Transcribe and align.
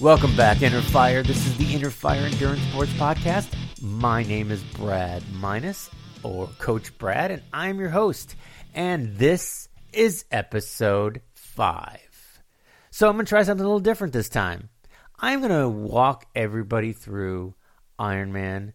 Welcome 0.00 0.34
back, 0.34 0.62
Inner 0.62 0.80
Fire. 0.80 1.22
This 1.22 1.46
is 1.46 1.58
the 1.58 1.74
Inner 1.74 1.90
Fire 1.90 2.22
Endurance 2.24 2.62
Sports 2.62 2.90
Podcast. 2.92 3.52
My 3.82 4.22
name 4.22 4.50
is 4.50 4.62
Brad 4.62 5.22
Minus, 5.30 5.90
or 6.22 6.46
Coach 6.58 6.96
Brad, 6.96 7.30
and 7.30 7.42
I'm 7.52 7.78
your 7.78 7.90
host. 7.90 8.34
And 8.74 9.18
this 9.18 9.68
is 9.92 10.24
episode 10.30 11.20
five. 11.34 12.42
So 12.90 13.08
I'm 13.08 13.16
going 13.16 13.26
to 13.26 13.28
try 13.28 13.42
something 13.42 13.62
a 13.62 13.68
little 13.68 13.78
different 13.78 14.14
this 14.14 14.30
time. 14.30 14.70
I'm 15.18 15.40
going 15.40 15.52
to 15.52 15.68
walk 15.68 16.24
everybody 16.34 16.94
through 16.94 17.54
Ironman 17.98 18.72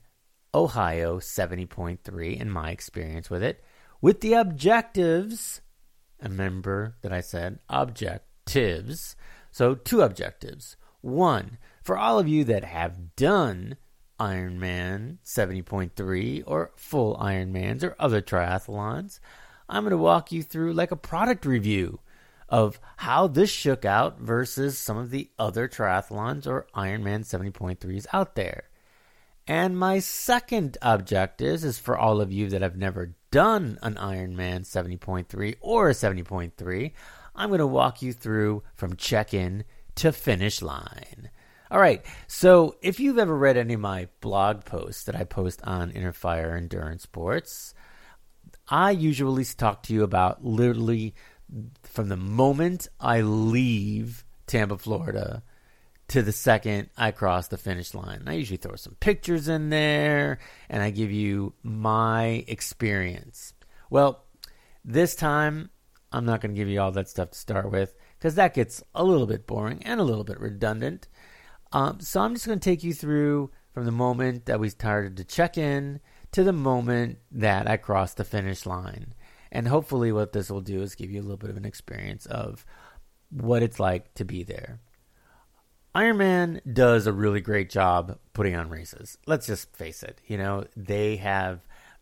Ohio 0.54 1.18
70.3 1.18 2.40
and 2.40 2.54
my 2.54 2.70
experience 2.70 3.32
with 3.32 3.42
it 3.42 3.64
with 4.00 4.22
the 4.22 4.34
objectives. 4.34 5.62
Remember 6.22 6.98
that 7.02 7.12
I 7.12 7.22
said 7.22 7.58
objectives. 7.68 9.16
So, 9.52 9.74
two 9.74 10.02
objectives. 10.02 10.78
One, 11.06 11.60
for 11.84 12.00
all 12.00 12.18
of 12.18 12.28
you 12.28 12.44
that 12.46 12.64
have 12.64 13.16
done 13.16 13.78
Ironman 14.20 15.20
70.3 15.24 16.44
or 16.48 16.72
full 16.76 17.16
Ironmans 17.18 17.84
or 17.84 17.96
other 18.00 18.24
triathlons, 18.24 19.20
I'm 19.70 19.84
going 19.84 19.92
to 19.92 19.98
walk 19.98 20.32
you 20.32 20.42
through 20.42 20.74
like 20.74 20.90
a 20.90 20.96
product 20.96 21.46
review 21.46 22.00
of 22.50 22.80
how 22.98 23.28
this 23.28 23.52
shook 23.52 23.86
out 23.86 24.20
versus 24.20 24.80
some 24.80 24.98
of 24.98 25.12
the 25.12 25.30
other 25.38 25.68
triathlons 25.68 26.48
or 26.48 26.66
Ironman 26.74 27.20
70.3s 27.24 28.08
out 28.12 28.34
there. 28.34 28.64
And 29.46 29.78
my 29.78 30.00
second 30.00 30.80
objective 30.82 31.64
is 31.64 31.78
for 31.78 31.96
all 31.96 32.20
of 32.20 32.32
you 32.32 32.50
that 32.50 32.64
have 32.64 32.78
never 32.78 33.14
done 33.30 33.78
an 33.84 33.94
Ironman 33.94 34.62
70.3 34.62 35.58
or 35.62 35.92
a 35.92 35.94
70.3, 35.94 36.94
I'm 37.36 37.50
going 37.50 37.60
to 37.60 37.68
walk 37.68 38.02
you 38.02 38.12
through 38.12 38.64
from 38.74 38.96
check 38.96 39.36
in 39.36 39.66
to 39.96 40.12
finish 40.12 40.62
line. 40.62 41.30
All 41.72 41.80
right. 41.80 42.06
So, 42.28 42.76
if 42.82 43.00
you've 43.00 43.18
ever 43.18 43.36
read 43.36 43.58
any 43.58 43.74
of 43.74 43.80
my 43.80 44.08
blog 44.22 44.66
posts 44.66 45.04
that 45.06 45.16
I 45.16 45.24
post 45.24 45.62
on 45.64 45.92
Inner 45.92 46.14
Fire 46.14 46.56
Endurance 46.56 47.04
Sports, 47.04 47.74
I 48.68 48.92
usually 48.92 49.46
talk 49.46 49.84
to 49.84 49.94
you 49.94 50.04
about 50.04 50.44
literally 50.44 51.16
from 51.84 52.10
the 52.10 52.18
moment 52.18 52.88
I 53.00 53.22
leave 53.22 54.24
Tampa, 54.48 54.78
Florida, 54.78 55.44
to 56.10 56.22
the 56.22 56.32
second 56.32 56.90
I 56.98 57.12
cross 57.12 57.48
the 57.48 57.58
finish 57.58 57.94
line. 57.94 58.24
I 58.28 58.34
usually 58.34 58.58
throw 58.58 58.76
some 58.76 58.96
pictures 59.00 59.48
in 59.48 59.70
there 59.70 60.40
and 60.70 60.84
I 60.84 60.92
give 60.92 61.12
you 61.12 61.54
my 61.64 62.46
experience. 62.48 63.54
Well, 63.90 64.24
this 64.84 65.16
time 65.16 65.70
I'm 66.12 66.26
not 66.26 66.42
going 66.42 66.54
to 66.54 66.60
give 66.60 66.70
you 66.70 66.80
all 66.80 66.92
that 66.92 67.10
stuff 67.10 67.32
to 67.32 67.38
start 67.38 67.72
with 67.72 67.96
because 68.26 68.34
that 68.34 68.56
gets 68.56 68.82
a 68.96 69.04
little 69.04 69.28
bit 69.28 69.46
boring 69.46 69.84
and 69.84 70.00
a 70.00 70.04
little 70.04 70.24
bit 70.24 70.40
redundant. 70.40 71.08
Um, 71.72 72.00
so 72.00 72.22
I'm 72.22 72.34
just 72.34 72.48
going 72.48 72.60
to 72.60 72.70
take 72.70 72.84
you 72.84 72.92
through 72.92 73.52
from 73.72 73.86
the 73.86 73.92
moment 73.92 74.48
that 74.48 74.60
we 74.60 74.70
started 74.70 75.16
to 75.18 75.24
check 75.24 75.60
in 75.60 76.00
to 76.32 76.44
the 76.44 76.52
moment 76.52 77.20
that 77.32 77.70
I 77.70 77.78
crossed 77.78 78.18
the 78.18 78.24
finish 78.24 78.66
line. 78.66 79.14
And 79.52 79.68
hopefully, 79.68 80.12
what 80.12 80.34
this 80.34 80.50
will 80.50 80.62
do 80.62 80.82
is 80.82 80.96
give 80.96 81.12
you 81.12 81.20
a 81.20 81.22
little 81.22 81.38
bit 81.38 81.52
of 81.52 81.58
an 81.58 81.66
experience 81.66 82.26
of 82.26 82.66
what 83.30 83.62
it's 83.62 83.80
like 83.80 84.12
to 84.16 84.26
be 84.26 84.42
there. 84.42 84.80
Ironman 85.94 86.62
does 86.74 87.06
a 87.06 87.14
really 87.14 87.42
great 87.42 87.70
job 87.70 88.18
putting 88.34 88.56
on 88.56 88.72
races. 88.72 89.20
Let's 89.28 89.46
just 89.46 89.72
face 89.76 90.02
it. 90.02 90.20
You 90.26 90.40
know, 90.40 90.66
they 90.76 91.18
have 91.18 91.60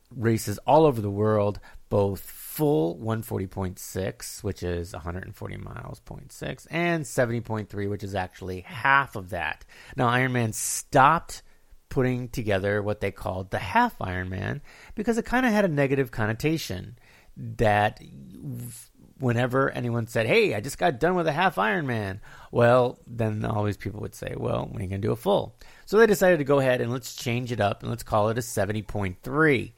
races 0.09 0.57
all 0.59 0.85
over 0.85 1.01
the 1.01 1.11
world, 1.11 1.59
both 1.89 2.21
full 2.53 2.95
140.6, 2.99 4.43
which 4.43 4.61
is 4.61 4.93
140 4.93 5.57
miles, 5.57 5.99
0.6, 6.05 6.67
and 6.69 7.03
70.3, 7.03 7.89
which 7.89 8.03
is 8.03 8.13
actually 8.13 8.61
half 8.61 9.15
of 9.15 9.31
that. 9.31 9.65
Now, 9.95 10.09
Ironman 10.09 10.53
stopped 10.53 11.41
putting 11.89 12.29
together 12.29 12.83
what 12.83 13.01
they 13.01 13.09
called 13.09 13.49
the 13.49 13.57
half 13.57 13.97
Ironman 13.97 14.61
because 14.93 15.17
it 15.17 15.25
kind 15.25 15.47
of 15.47 15.51
had 15.51 15.65
a 15.65 15.67
negative 15.67 16.11
connotation 16.11 16.99
that 17.35 17.99
whenever 19.17 19.71
anyone 19.71 20.05
said, 20.05 20.27
Hey, 20.27 20.53
I 20.53 20.59
just 20.59 20.77
got 20.77 20.99
done 20.99 21.15
with 21.15 21.25
a 21.25 21.31
half 21.31 21.55
Ironman, 21.55 22.19
well, 22.51 22.99
then 23.07 23.45
always 23.45 23.77
people 23.77 24.01
would 24.01 24.13
say, 24.13 24.35
Well, 24.37 24.67
when 24.69 24.79
are 24.79 24.83
you 24.83 24.89
going 24.89 25.01
to 25.01 25.07
do 25.07 25.11
a 25.11 25.15
full? 25.15 25.55
So 25.85 25.97
they 25.97 26.05
decided 26.05 26.37
to 26.37 26.43
go 26.43 26.59
ahead 26.59 26.81
and 26.81 26.91
let's 26.91 27.15
change 27.15 27.51
it 27.51 27.59
up 27.59 27.81
and 27.81 27.89
let's 27.89 28.03
call 28.03 28.29
it 28.29 28.37
a 28.37 28.41
70.3. 28.41 29.73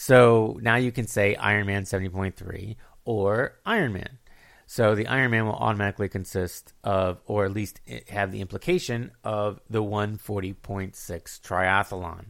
So 0.00 0.56
now 0.62 0.76
you 0.76 0.92
can 0.92 1.08
say 1.08 1.34
Ironman 1.34 1.82
70.3 1.82 2.76
or 3.04 3.58
Ironman. 3.66 4.18
So 4.64 4.94
the 4.94 5.06
Ironman 5.06 5.46
will 5.46 5.56
automatically 5.56 6.08
consist 6.08 6.72
of, 6.84 7.20
or 7.26 7.46
at 7.46 7.52
least 7.52 7.80
have 8.08 8.30
the 8.30 8.40
implication 8.40 9.10
of 9.24 9.60
the 9.68 9.82
140.6 9.82 10.54
triathlon. 10.94 12.26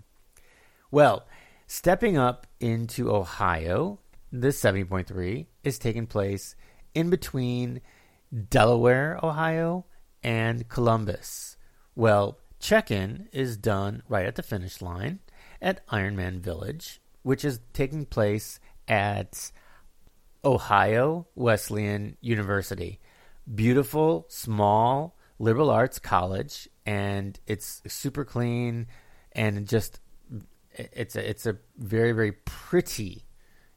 Well, 0.90 1.26
stepping 1.66 2.16
up 2.16 2.46
into 2.58 3.14
Ohio, 3.14 3.98
this 4.32 4.58
70.3 4.62 5.44
is 5.62 5.78
taking 5.78 6.06
place 6.06 6.56
in 6.94 7.10
between 7.10 7.82
Delaware, 8.48 9.20
Ohio, 9.22 9.84
and 10.22 10.66
Columbus. 10.70 11.58
Well, 11.94 12.38
check 12.60 12.90
in 12.90 13.28
is 13.30 13.58
done 13.58 14.04
right 14.08 14.24
at 14.24 14.36
the 14.36 14.42
finish 14.42 14.80
line 14.80 15.18
at 15.60 15.86
Ironman 15.88 16.40
Village, 16.40 17.02
which 17.22 17.44
is 17.44 17.60
taking 17.72 18.06
place 18.06 18.60
at 18.86 19.50
Ohio 20.44 21.26
Wesleyan 21.34 22.16
University. 22.20 23.00
Beautiful, 23.52 24.26
small 24.28 25.16
liberal 25.38 25.70
arts 25.70 25.98
college, 25.98 26.68
and 26.86 27.38
it's 27.46 27.82
super 27.86 28.24
clean 28.24 28.86
and 29.32 29.66
just 29.68 30.00
it's 30.72 31.16
a 31.16 31.28
it's 31.28 31.46
a 31.46 31.56
very 31.76 32.12
very 32.12 32.32
pretty 32.32 33.24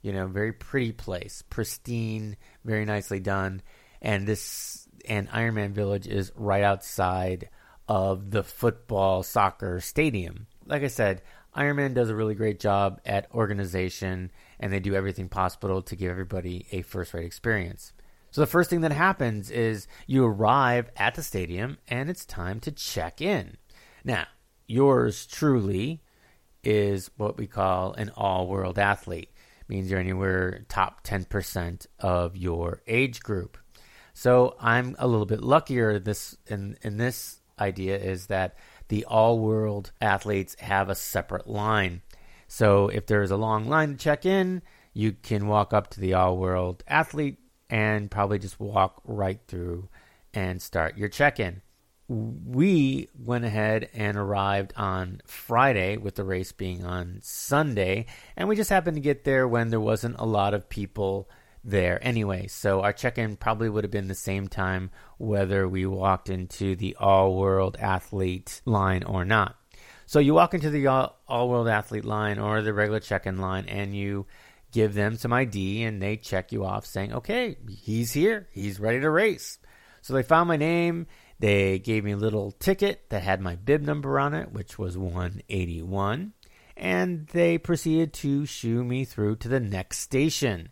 you 0.02 0.12
know, 0.12 0.28
very 0.28 0.52
pretty 0.52 0.91
place, 0.91 1.44
pristine, 1.50 2.35
very 2.66 2.85
nicely 2.85 3.19
done. 3.19 3.62
And 4.02 4.28
this 4.28 4.88
and 5.08 5.29
Ironman 5.29 5.72
Village 5.72 6.08
is 6.08 6.31
right 6.35 6.63
outside 6.63 7.50
of 7.88 8.31
the 8.31 8.44
football 8.44 9.23
soccer 9.23 9.79
stadium. 9.79 10.47
Like 10.66 10.84
I 10.84 10.88
said, 10.88 11.22
Ironman 11.56 11.94
does 11.94 12.09
a 12.09 12.16
really 12.16 12.35
great 12.35 12.59
job 12.59 13.01
at 13.06 13.31
organization 13.34 14.31
and 14.59 14.72
they 14.72 14.79
do 14.79 14.95
everything 14.95 15.28
possible 15.28 15.81
to 15.81 15.95
give 15.95 16.12
everybody 16.12 16.66
a 16.72 16.81
first 16.81 17.13
rate 17.13 17.25
experience. 17.25 17.94
So 18.31 18.41
the 18.41 18.47
first 18.47 18.69
thing 18.69 18.81
that 18.81 18.94
happens 18.94 19.51
is 19.51 19.88
you 20.07 20.25
arrive 20.25 20.90
at 20.95 21.16
the 21.16 21.23
stadium 21.23 21.78
and 21.88 22.09
it's 22.09 22.25
time 22.25 22.61
to 22.61 22.72
check 22.72 23.22
in. 23.22 23.57
Now, 24.06 24.25
yours 24.67 25.25
truly 25.25 26.01
is 26.63 27.11
what 27.17 27.38
we 27.38 27.47
call 27.47 27.94
an 27.94 28.11
all 28.16 28.47
world 28.47 28.79
athlete 28.79 29.29
means 29.67 29.90
you're 29.90 30.00
anywhere 30.00 30.66
top 30.69 31.03
10% 31.03 31.88
of 32.00 32.38
your 32.38 32.81
age 32.88 33.22
group. 33.22 33.57
So 34.13 34.56
I'm 34.59 34.95
a 35.00 35.07
little 35.07 35.25
bit 35.25 35.41
luckier 35.41 36.00
this 36.00 36.38
in 36.47 36.78
in 36.81 36.97
this 36.97 37.41
idea 37.59 37.97
is 37.97 38.28
that 38.28 38.56
the 38.91 39.06
all 39.06 39.40
world 39.40 39.94
athletes 40.02 40.57
have 40.59 40.90
a 40.90 40.96
separate 40.96 41.47
line. 41.47 42.02
So 42.50 42.90
if 42.90 43.06
there's 43.06 43.31
a 43.31 43.38
long 43.38 43.69
line 43.69 43.91
to 43.91 43.97
check 43.97 44.25
in, 44.25 44.62
you 44.94 45.13
can 45.13 45.47
walk 45.47 45.72
up 45.72 45.90
to 45.91 46.02
the 46.02 46.13
all 46.13 46.38
world 46.38 46.84
athlete 46.90 47.40
and 47.69 48.12
probably 48.12 48.38
just 48.38 48.59
walk 48.59 49.02
right 49.06 49.40
through 49.47 49.88
and 50.34 50.62
start 50.62 50.97
your 50.97 51.07
check 51.07 51.40
in 51.40 51.62
we 52.12 53.07
went 53.18 53.46
ahead 53.46 53.90
and 53.94 54.18
arrived 54.18 54.74
on 54.75 55.22
Friday 55.25 55.96
with 55.96 56.16
the 56.16 56.25
race 56.25 56.52
being 56.52 56.84
on 56.84 57.19
Sunday, 57.22 58.06
and 58.35 58.50
we 58.50 58.56
just 58.58 58.69
happened 58.69 58.97
to 58.97 59.02
get 59.02 59.23
there 59.23 59.47
when 59.47 59.69
there 59.69 59.79
wasn't 59.79 60.19
a 60.19 60.25
lot 60.25 60.53
of 60.53 60.68
people 60.68 61.29
there 61.63 61.99
anyway. 62.01 62.47
So 62.47 62.81
our 62.81 62.94
check 62.94 63.17
in 63.17 63.35
probably 63.35 63.69
would 63.69 63.83
have 63.83 63.91
been 63.91 64.07
the 64.07 64.16
same 64.16 64.47
time 64.47 64.91
whether 65.17 65.67
we 65.67 65.85
walked 65.85 66.29
into 66.29 66.75
the 66.75 66.96
all 66.99 67.35
world 67.35 67.78
athlete 67.79 68.61
line 68.66 69.03
or 69.03 69.25
not. 69.25 69.55
So 70.05 70.19
you 70.19 70.34
walk 70.34 70.53
into 70.53 70.69
the 70.69 70.87
all 70.87 71.49
world 71.49 71.67
athlete 71.67 72.05
line 72.05 72.40
or 72.40 72.61
the 72.61 72.73
regular 72.73 72.99
check 72.99 73.25
in 73.25 73.37
line 73.37 73.66
and 73.66 73.96
you 73.96 74.25
give 74.72 74.93
them 74.93 75.17
some 75.17 75.34
ID 75.34 75.84
and 75.84 76.02
they 76.02 76.17
check 76.17 76.52
you 76.52 76.66
off 76.66 76.85
saying, 76.85 77.13
okay, 77.13 77.58
he's 77.69 78.11
here, 78.14 78.47
he's 78.52 78.79
ready 78.79 78.99
to 78.99 79.09
race. 79.09 79.57
So 80.02 80.14
they 80.14 80.23
found 80.23 80.47
my 80.47 80.57
name 80.57 81.07
they 81.41 81.79
gave 81.79 82.03
me 82.03 82.11
a 82.11 82.17
little 82.17 82.52
ticket 82.52 83.09
that 83.09 83.23
had 83.23 83.41
my 83.41 83.55
bib 83.55 83.81
number 83.81 84.19
on 84.19 84.35
it, 84.35 84.52
which 84.52 84.78
was 84.78 84.96
181, 84.96 86.34
and 86.78 87.28
they 87.29 87.57
proceeded 87.57 88.14
to 88.14 88.46
shoo 88.46 88.84
me 88.84 89.05
through 89.05 89.37
to 89.37 89.47
the 89.47 89.59
next 89.59 89.99
station. 89.99 90.69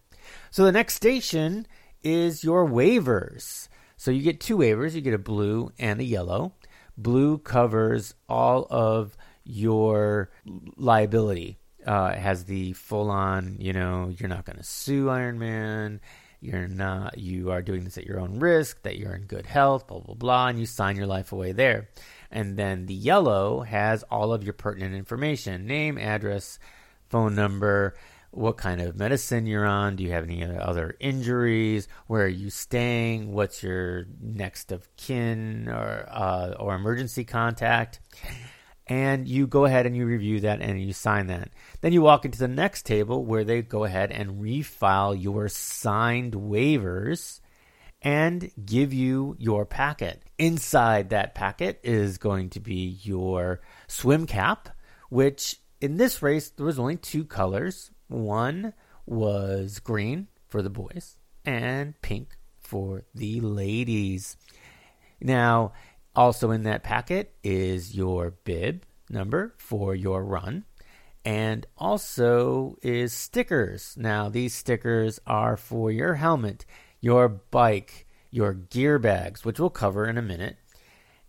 So 0.51 0.65
the 0.65 0.71
next 0.71 0.95
station 0.95 1.67
is 2.03 2.43
your 2.43 2.67
waivers. 2.67 3.67
So 3.97 4.11
you 4.11 4.21
get 4.21 4.39
two 4.39 4.57
waivers, 4.57 4.93
you 4.93 5.01
get 5.01 5.13
a 5.13 5.19
blue 5.19 5.71
and 5.77 5.99
a 5.99 6.03
yellow. 6.03 6.53
Blue 6.97 7.37
covers 7.37 8.13
all 8.27 8.67
of 8.69 9.15
your 9.43 10.31
liability. 10.77 11.57
Uh, 11.85 12.13
it 12.15 12.19
has 12.19 12.45
the 12.45 12.73
full 12.73 13.09
on, 13.09 13.57
you 13.59 13.73
know, 13.73 14.13
you're 14.17 14.29
not 14.29 14.45
going 14.45 14.57
to 14.57 14.63
sue 14.63 15.05
Ironman 15.05 15.99
you're 16.41 16.67
not 16.67 17.17
you 17.17 17.51
are 17.51 17.61
doing 17.61 17.83
this 17.83 17.97
at 17.97 18.05
your 18.05 18.19
own 18.19 18.39
risk, 18.39 18.81
that 18.83 18.97
you're 18.97 19.15
in 19.15 19.23
good 19.23 19.45
health, 19.45 19.87
blah 19.87 19.99
blah 19.99 20.15
blah, 20.15 20.47
and 20.47 20.59
you 20.59 20.65
sign 20.65 20.95
your 20.95 21.07
life 21.07 21.31
away 21.31 21.51
there. 21.51 21.89
And 22.31 22.55
then 22.55 22.85
the 22.85 22.93
yellow 22.93 23.61
has 23.61 24.03
all 24.03 24.31
of 24.31 24.43
your 24.43 24.53
pertinent 24.53 24.95
information: 24.95 25.67
name, 25.67 25.97
address, 25.97 26.59
phone 27.09 27.35
number, 27.35 27.95
what 28.31 28.57
kind 28.57 28.81
of 28.81 28.97
medicine 28.97 29.47
you're 29.47 29.65
on, 29.65 29.95
do 29.95 30.03
you 30.03 30.11
have 30.11 30.23
any 30.23 30.43
other 30.43 30.95
injuries, 30.99 31.87
where 32.07 32.25
are 32.25 32.27
you 32.27 32.49
staying, 32.49 33.31
what's 33.31 33.63
your 33.63 34.05
next 34.21 34.71
of 34.71 34.87
kin 34.95 35.67
or 35.67 36.05
uh, 36.09 36.53
or 36.59 36.75
emergency 36.75 37.23
contact 37.23 37.99
and 38.89 39.27
you 39.27 39.45
go 39.45 39.65
ahead 39.65 39.85
and 39.85 39.95
you 39.95 40.05
review 40.05 40.39
that 40.41 40.61
and 40.61 40.81
you 40.81 40.93
sign 40.93 41.27
that. 41.27 41.49
Then 41.81 41.93
you 41.93 42.01
walk 42.01 42.25
into 42.25 42.39
the 42.39 42.47
next 42.47 42.87
table 42.87 43.23
where 43.23 43.43
they 43.43 43.61
go 43.61 43.83
ahead 43.83 44.11
and 44.11 44.41
refile 44.41 45.21
your 45.21 45.47
signed 45.47 46.33
waivers 46.33 47.39
and 48.01 48.51
give 48.65 48.91
you 48.91 49.35
your 49.37 49.65
packet. 49.65 50.23
Inside 50.39 51.09
that 51.09 51.35
packet 51.35 51.79
is 51.83 52.17
going 52.17 52.49
to 52.51 52.59
be 52.59 52.97
your 53.03 53.61
swim 53.87 54.25
cap, 54.25 54.69
which 55.09 55.57
in 55.79 55.97
this 55.97 56.23
race 56.23 56.49
there 56.49 56.65
was 56.65 56.79
only 56.79 56.97
two 56.97 57.25
colors. 57.25 57.91
One 58.09 58.73
was 59.05 59.79
green 59.79 60.27
for 60.47 60.61
the 60.61 60.69
boys 60.69 61.17
and 61.45 61.99
pink 62.01 62.35
for 62.59 63.03
the 63.15 63.39
ladies. 63.39 64.35
Now, 65.21 65.71
also 66.15 66.51
in 66.51 66.63
that 66.63 66.83
packet 66.83 67.33
is 67.43 67.95
your 67.95 68.31
bib 68.31 68.83
number 69.09 69.55
for 69.57 69.95
your 69.95 70.23
run 70.23 70.65
and 71.25 71.65
also 71.77 72.77
is 72.81 73.13
stickers. 73.13 73.95
Now, 73.97 74.29
these 74.29 74.53
stickers 74.53 75.19
are 75.27 75.57
for 75.57 75.91
your 75.91 76.15
helmet, 76.15 76.65
your 77.01 77.27
bike, 77.27 78.07
your 78.31 78.53
gear 78.53 78.99
bags, 78.99 79.43
which 79.43 79.59
we'll 79.59 79.69
cover 79.69 80.05
in 80.07 80.17
a 80.17 80.23
minute, 80.23 80.57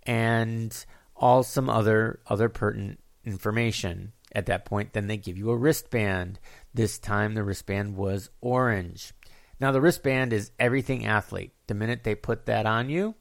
and 0.05 0.85
all 1.17 1.43
some 1.43 1.69
other 1.69 2.21
other 2.27 2.49
pertinent 2.49 3.01
information. 3.25 4.13
At 4.33 4.47
that 4.47 4.65
point, 4.65 4.93
then 4.93 5.09
they 5.09 5.17
give 5.17 5.37
you 5.37 5.51
a 5.51 5.57
wristband. 5.57 6.39
This 6.73 6.99
time 6.99 7.35
the 7.35 7.45
wristband 7.45 7.97
was 7.97 8.31
orange. 8.41 9.13
Now 9.61 9.73
the 9.73 9.81
wristband 9.81 10.33
is 10.33 10.53
everything 10.59 11.07
athlete. 11.07 11.53
The 11.67 11.75
minute 11.75 12.05
they 12.05 12.15
put 12.15 12.47
that 12.47 12.67
on 12.67 12.89
you, 12.89 13.15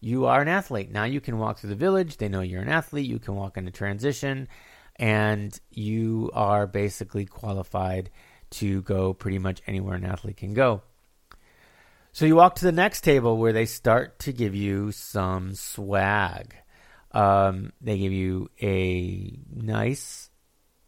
you 0.00 0.26
are 0.26 0.40
an 0.40 0.48
athlete. 0.48 0.90
Now 0.90 1.04
you 1.04 1.20
can 1.20 1.38
walk 1.38 1.58
through 1.58 1.70
the 1.70 1.76
village. 1.76 2.16
They 2.16 2.28
know 2.28 2.40
you're 2.40 2.62
an 2.62 2.68
athlete. 2.68 3.06
You 3.06 3.18
can 3.18 3.34
walk 3.34 3.56
into 3.56 3.70
transition, 3.70 4.48
and 4.96 5.58
you 5.70 6.30
are 6.34 6.66
basically 6.66 7.24
qualified 7.24 8.10
to 8.50 8.82
go 8.82 9.12
pretty 9.12 9.38
much 9.38 9.62
anywhere 9.66 9.96
an 9.96 10.04
athlete 10.04 10.36
can 10.36 10.54
go. 10.54 10.82
So 12.12 12.26
you 12.26 12.36
walk 12.36 12.56
to 12.56 12.64
the 12.64 12.72
next 12.72 13.02
table 13.02 13.36
where 13.36 13.52
they 13.52 13.66
start 13.66 14.18
to 14.20 14.32
give 14.32 14.54
you 14.54 14.92
some 14.92 15.54
swag. 15.54 16.54
Um, 17.12 17.72
they 17.80 17.98
give 17.98 18.12
you 18.12 18.50
a 18.60 19.38
nice 19.54 20.30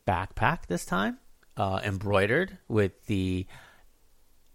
backpack 0.06 0.66
this 0.66 0.84
time, 0.84 1.18
uh, 1.56 1.80
embroidered 1.84 2.58
with 2.68 3.06
the 3.06 3.46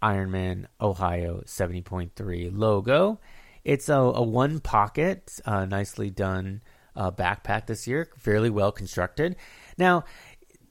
Ironman 0.02 0.66
Ohio 0.80 1.42
70.3 1.46 2.52
logo 2.54 3.20
it's 3.66 3.90
a, 3.90 3.96
a 3.96 4.22
one 4.22 4.60
pocket, 4.60 5.40
uh, 5.44 5.66
nicely 5.66 6.12
done 6.12 6.62
uh, 6.96 7.12
backpack 7.12 7.66
this 7.66 7.88
year, 7.88 8.08
fairly 8.18 8.52
well 8.52 8.72
constructed. 8.72 9.36
Now, 9.78 10.06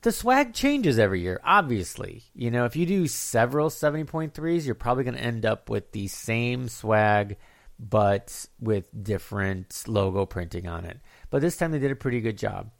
the 0.02 0.12
swag 0.12 0.54
changes 0.54 0.98
every 0.98 1.20
year, 1.20 1.40
obviously. 1.44 2.22
You 2.34 2.52
know, 2.52 2.66
if 2.66 2.76
you 2.76 2.86
do 2.86 3.08
several 3.08 3.68
70.3s, 3.68 4.64
you're 4.64 4.76
probably 4.76 5.04
going 5.04 5.16
to 5.16 5.22
end 5.22 5.44
up 5.44 5.68
with 5.68 5.90
the 5.90 6.06
same 6.06 6.68
swag, 6.68 7.36
but 7.80 8.46
with 8.60 8.84
different 9.02 9.82
logo 9.88 10.24
printing 10.24 10.68
on 10.68 10.84
it. 10.84 11.00
But 11.30 11.42
this 11.42 11.56
time 11.56 11.72
they 11.72 11.80
did 11.80 11.90
a 11.90 11.96
pretty 11.96 12.20
good 12.20 12.38
job. 12.38 12.70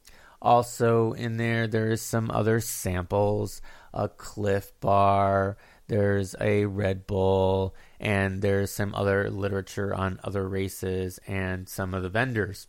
Also, 0.44 1.12
in 1.12 1.38
there, 1.38 1.66
there 1.66 1.90
is 1.90 2.02
some 2.02 2.30
other 2.30 2.60
samples 2.60 3.62
a 3.94 4.08
Clif 4.08 4.78
Bar, 4.80 5.56
there's 5.86 6.36
a 6.40 6.66
Red 6.66 7.06
Bull, 7.06 7.74
and 7.98 8.42
there's 8.42 8.70
some 8.70 8.94
other 8.94 9.30
literature 9.30 9.94
on 9.94 10.20
other 10.22 10.46
races 10.46 11.18
and 11.26 11.66
some 11.66 11.94
of 11.94 12.02
the 12.02 12.10
vendors. 12.10 12.66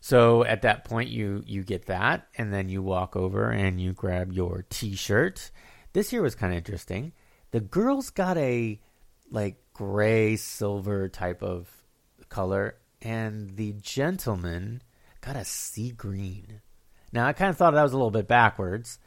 So 0.00 0.44
at 0.44 0.62
that 0.62 0.84
point, 0.84 1.08
you 1.08 1.42
you 1.46 1.64
get 1.64 1.86
that, 1.86 2.28
and 2.36 2.52
then 2.52 2.68
you 2.68 2.82
walk 2.82 3.16
over 3.16 3.50
and 3.50 3.80
you 3.80 3.94
grab 3.94 4.32
your 4.32 4.66
T-shirt. 4.68 5.50
This 5.94 6.12
year 6.12 6.20
was 6.20 6.34
kind 6.34 6.52
of 6.52 6.58
interesting. 6.58 7.12
The 7.50 7.60
girls 7.60 8.10
got 8.10 8.36
a 8.36 8.78
like 9.30 9.56
gray 9.72 10.36
silver 10.36 11.08
type 11.08 11.42
of 11.42 11.68
color, 12.28 12.76
and 13.00 13.56
the 13.56 13.72
gentleman 13.80 14.82
got 15.28 15.36
a 15.40 15.44
sea 15.44 15.90
green. 15.90 16.62
Now 17.12 17.26
I 17.26 17.32
kind 17.34 17.50
of 17.50 17.56
thought 17.56 17.74
that 17.74 17.82
was 17.82 17.92
a 17.92 17.96
little 17.96 18.10
bit 18.10 18.28
backwards, 18.28 18.98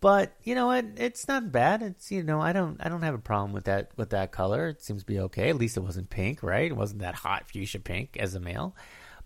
but 0.00 0.34
you 0.42 0.54
know 0.54 0.66
what? 0.66 0.84
It's 0.96 1.26
not 1.26 1.52
bad. 1.52 1.82
It's 1.82 2.12
you 2.12 2.22
know 2.22 2.40
I 2.40 2.52
don't 2.52 2.78
I 2.84 2.90
don't 2.90 3.02
have 3.02 3.14
a 3.14 3.18
problem 3.18 3.52
with 3.52 3.64
that 3.64 3.90
with 3.96 4.10
that 4.10 4.30
color. 4.30 4.68
It 4.68 4.82
seems 4.82 5.02
to 5.02 5.06
be 5.06 5.20
okay. 5.20 5.48
At 5.48 5.56
least 5.56 5.76
it 5.78 5.80
wasn't 5.80 6.10
pink, 6.10 6.42
right? 6.42 6.70
It 6.70 6.76
wasn't 6.76 7.00
that 7.00 7.14
hot 7.14 7.48
fuchsia 7.50 7.80
pink 7.80 8.16
as 8.18 8.34
a 8.34 8.40
male. 8.40 8.76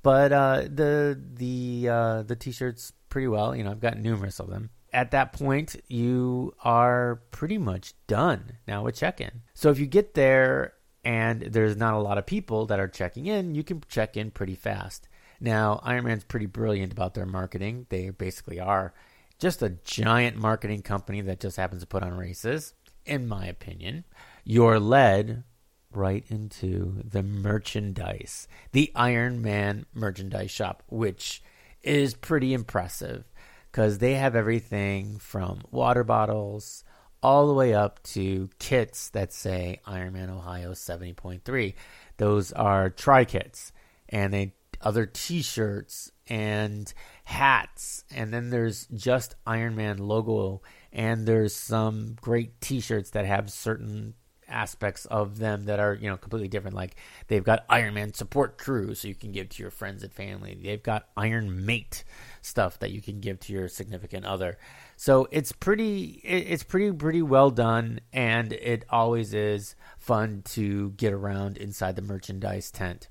But 0.03 0.33
uh, 0.33 0.63
the 0.73 1.21
the 1.35 1.89
uh, 1.89 2.23
the 2.23 2.37
t-shirts 2.37 2.93
pretty 3.09 3.27
well. 3.27 3.57
You 3.57 3.65
know 3.65 3.73
I've 3.73 3.81
got 3.81 3.99
numerous 3.99 4.39
of 4.39 4.49
them. 4.49 4.71
At 4.93 5.11
that 5.11 5.33
point, 5.33 5.77
you 5.89 6.55
are 6.65 7.21
pretty 7.31 7.59
much 7.59 7.95
done 8.07 8.53
now 8.67 8.85
with 8.85 8.97
check-in. 8.97 9.43
So 9.53 9.71
if 9.71 9.79
you 9.79 9.87
get 9.87 10.15
there 10.15 10.73
and 11.05 11.43
there's 11.43 11.77
not 11.77 11.93
a 11.93 11.99
lot 11.99 12.17
of 12.17 12.25
people 12.25 12.67
that 12.67 12.81
are 12.81 12.89
checking 12.89 13.27
in, 13.27 13.55
you 13.55 13.63
can 13.63 13.83
check 13.89 14.17
in 14.17 14.31
pretty 14.31 14.55
fast. 14.55 15.09
Now, 15.41 15.81
Ironman's 15.85 16.25
pretty 16.25 16.47
brilliant 16.47 16.93
about 16.93 17.15
their 17.15 17.27
marketing. 17.27 17.87
They 17.89 18.11
basically 18.11 18.59
are 18.59 18.93
just 19.39 19.63
a 19.63 19.77
giant 19.85 20.37
marketing 20.37 20.83
company 20.83 21.21
that 21.23 21.41
just 21.41 21.57
happens 21.57 21.83
to 21.83 21.87
put 21.87 22.03
on 22.03 22.17
races, 22.17 22.75
in 23.07 23.29
my 23.29 23.47
opinion. 23.47 24.05
You're 24.45 24.81
led 24.81 25.45
right 25.93 26.25
into 26.29 27.03
the 27.05 27.23
merchandise, 27.23 28.49
the 28.73 28.91
Ironman 28.95 29.85
merchandise 29.95 30.51
shop, 30.51 30.83
which 30.89 31.43
is 31.83 32.15
pretty 32.15 32.53
impressive 32.53 33.25
because 33.71 33.99
they 33.99 34.15
have 34.15 34.35
everything 34.35 35.19
from 35.19 35.63
water 35.71 36.05
bottles 36.05 36.85
all 37.23 37.47
the 37.47 37.55
way 37.55 37.75
up 37.75 38.03
to 38.03 38.49
kits 38.59 39.11
that 39.11 39.33
say 39.33 39.81
Ironman 39.87 40.31
Ohio 40.31 40.73
70.3. 40.73 41.75
Those 42.17 42.53
are 42.53 42.91
tri 42.91 43.25
kits, 43.25 43.73
and 44.09 44.33
they 44.33 44.55
other 44.81 45.07
T-shirts 45.07 46.13
and 46.29 46.93
hats, 47.25 48.05
and 48.15 48.33
then 48.33 48.51
there's 48.51 48.87
just 48.87 49.37
Ironman 49.47 49.99
logo, 50.01 50.63
and 50.93 51.27
there's 51.27 51.55
some 51.55 52.17
great 52.21 52.61
T-shirts 52.61 53.11
that 53.11 53.27
have 53.27 53.51
certain 53.51 54.15
aspects 54.49 55.05
of 55.07 55.39
them 55.39 55.65
that 55.65 55.79
are 55.79 55.95
you 55.95 56.09
know 56.09 56.17
completely 56.17 56.49
different. 56.49 56.77
Like 56.77 56.97
they've 57.29 57.45
got 57.45 57.69
Ironman 57.69 58.15
support 58.17 58.59
crew, 58.59 58.95
so 58.95 59.09
you 59.09 59.15
can 59.15 59.33
give 59.33 59.49
to 59.51 59.63
your 59.63 59.71
friends 59.71 60.03
and 60.03 60.13
family. 60.13 60.59
They've 60.61 60.83
got 60.83 61.09
Iron 61.17 61.65
Mate 61.67 62.05
stuff 62.41 62.79
that 62.81 62.91
you 62.91 63.03
can 63.03 63.21
give 63.21 63.41
to 63.41 63.53
your 63.53 63.69
significant 63.69 64.25
other. 64.25 64.59
So 64.97 65.29
it's 65.31 65.53
pretty, 65.53 66.21
it's 66.25 66.63
pretty, 66.63 66.93
pretty 66.93 67.23
well 67.23 67.51
done, 67.51 68.01
and 68.13 68.53
it 68.53 68.85
always 68.91 69.35
is 69.35 69.77
fun 69.99 70.43
to 70.47 70.91
get 70.91 71.13
around 71.13 71.57
inside 71.57 71.97
the 71.97 72.03
merchandise 72.03 72.71
tent. 72.71 73.09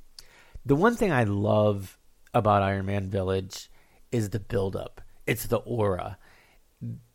The 0.68 0.76
one 0.76 0.98
thing 0.98 1.14
I 1.14 1.24
love 1.24 1.98
about 2.34 2.62
Ironman 2.62 3.08
Village 3.08 3.72
is 4.12 4.32
the 4.32 4.40
buildup. 4.42 5.00
It's 5.26 5.46
the 5.46 5.60
aura. 5.60 6.18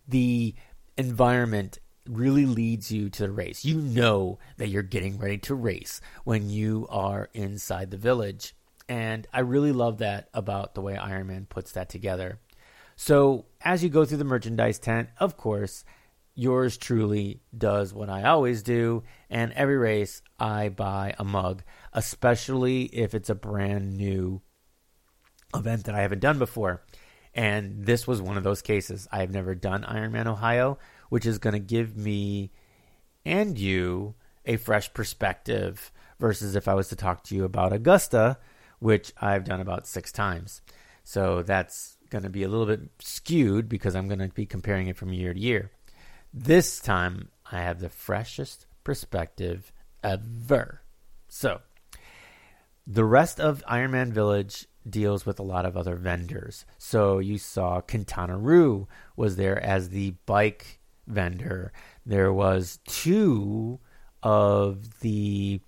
The 0.08 0.54
environment 0.96 1.78
really 2.08 2.46
leads 2.46 2.90
you 2.90 3.10
to 3.10 3.24
the 3.24 3.30
race. 3.30 3.62
You 3.62 3.76
know 3.76 4.38
that 4.56 4.68
you're 4.68 4.82
getting 4.82 5.18
ready 5.18 5.36
to 5.36 5.54
race 5.54 6.00
when 6.24 6.48
you 6.48 6.86
are 6.88 7.28
inside 7.34 7.90
the 7.90 7.98
village. 7.98 8.54
And 8.88 9.26
I 9.34 9.40
really 9.40 9.72
love 9.72 9.98
that 9.98 10.30
about 10.32 10.74
the 10.74 10.80
way 10.80 10.94
Ironman 10.94 11.46
puts 11.46 11.72
that 11.72 11.90
together. 11.90 12.38
So, 12.96 13.44
as 13.60 13.84
you 13.84 13.90
go 13.90 14.06
through 14.06 14.16
the 14.16 14.24
merchandise 14.24 14.78
tent, 14.78 15.10
of 15.20 15.36
course, 15.36 15.84
yours 16.34 16.76
truly 16.76 17.40
does 17.56 17.92
what 17.92 18.08
I 18.08 18.24
always 18.24 18.62
do. 18.62 19.02
And 19.30 19.52
every 19.52 19.76
race, 19.76 20.22
I 20.38 20.68
buy 20.68 21.14
a 21.18 21.24
mug, 21.24 21.62
especially 21.92 22.84
if 22.84 23.14
it's 23.14 23.30
a 23.30 23.34
brand 23.34 23.96
new 23.96 24.42
event 25.54 25.84
that 25.84 25.94
I 25.94 26.00
haven't 26.00 26.20
done 26.20 26.38
before. 26.38 26.82
And 27.34 27.86
this 27.86 28.06
was 28.06 28.20
one 28.20 28.36
of 28.36 28.44
those 28.44 28.62
cases. 28.62 29.08
I 29.10 29.20
have 29.20 29.30
never 29.30 29.54
done 29.54 29.84
Ironman 29.84 30.26
Ohio, 30.26 30.78
which 31.08 31.26
is 31.26 31.38
going 31.38 31.54
to 31.54 31.60
give 31.60 31.96
me 31.96 32.50
and 33.24 33.58
you 33.58 34.14
a 34.44 34.56
fresh 34.56 34.92
perspective 34.92 35.92
versus 36.18 36.56
if 36.56 36.68
I 36.68 36.74
was 36.74 36.88
to 36.88 36.96
talk 36.96 37.24
to 37.24 37.34
you 37.34 37.44
about 37.44 37.72
Augusta, 37.72 38.38
which 38.80 39.12
I've 39.20 39.44
done 39.44 39.60
about 39.60 39.86
six 39.86 40.12
times. 40.12 40.60
So 41.04 41.42
that's 41.42 41.96
going 42.10 42.24
to 42.24 42.30
be 42.30 42.42
a 42.42 42.48
little 42.48 42.66
bit 42.66 42.90
skewed 43.00 43.68
because 43.68 43.96
I'm 43.96 44.08
going 44.08 44.18
to 44.18 44.28
be 44.28 44.46
comparing 44.46 44.88
it 44.88 44.96
from 44.96 45.12
year 45.12 45.32
to 45.32 45.40
year. 45.40 45.70
This 46.34 46.80
time, 46.80 47.28
I 47.50 47.60
have 47.60 47.80
the 47.80 47.90
freshest 47.90 48.66
perspective 48.84 49.72
ever. 50.02 50.82
So, 51.28 51.60
the 52.86 53.04
rest 53.04 53.38
of 53.38 53.62
Ironman 53.68 54.12
Village 54.12 54.66
deals 54.88 55.26
with 55.26 55.38
a 55.38 55.44
lot 55.44 55.66
of 55.66 55.76
other 55.76 55.94
vendors. 55.94 56.64
So 56.78 57.18
you 57.18 57.38
saw 57.38 57.80
Quintana 57.80 58.36
Roo 58.36 58.88
was 59.16 59.36
there 59.36 59.62
as 59.62 59.90
the 59.90 60.14
bike 60.26 60.80
vendor. 61.06 61.72
There 62.04 62.32
was 62.32 62.80
two 62.86 63.78
of 64.22 65.00
the 65.00 65.60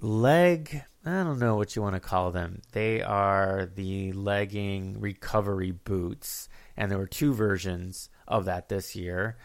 leg 0.00 0.82
I 1.06 1.22
don't 1.22 1.38
know 1.38 1.56
what 1.56 1.76
you 1.76 1.82
want 1.82 1.96
to 1.96 2.00
call 2.00 2.30
them. 2.30 2.62
They 2.72 3.02
are 3.02 3.68
the 3.74 4.12
legging 4.12 4.98
recovery 4.98 5.70
boots, 5.70 6.48
and 6.78 6.90
there 6.90 6.96
were 6.96 7.06
two 7.06 7.34
versions 7.34 8.08
of 8.26 8.46
that 8.46 8.68
this 8.68 8.96
year. 8.96 9.36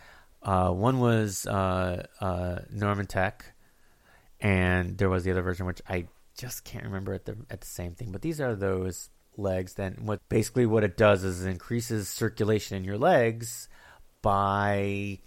Uh, 0.42 0.72
one 0.72 1.00
was 1.00 1.46
uh, 1.46 2.06
uh, 2.22 2.60
Normatec, 2.74 3.42
and 4.40 4.98
there 4.98 5.10
was 5.10 5.24
the 5.24 5.32
other 5.32 5.42
version 5.42 5.66
which 5.66 5.82
I 5.88 6.08
just 6.38 6.64
can't 6.64 6.86
remember 6.86 7.14
at 7.14 7.26
the 7.26 7.36
at 7.50 7.62
the 7.62 7.68
same 7.68 7.94
thing. 7.94 8.12
But 8.12 8.22
these 8.22 8.40
are 8.40 8.56
those 8.56 9.10
legs. 9.36 9.74
Then 9.74 9.98
what 10.04 10.28
basically 10.30 10.66
what 10.66 10.84
it 10.84 10.98
does 10.98 11.24
is 11.24 11.44
it 11.44 11.50
increases 11.50 12.08
circulation 12.08 12.78
in 12.78 12.84
your 12.84 12.98
legs 12.98 13.68
by 14.22 15.20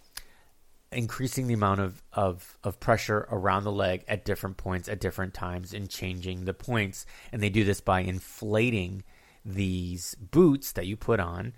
increasing 0.92 1.46
the 1.46 1.54
amount 1.54 1.80
of, 1.80 2.02
of, 2.12 2.58
of 2.62 2.78
pressure 2.78 3.26
around 3.30 3.64
the 3.64 3.72
leg 3.72 4.04
at 4.08 4.24
different 4.24 4.56
points 4.56 4.88
at 4.88 5.00
different 5.00 5.34
times 5.34 5.72
and 5.72 5.88
changing 5.88 6.44
the 6.44 6.54
points. 6.54 7.06
And 7.32 7.42
they 7.42 7.48
do 7.48 7.64
this 7.64 7.80
by 7.80 8.00
inflating 8.00 9.02
these 9.44 10.14
boots 10.16 10.72
that 10.72 10.86
you 10.86 10.96
put 10.96 11.18
on 11.18 11.54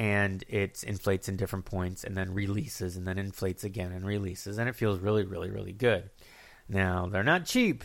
and 0.00 0.42
it 0.48 0.82
inflates 0.82 1.28
in 1.28 1.36
different 1.36 1.64
points 1.64 2.02
and 2.02 2.16
then 2.16 2.34
releases 2.34 2.96
and 2.96 3.06
then 3.06 3.18
inflates 3.18 3.62
again 3.62 3.92
and 3.92 4.04
releases 4.04 4.58
and 4.58 4.68
it 4.68 4.74
feels 4.74 4.98
really 4.98 5.24
really 5.24 5.50
really 5.50 5.72
good 5.72 6.10
now 6.68 7.06
they're 7.06 7.22
not 7.22 7.44
cheap 7.44 7.84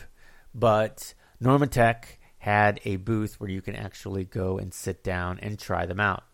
but 0.52 1.14
normatec 1.40 2.04
had 2.38 2.80
a 2.84 2.96
booth 2.96 3.38
where 3.38 3.50
you 3.50 3.62
can 3.62 3.76
actually 3.76 4.24
go 4.24 4.58
and 4.58 4.74
sit 4.74 5.04
down 5.04 5.38
and 5.40 5.58
try 5.58 5.86
them 5.86 6.00
out 6.00 6.24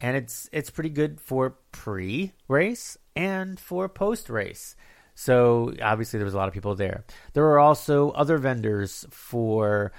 and 0.00 0.16
it's 0.16 0.48
it's 0.52 0.70
pretty 0.70 0.90
good 0.90 1.20
for 1.20 1.56
pre-race 1.72 2.96
and 3.14 3.60
for 3.60 3.88
post-race. 3.88 4.74
So 5.14 5.74
obviously 5.82 6.18
there 6.18 6.24
was 6.24 6.34
a 6.34 6.38
lot 6.38 6.48
of 6.48 6.54
people 6.54 6.74
there. 6.74 7.04
There 7.34 7.44
were 7.44 7.58
also 7.58 8.10
other 8.12 8.38
vendors 8.38 9.04
for 9.10 9.92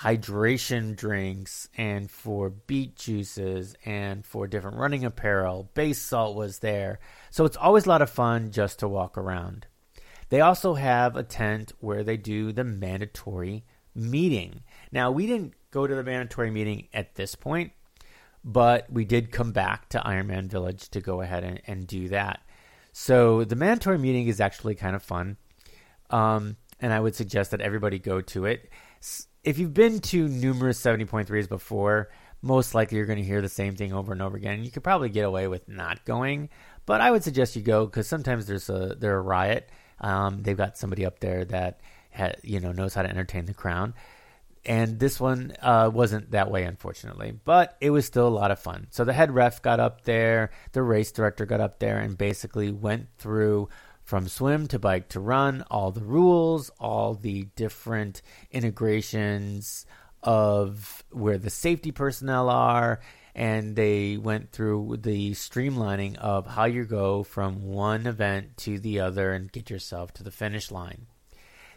hydration 0.00 0.94
drinks 0.96 1.68
and 1.76 2.10
for 2.10 2.50
beet 2.50 2.96
juices 2.96 3.74
and 3.84 4.24
for 4.24 4.46
different 4.46 4.76
running 4.76 5.04
apparel. 5.04 5.70
Base 5.74 6.00
salt 6.00 6.36
was 6.36 6.60
there. 6.60 6.98
So 7.30 7.44
it's 7.44 7.56
always 7.56 7.86
a 7.86 7.88
lot 7.88 8.02
of 8.02 8.10
fun 8.10 8.50
just 8.50 8.78
to 8.80 8.88
walk 8.88 9.18
around. 9.18 9.66
They 10.28 10.40
also 10.40 10.74
have 10.74 11.16
a 11.16 11.22
tent 11.22 11.72
where 11.80 12.04
they 12.04 12.16
do 12.16 12.52
the 12.52 12.64
mandatory 12.64 13.64
meeting. 13.94 14.62
Now, 14.92 15.10
we 15.10 15.26
didn't 15.26 15.54
go 15.70 15.86
to 15.86 15.94
the 15.94 16.04
mandatory 16.04 16.50
meeting 16.50 16.88
at 16.92 17.14
this 17.14 17.34
point 17.34 17.72
but 18.44 18.90
we 18.90 19.04
did 19.04 19.30
come 19.30 19.52
back 19.52 19.88
to 19.90 19.98
Ironman 19.98 20.48
Village 20.48 20.88
to 20.90 21.00
go 21.00 21.20
ahead 21.20 21.44
and, 21.44 21.60
and 21.66 21.86
do 21.86 22.08
that. 22.08 22.40
So 22.92 23.44
the 23.44 23.56
mandatory 23.56 23.98
meeting 23.98 24.26
is 24.26 24.40
actually 24.40 24.74
kind 24.74 24.96
of 24.96 25.02
fun, 25.02 25.36
um, 26.10 26.56
and 26.80 26.92
I 26.92 27.00
would 27.00 27.14
suggest 27.14 27.50
that 27.50 27.60
everybody 27.60 27.98
go 27.98 28.20
to 28.22 28.46
it. 28.46 28.70
If 29.48 29.56
you've 29.58 29.72
been 29.72 30.00
to 30.00 30.28
numerous 30.28 30.78
70.3s 30.78 31.48
before, 31.48 32.10
most 32.42 32.74
likely 32.74 32.98
you're 32.98 33.06
going 33.06 33.18
to 33.18 33.24
hear 33.24 33.40
the 33.40 33.48
same 33.48 33.76
thing 33.76 33.94
over 33.94 34.12
and 34.12 34.20
over 34.20 34.36
again. 34.36 34.62
You 34.62 34.70
could 34.70 34.84
probably 34.84 35.08
get 35.08 35.24
away 35.24 35.48
with 35.48 35.66
not 35.66 36.04
going, 36.04 36.50
but 36.84 37.00
I 37.00 37.10
would 37.10 37.24
suggest 37.24 37.56
you 37.56 37.62
go 37.62 37.86
because 37.86 38.06
sometimes 38.06 38.46
there's 38.46 38.68
a 38.68 38.94
they're 39.00 39.16
a 39.16 39.22
riot. 39.22 39.70
Um, 40.02 40.42
they've 40.42 40.54
got 40.54 40.76
somebody 40.76 41.06
up 41.06 41.20
there 41.20 41.46
that 41.46 41.80
ha, 42.14 42.32
you 42.42 42.60
know 42.60 42.72
knows 42.72 42.92
how 42.92 43.00
to 43.00 43.08
entertain 43.08 43.46
the 43.46 43.54
crowd 43.54 43.94
and 44.68 44.98
this 44.98 45.18
one 45.18 45.54
uh, 45.62 45.90
wasn't 45.92 46.30
that 46.32 46.50
way, 46.50 46.64
unfortunately, 46.64 47.32
but 47.44 47.76
it 47.80 47.88
was 47.90 48.04
still 48.04 48.28
a 48.28 48.28
lot 48.28 48.50
of 48.50 48.58
fun. 48.58 48.86
So 48.90 49.04
the 49.04 49.14
head 49.14 49.30
ref 49.30 49.62
got 49.62 49.80
up 49.80 50.04
there, 50.04 50.50
the 50.72 50.82
race 50.82 51.10
director 51.10 51.46
got 51.46 51.60
up 51.60 51.78
there, 51.78 51.98
and 51.98 52.16
basically 52.18 52.70
went 52.70 53.08
through 53.16 53.70
from 54.08 54.26
swim 54.26 54.66
to 54.66 54.78
bike 54.78 55.06
to 55.06 55.20
run 55.20 55.62
all 55.70 55.90
the 55.90 56.02
rules, 56.02 56.70
all 56.80 57.12
the 57.12 57.42
different 57.56 58.22
integrations 58.50 59.84
of 60.22 61.04
where 61.10 61.36
the 61.36 61.50
safety 61.50 61.92
personnel 61.92 62.48
are, 62.48 63.00
and 63.34 63.76
they 63.76 64.16
went 64.16 64.50
through 64.50 64.96
the 65.02 65.32
streamlining 65.32 66.16
of 66.16 66.46
how 66.46 66.64
you 66.64 66.86
go 66.86 67.22
from 67.22 67.62
one 67.62 68.06
event 68.06 68.56
to 68.56 68.78
the 68.78 68.98
other 68.98 69.34
and 69.34 69.52
get 69.52 69.68
yourself 69.68 70.14
to 70.14 70.22
the 70.22 70.30
finish 70.30 70.70
line 70.70 71.06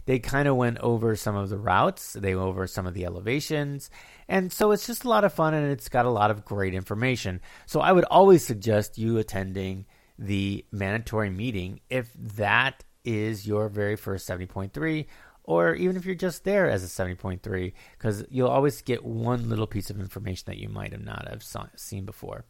they 0.06 0.18
kind 0.18 0.48
of 0.48 0.56
went 0.56 0.80
over 0.80 1.16
some 1.16 1.36
of 1.36 1.50
the 1.50 1.58
routes, 1.58 2.14
they 2.14 2.34
went 2.34 2.48
over 2.48 2.66
some 2.66 2.88
of 2.88 2.94
the 2.94 3.06
elevations, 3.06 3.92
and 4.28 4.52
so 4.52 4.72
it's 4.72 4.88
just 4.88 5.04
a 5.04 5.10
lot 5.10 5.24
of 5.24 5.32
fun 5.34 5.54
and 5.54 5.72
it's 5.72 5.90
got 5.90 6.08
a 6.08 6.10
lot 6.10 6.32
of 6.32 6.44
great 6.44 6.74
information. 6.74 7.40
So 7.68 7.82
I 7.82 7.92
would 7.92 8.06
always 8.06 8.44
suggest 8.44 8.98
you 8.98 9.20
attending 9.20 9.86
the 10.22 10.64
mandatory 10.72 11.32
meeting 11.32 11.82
if 11.90 12.14
that 12.14 12.84
is 13.04 13.48
your 13.48 13.68
very 13.68 13.96
first 13.96 14.30
70.3 14.30 15.08
or 15.44 15.74
even 15.74 15.98
if 15.98 16.06
you're 16.06 16.14
just 16.14 16.44
there 16.44 16.70
as 16.70 16.84
a 16.84 16.88
70.3 16.88 17.74
because 17.98 18.24
you'll 18.30 18.48
always 18.48 18.84
get 18.84 19.04
one 19.04 19.50
little 19.50 19.66
piece 19.66 19.90
of 19.90 20.00
information 20.00 20.44
that 20.46 20.60
you 20.60 20.70
might 20.70 20.92
have 20.92 21.04
not 21.04 21.28
have 21.28 21.44
seen 21.76 22.06
before. 22.06 22.46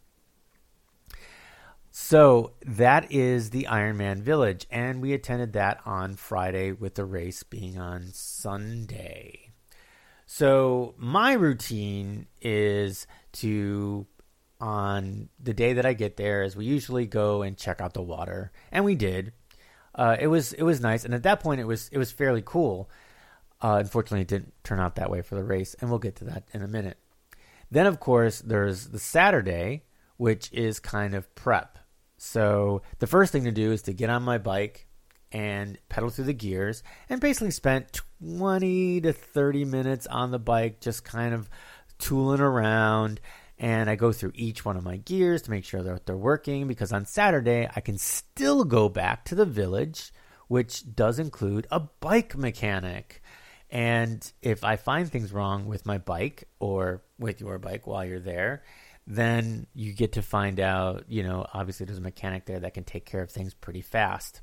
So 1.91 2.53
that 2.65 3.11
is 3.11 3.49
the 3.49 3.67
Ironman 3.69 4.19
Village, 4.21 4.65
and 4.71 5.01
we 5.01 5.11
attended 5.13 5.53
that 5.53 5.81
on 5.85 6.15
Friday 6.15 6.71
with 6.71 6.95
the 6.95 7.03
race 7.03 7.43
being 7.43 7.77
on 7.77 8.11
Sunday. 8.13 9.51
So 10.25 10.95
my 10.97 11.33
routine 11.33 12.27
is 12.41 13.07
to 13.33 14.07
on 14.61 15.27
the 15.41 15.53
day 15.53 15.73
that 15.73 15.85
I 15.85 15.93
get 15.93 16.15
there 16.15 16.43
is 16.43 16.55
we 16.55 16.65
usually 16.65 17.07
go 17.07 17.41
and 17.41 17.57
check 17.57 17.81
out 17.81 17.93
the 17.93 18.01
water, 18.01 18.51
and 18.71 18.85
we 18.85 18.95
did. 18.95 19.33
Uh, 19.93 20.15
it 20.19 20.27
was 20.27 20.53
it 20.53 20.63
was 20.63 20.79
nice, 20.79 21.03
and 21.03 21.13
at 21.13 21.23
that 21.23 21.41
point 21.41 21.59
it 21.59 21.67
was 21.67 21.89
it 21.91 21.97
was 21.97 22.11
fairly 22.11 22.43
cool. 22.45 22.89
Uh, 23.61 23.77
unfortunately, 23.79 24.21
it 24.21 24.27
didn't 24.27 24.53
turn 24.63 24.79
out 24.79 24.95
that 24.95 25.09
way 25.09 25.21
for 25.21 25.35
the 25.35 25.43
race, 25.43 25.75
and 25.79 25.89
we'll 25.89 25.99
get 25.99 26.15
to 26.17 26.25
that 26.25 26.43
in 26.53 26.61
a 26.61 26.67
minute. 26.67 26.97
Then, 27.69 27.87
of 27.87 27.99
course, 27.99 28.39
there's 28.39 28.87
the 28.87 28.99
Saturday, 28.99 29.83
which 30.17 30.51
is 30.51 30.79
kind 30.79 31.13
of 31.13 31.33
prep. 31.35 31.77
So 32.17 32.83
the 32.99 33.07
first 33.07 33.31
thing 33.31 33.45
to 33.45 33.51
do 33.51 33.71
is 33.71 33.81
to 33.83 33.93
get 33.93 34.09
on 34.09 34.23
my 34.23 34.37
bike 34.37 34.87
and 35.31 35.77
pedal 35.89 36.09
through 36.09 36.25
the 36.25 36.33
gears 36.33 36.83
and 37.09 37.21
basically 37.21 37.51
spent 37.51 38.01
20 38.21 39.01
to 39.01 39.13
30 39.13 39.65
minutes 39.65 40.05
on 40.07 40.31
the 40.31 40.39
bike 40.39 40.81
just 40.81 41.03
kind 41.03 41.33
of 41.33 41.49
tooling 41.97 42.41
around 42.41 43.21
and 43.61 43.89
I 43.89 43.95
go 43.95 44.11
through 44.11 44.31
each 44.33 44.65
one 44.65 44.75
of 44.75 44.83
my 44.83 44.97
gears 44.97 45.43
to 45.43 45.51
make 45.51 45.63
sure 45.63 45.83
that 45.83 46.07
they're 46.07 46.17
working 46.17 46.67
because 46.67 46.91
on 46.91 47.05
Saturday 47.05 47.69
I 47.73 47.79
can 47.79 47.97
still 47.97 48.65
go 48.65 48.89
back 48.89 49.23
to 49.25 49.35
the 49.35 49.45
village 49.45 50.11
which 50.51 50.83
does 50.93 51.17
include 51.17 51.65
a 51.71 51.79
bike 51.79 52.35
mechanic. 52.35 53.21
And 53.69 54.29
if 54.41 54.65
I 54.65 54.75
find 54.75 55.09
things 55.09 55.31
wrong 55.31 55.65
with 55.65 55.85
my 55.85 55.97
bike 55.97 56.49
or 56.59 57.03
with 57.17 57.39
your 57.39 57.57
bike 57.57 57.87
while 57.87 58.03
you're 58.03 58.19
there, 58.19 58.63
then 59.07 59.65
you 59.73 59.93
get 59.93 60.11
to 60.13 60.21
find 60.21 60.59
out, 60.59 61.05
you 61.07 61.23
know, 61.23 61.45
obviously 61.53 61.85
there's 61.85 61.99
a 61.99 62.01
mechanic 62.01 62.47
there 62.47 62.59
that 62.59 62.73
can 62.73 62.83
take 62.83 63.05
care 63.05 63.21
of 63.21 63.31
things 63.31 63.53
pretty 63.53 63.79
fast. 63.79 64.41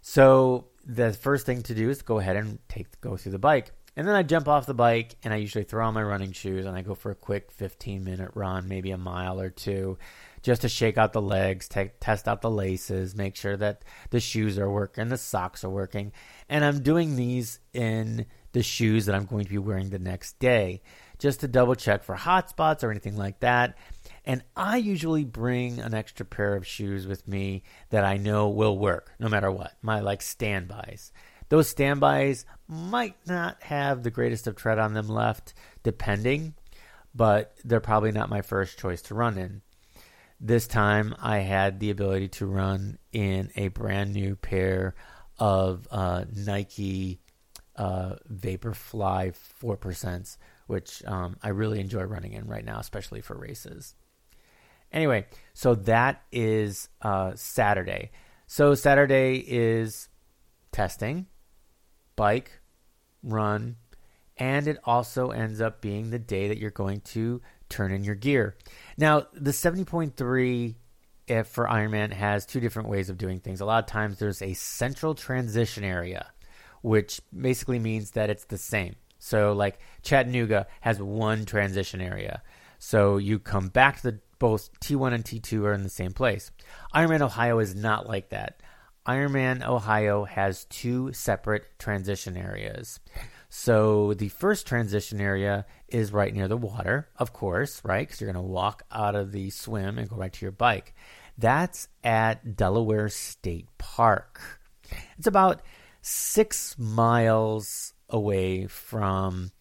So 0.00 0.66
the 0.84 1.12
first 1.12 1.46
thing 1.46 1.62
to 1.62 1.74
do 1.74 1.88
is 1.88 2.02
go 2.02 2.18
ahead 2.18 2.34
and 2.34 2.58
take 2.68 3.00
go 3.00 3.16
through 3.16 3.30
the 3.30 3.38
bike. 3.38 3.70
And 3.96 4.06
then 4.06 4.14
I 4.14 4.22
jump 4.22 4.46
off 4.46 4.66
the 4.66 4.74
bike 4.74 5.16
and 5.24 5.32
I 5.32 5.38
usually 5.38 5.64
throw 5.64 5.86
on 5.86 5.94
my 5.94 6.02
running 6.02 6.32
shoes 6.32 6.66
and 6.66 6.76
I 6.76 6.82
go 6.82 6.94
for 6.94 7.10
a 7.10 7.16
quick 7.16 7.50
15 7.50 8.04
minute 8.04 8.30
run, 8.34 8.68
maybe 8.68 8.90
a 8.90 8.98
mile 8.98 9.40
or 9.40 9.48
two, 9.48 9.96
just 10.42 10.62
to 10.62 10.68
shake 10.68 10.98
out 10.98 11.14
the 11.14 11.22
legs, 11.22 11.66
te- 11.66 11.92
test 11.98 12.28
out 12.28 12.42
the 12.42 12.50
laces, 12.50 13.16
make 13.16 13.36
sure 13.36 13.56
that 13.56 13.82
the 14.10 14.20
shoes 14.20 14.58
are 14.58 14.70
working, 14.70 15.08
the 15.08 15.16
socks 15.16 15.64
are 15.64 15.70
working. 15.70 16.12
And 16.48 16.62
I'm 16.62 16.82
doing 16.82 17.16
these 17.16 17.58
in 17.72 18.26
the 18.52 18.62
shoes 18.62 19.06
that 19.06 19.14
I'm 19.14 19.24
going 19.24 19.44
to 19.44 19.50
be 19.50 19.58
wearing 19.58 19.88
the 19.88 19.98
next 19.98 20.38
day 20.38 20.82
just 21.18 21.40
to 21.40 21.48
double 21.48 21.74
check 21.74 22.04
for 22.04 22.14
hot 22.14 22.50
spots 22.50 22.84
or 22.84 22.90
anything 22.90 23.16
like 23.16 23.40
that. 23.40 23.78
And 24.26 24.42
I 24.56 24.76
usually 24.76 25.24
bring 25.24 25.78
an 25.78 25.94
extra 25.94 26.26
pair 26.26 26.54
of 26.54 26.66
shoes 26.66 27.06
with 27.06 27.26
me 27.26 27.62
that 27.90 28.04
I 28.04 28.16
know 28.18 28.48
will 28.48 28.76
work 28.76 29.12
no 29.18 29.28
matter 29.28 29.50
what. 29.50 29.72
My 29.82 30.00
like 30.00 30.20
standbys. 30.20 31.12
Those 31.48 31.68
standbys 31.68 32.44
might 32.68 33.16
not 33.26 33.62
have 33.62 34.02
the 34.02 34.10
greatest 34.10 34.46
of 34.46 34.56
tread 34.56 34.78
on 34.78 34.94
them 34.94 35.08
left, 35.08 35.54
depending, 35.82 36.54
but 37.14 37.54
they're 37.64 37.80
probably 37.80 38.12
not 38.12 38.28
my 38.28 38.42
first 38.42 38.78
choice 38.78 39.02
to 39.02 39.14
run 39.14 39.38
in. 39.38 39.62
This 40.40 40.66
time 40.66 41.14
I 41.18 41.38
had 41.38 41.80
the 41.80 41.90
ability 41.90 42.28
to 42.28 42.46
run 42.46 42.98
in 43.12 43.50
a 43.56 43.68
brand 43.68 44.12
new 44.12 44.36
pair 44.36 44.94
of 45.38 45.86
uh, 45.90 46.24
Nike 46.34 47.20
uh, 47.76 48.16
Vaporfly 48.32 49.34
4%, 49.62 50.36
which 50.66 51.02
um, 51.06 51.36
I 51.42 51.50
really 51.50 51.80
enjoy 51.80 52.02
running 52.02 52.32
in 52.32 52.46
right 52.46 52.64
now, 52.64 52.78
especially 52.78 53.20
for 53.20 53.36
races. 53.36 53.94
Anyway, 54.92 55.26
so 55.54 55.74
that 55.74 56.22
is 56.32 56.88
uh, 57.02 57.32
Saturday. 57.34 58.10
So 58.46 58.74
Saturday 58.74 59.44
is 59.46 60.08
testing, 60.72 61.26
bike, 62.16 62.60
run, 63.22 63.76
and 64.36 64.66
it 64.66 64.78
also 64.84 65.30
ends 65.30 65.60
up 65.60 65.80
being 65.80 66.10
the 66.10 66.18
day 66.18 66.48
that 66.48 66.58
you're 66.58 66.70
going 66.70 67.00
to 67.00 67.40
turn 67.68 67.92
in 67.92 68.04
your 68.04 68.14
gear. 68.14 68.56
Now, 68.98 69.26
the 69.32 69.50
70.3 69.50 70.74
if 71.26 71.48
for 71.48 71.66
Ironman 71.66 72.12
has 72.12 72.46
two 72.46 72.60
different 72.60 72.88
ways 72.88 73.10
of 73.10 73.18
doing 73.18 73.40
things. 73.40 73.60
A 73.60 73.64
lot 73.64 73.82
of 73.82 73.90
times 73.90 74.18
there's 74.18 74.42
a 74.42 74.54
central 74.54 75.14
transition 75.14 75.84
area, 75.84 76.26
which 76.82 77.20
basically 77.38 77.78
means 77.78 78.12
that 78.12 78.30
it's 78.30 78.44
the 78.44 78.58
same. 78.58 78.96
So 79.18 79.52
like 79.52 79.78
Chattanooga 80.02 80.66
has 80.80 81.00
one 81.00 81.44
transition 81.44 82.00
area. 82.00 82.42
So 82.78 83.16
you 83.16 83.38
come 83.38 83.68
back 83.68 83.96
to 83.96 84.12
the 84.12 84.20
both 84.38 84.70
T1 84.80 85.14
and 85.14 85.24
T2 85.24 85.64
are 85.64 85.72
in 85.72 85.82
the 85.82 85.88
same 85.88 86.12
place. 86.12 86.50
Ironman 86.94 87.22
Ohio 87.22 87.58
is 87.58 87.74
not 87.74 88.06
like 88.06 88.28
that. 88.28 88.60
Ironman 89.06 89.64
Ohio 89.64 90.24
has 90.24 90.64
two 90.64 91.12
separate 91.12 91.78
transition 91.78 92.36
areas. 92.36 93.00
So 93.48 94.14
the 94.14 94.28
first 94.28 94.66
transition 94.66 95.20
area 95.20 95.64
is 95.88 96.12
right 96.12 96.34
near 96.34 96.48
the 96.48 96.56
water, 96.56 97.08
of 97.16 97.32
course, 97.32 97.80
right? 97.84 98.06
Because 98.06 98.20
you're 98.20 98.32
going 98.32 98.44
to 98.44 98.50
walk 98.50 98.82
out 98.90 99.14
of 99.14 99.30
the 99.30 99.50
swim 99.50 99.98
and 99.98 100.08
go 100.08 100.16
right 100.16 100.32
to 100.32 100.44
your 100.44 100.52
bike. 100.52 100.94
That's 101.38 101.88
at 102.02 102.56
Delaware 102.56 103.08
State 103.08 103.68
Park. 103.78 104.40
It's 105.18 105.26
about 105.26 105.62
six 106.02 106.76
miles 106.78 107.92
away 108.08 108.66
from 108.66 109.52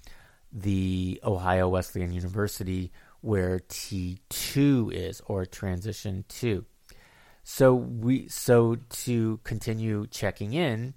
the 0.51 1.19
Ohio 1.23 1.67
Wesleyan 1.69 2.13
University 2.13 2.91
where 3.21 3.59
T2 3.59 4.93
is 4.93 5.21
or 5.25 5.45
transition 5.45 6.25
2. 6.29 6.65
So 7.47 7.75
we 7.75 8.27
so 8.27 8.77
to 9.03 9.39
continue 9.43 10.07
checking 10.07 10.53
in 10.53 10.95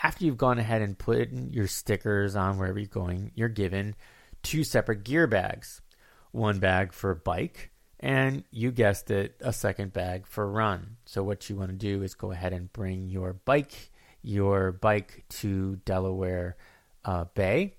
after 0.00 0.24
you've 0.24 0.38
gone 0.38 0.60
ahead 0.60 0.80
and 0.80 0.96
put 0.96 1.28
your 1.32 1.66
stickers 1.66 2.36
on 2.36 2.56
wherever 2.56 2.78
you're 2.78 2.86
going, 2.86 3.32
you're 3.34 3.48
given 3.48 3.96
two 4.44 4.62
separate 4.62 5.02
gear 5.02 5.26
bags. 5.26 5.82
One 6.30 6.60
bag 6.60 6.92
for 6.92 7.16
bike 7.16 7.72
and 7.98 8.44
you 8.52 8.70
guessed 8.70 9.10
it, 9.10 9.34
a 9.40 9.52
second 9.52 9.92
bag 9.92 10.28
for 10.28 10.48
run. 10.48 10.98
So 11.04 11.24
what 11.24 11.50
you 11.50 11.56
want 11.56 11.72
to 11.72 11.76
do 11.76 12.04
is 12.04 12.14
go 12.14 12.30
ahead 12.30 12.52
and 12.52 12.72
bring 12.72 13.08
your 13.08 13.32
bike 13.32 13.90
your 14.22 14.70
bike 14.70 15.24
to 15.28 15.76
Delaware 15.84 16.56
uh, 17.04 17.24
Bay 17.34 17.74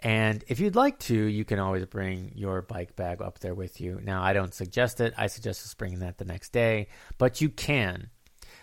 and 0.00 0.44
if 0.48 0.60
you'd 0.60 0.76
like 0.76 0.98
to, 1.00 1.14
you 1.14 1.44
can 1.44 1.58
always 1.58 1.84
bring 1.86 2.32
your 2.34 2.62
bike 2.62 2.96
bag 2.96 3.22
up 3.22 3.38
there 3.38 3.54
with 3.54 3.80
you. 3.80 3.98
Now, 4.02 4.22
I 4.22 4.34
don't 4.34 4.52
suggest 4.52 5.00
it. 5.00 5.14
I 5.16 5.26
suggest 5.28 5.62
just 5.62 5.78
bringing 5.78 6.00
that 6.00 6.18
the 6.18 6.24
next 6.24 6.52
day, 6.52 6.88
but 7.18 7.40
you 7.40 7.48
can. 7.48 8.10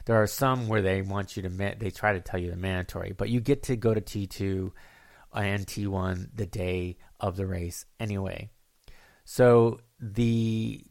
There 0.06 0.22
are 0.22 0.28
some 0.28 0.68
where 0.68 0.82
they 0.82 1.02
want 1.02 1.36
you 1.36 1.44
to, 1.44 1.50
they 1.50 1.90
try 1.90 2.14
to 2.14 2.20
tell 2.20 2.40
you 2.40 2.52
the 2.52 2.58
mandatory, 2.58 3.14
but 3.18 3.30
you 3.30 3.40
get 3.40 3.64
to 3.64 3.76
go 3.76 3.94
to 3.94 4.02
T2 4.02 4.72
and 5.34 5.66
T1 5.66 6.30
the 6.36 6.46
day 6.46 6.98
of 7.20 7.36
the 7.36 7.48
race 7.48 7.86
anyway. 8.00 8.50
So 9.26 9.80
the 10.00 10.84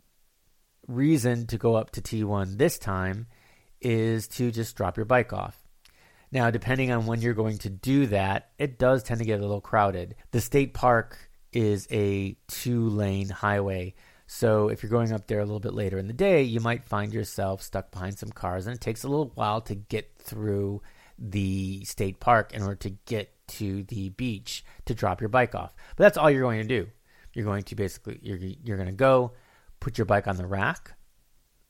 reason 0.89 1.47
to 1.49 1.59
go 1.59 1.77
up 1.77 1.91
to 1.93 2.01
T1 2.01 2.59
this 2.59 2.79
time 2.79 3.27
is 3.81 4.29
to 4.29 4.51
just 4.51 4.77
drop 4.77 4.97
your 4.97 5.07
bike 5.07 5.33
off. 5.33 5.62
Now, 6.33 6.51
depending 6.51 6.91
on 6.91 7.07
when 7.07 7.21
you're 7.21 7.35
going 7.35 7.59
to 7.59 7.71
do 7.71 8.07
that, 8.07 8.51
it 8.59 8.79
does 8.79 9.03
tend 9.03 9.21
to 9.21 9.27
get 9.27 9.39
a 9.39 9.43
little 9.43 9.61
crowded. 9.61 10.17
The 10.31 10.41
state 10.41 10.73
park 10.73 11.19
is 11.53 11.87
a 11.91 12.37
two 12.49 12.89
lane 12.89 13.29
highway. 13.29 13.95
So 14.27 14.69
if 14.69 14.83
you're 14.83 14.91
going 14.91 15.13
up 15.13 15.27
there 15.27 15.41
a 15.41 15.45
little 15.45 15.61
bit 15.61 15.75
later 15.75 15.99
in 15.99 16.07
the 16.07 16.15
day, 16.15 16.43
you 16.43 16.59
might 16.59 16.85
find 16.85 17.13
yourself 17.13 17.63
stuck 17.63 17.91
behind 17.91 18.19
some 18.19 18.31
cars, 18.31 18.67
and 18.67 18.75
it 18.75 18.81
takes 18.81 19.05
a 19.05 19.09
little 19.09 19.31
while 19.35 19.61
to 19.63 19.75
get 19.75 20.11
through 20.19 20.81
the 21.19 21.85
state 21.85 22.19
park 22.19 22.55
in 22.55 22.63
order 22.63 22.77
to 22.77 22.91
get 23.05 23.31
to 23.47 23.83
the 23.85 24.09
beach 24.09 24.65
to 24.87 24.95
drop 24.95 25.21
your 25.21 25.29
bike 25.29 25.55
off. 25.55 25.75
But 25.97 26.05
that's 26.05 26.17
all 26.17 26.31
you're 26.31 26.41
going 26.41 26.63
to 26.63 26.67
do. 26.67 26.89
You're 27.35 27.45
going 27.45 27.63
to 27.65 27.75
basically 27.75 28.19
you're 28.23 28.39
you're 28.39 28.79
going 28.79 28.89
to 28.89 28.95
go, 28.95 29.33
put 29.81 29.99
your 29.99 30.07
bike 30.07 30.27
on 30.27 30.37
the 30.37 30.47
rack, 30.47 30.95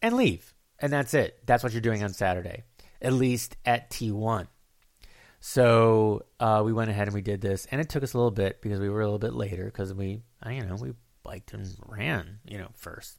and 0.00 0.16
leave, 0.16 0.54
and 0.78 0.92
that's 0.92 1.14
it. 1.14 1.40
That's 1.46 1.64
what 1.64 1.72
you're 1.72 1.82
doing 1.82 2.04
on 2.04 2.12
Saturday, 2.12 2.62
at 3.00 3.12
least 3.12 3.56
at 3.64 3.90
T1. 3.90 4.46
So 5.44 6.24
uh, 6.38 6.62
we 6.64 6.72
went 6.72 6.90
ahead 6.90 7.09
and 7.09 7.14
we 7.14 7.20
did 7.20 7.40
this, 7.40 7.66
and 7.72 7.81
it 7.81 7.88
took 7.88 8.05
us 8.05 8.14
a 8.14 8.16
little 8.16 8.31
bit 8.31 8.62
because 8.62 8.78
we 8.78 8.88
were 8.88 9.00
a 9.00 9.07
little 9.07 9.18
bit 9.18 9.35
later 9.35 9.64
because 9.64 9.92
we, 9.92 10.22
you 10.48 10.64
know, 10.64 10.76
we 10.76 10.92
biked 11.24 11.52
and 11.52 11.68
ran, 11.85 12.38
you 12.46 12.59
know, 12.59 12.68
first. 12.76 13.18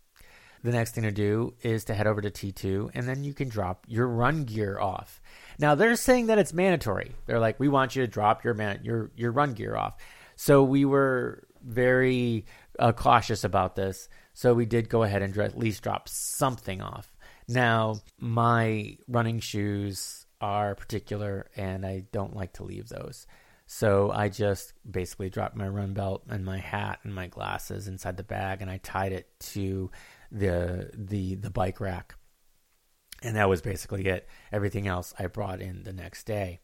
The 0.64 0.72
next 0.72 0.96
thing 0.96 1.04
to 1.04 1.12
do 1.12 1.54
is 1.64 1.84
to 1.84 1.94
head 1.94 2.08
over 2.08 2.22
to 2.22 2.32
T2, 2.32 2.92
and 2.94 3.06
then 3.10 3.26
you 3.26 3.34
can 3.34 3.50
drop 3.50 3.86
your 3.90 4.08
run 4.08 4.46
gear 4.46 4.80
off. 4.80 5.22
Now 5.60 5.76
they're 5.76 5.98
saying 5.98 6.28
that 6.28 6.40
it's 6.40 6.54
mandatory. 6.54 7.12
They're 7.26 7.42
like, 7.42 7.60
we 7.60 7.68
want 7.68 7.94
you 7.94 8.04
to 8.04 8.08
drop 8.08 8.46
your 8.46 8.54
man 8.54 8.80
your 8.84 9.12
your 9.18 9.34
run 9.34 9.54
gear 9.54 9.76
off. 9.76 9.98
So 10.38 10.64
we 10.64 10.86
were 10.86 11.44
very 11.62 12.46
uh, 12.80 12.94
cautious 12.94 13.44
about 13.44 13.76
this. 13.76 14.08
So 14.34 14.54
we 14.54 14.66
did 14.66 14.88
go 14.88 15.04
ahead 15.04 15.24
and 15.24 15.38
at 15.40 15.58
least 15.58 15.84
drop 15.84 16.08
something 16.08 16.82
off. 16.82 17.12
Now 17.50 17.98
my 18.18 18.96
running 19.10 19.42
shoes 19.42 20.23
are 20.44 20.76
particular, 20.76 21.48
and 21.56 21.86
I 21.86 22.04
don't 22.12 22.36
like 22.36 22.54
to 22.54 22.66
leave 22.66 22.90
those. 22.90 23.26
So 23.66 24.12
I 24.12 24.28
just 24.28 24.74
basically 24.90 25.30
dropped 25.30 25.56
my 25.56 25.70
run 25.70 25.94
belt 25.94 26.24
and 26.30 26.44
my 26.44 26.58
hat 26.58 27.00
and 27.04 27.16
my 27.16 27.28
glasses 27.28 27.88
inside 27.88 28.18
the 28.18 28.24
bag, 28.24 28.62
and 28.62 28.70
I 28.70 28.78
tied 28.78 29.14
it 29.14 29.28
to 29.54 29.90
the 30.32 30.92
the 30.94 31.36
the 31.36 31.50
bike 31.50 31.80
rack. 31.80 32.16
And 33.24 33.38
that 33.38 33.48
was 33.48 33.62
basically 33.62 34.06
it. 34.08 34.28
Everything 34.52 34.86
else 34.86 35.14
I 35.18 35.28
brought 35.28 35.62
in 35.62 35.84
the 35.84 35.94
next 35.94 36.26
day. 36.26 36.60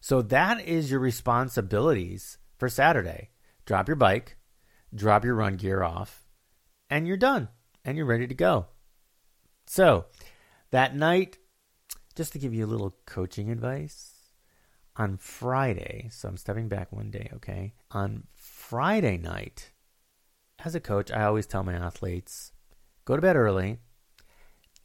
So 0.00 0.20
that 0.20 0.60
is 0.60 0.90
your 0.90 1.00
responsibilities 1.00 2.36
for 2.58 2.68
Saturday. 2.68 3.30
Drop 3.64 3.88
your 3.88 3.96
bike, 3.96 4.36
drop 4.94 5.24
your 5.24 5.34
run 5.34 5.56
gear 5.56 5.82
off, 5.82 6.26
and 6.90 7.08
you're 7.08 7.16
done. 7.16 7.48
And 7.86 7.96
you're 7.96 8.06
ready 8.06 8.26
to 8.26 8.34
go. 8.34 8.66
So 9.66 10.06
that 10.72 10.94
night 10.94 11.38
just 12.14 12.32
to 12.32 12.38
give 12.38 12.54
you 12.54 12.64
a 12.64 12.68
little 12.68 12.96
coaching 13.06 13.50
advice, 13.50 14.14
on 14.96 15.16
Friday, 15.16 16.08
so 16.10 16.28
I'm 16.28 16.36
stepping 16.36 16.68
back 16.68 16.92
one 16.92 17.10
day, 17.10 17.28
okay? 17.34 17.74
On 17.90 18.24
Friday 18.36 19.16
night, 19.16 19.72
as 20.64 20.74
a 20.74 20.80
coach, 20.80 21.10
I 21.10 21.24
always 21.24 21.46
tell 21.46 21.64
my 21.64 21.74
athletes 21.74 22.52
go 23.04 23.16
to 23.16 23.22
bed 23.22 23.36
early. 23.36 23.78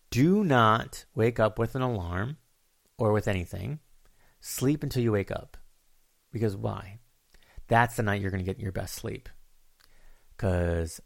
Do 0.09 0.43
not 0.43 1.05
wake 1.13 1.39
up 1.39 1.59
with 1.59 1.75
an 1.75 1.83
alarm 1.83 2.37
or 2.97 3.11
with 3.11 3.27
anything. 3.27 3.79
Sleep 4.41 4.81
until 4.81 5.03
you 5.03 5.11
wake 5.11 5.31
up. 5.31 5.57
Because 6.31 6.55
why? 6.55 6.99
That's 7.67 7.95
the 7.95 8.03
night 8.03 8.21
you're 8.21 8.31
going 8.31 8.43
to 8.43 8.51
get 8.51 8.59
your 8.59 8.71
best 8.71 8.95
sleep. 8.95 9.29
Because 10.35 10.99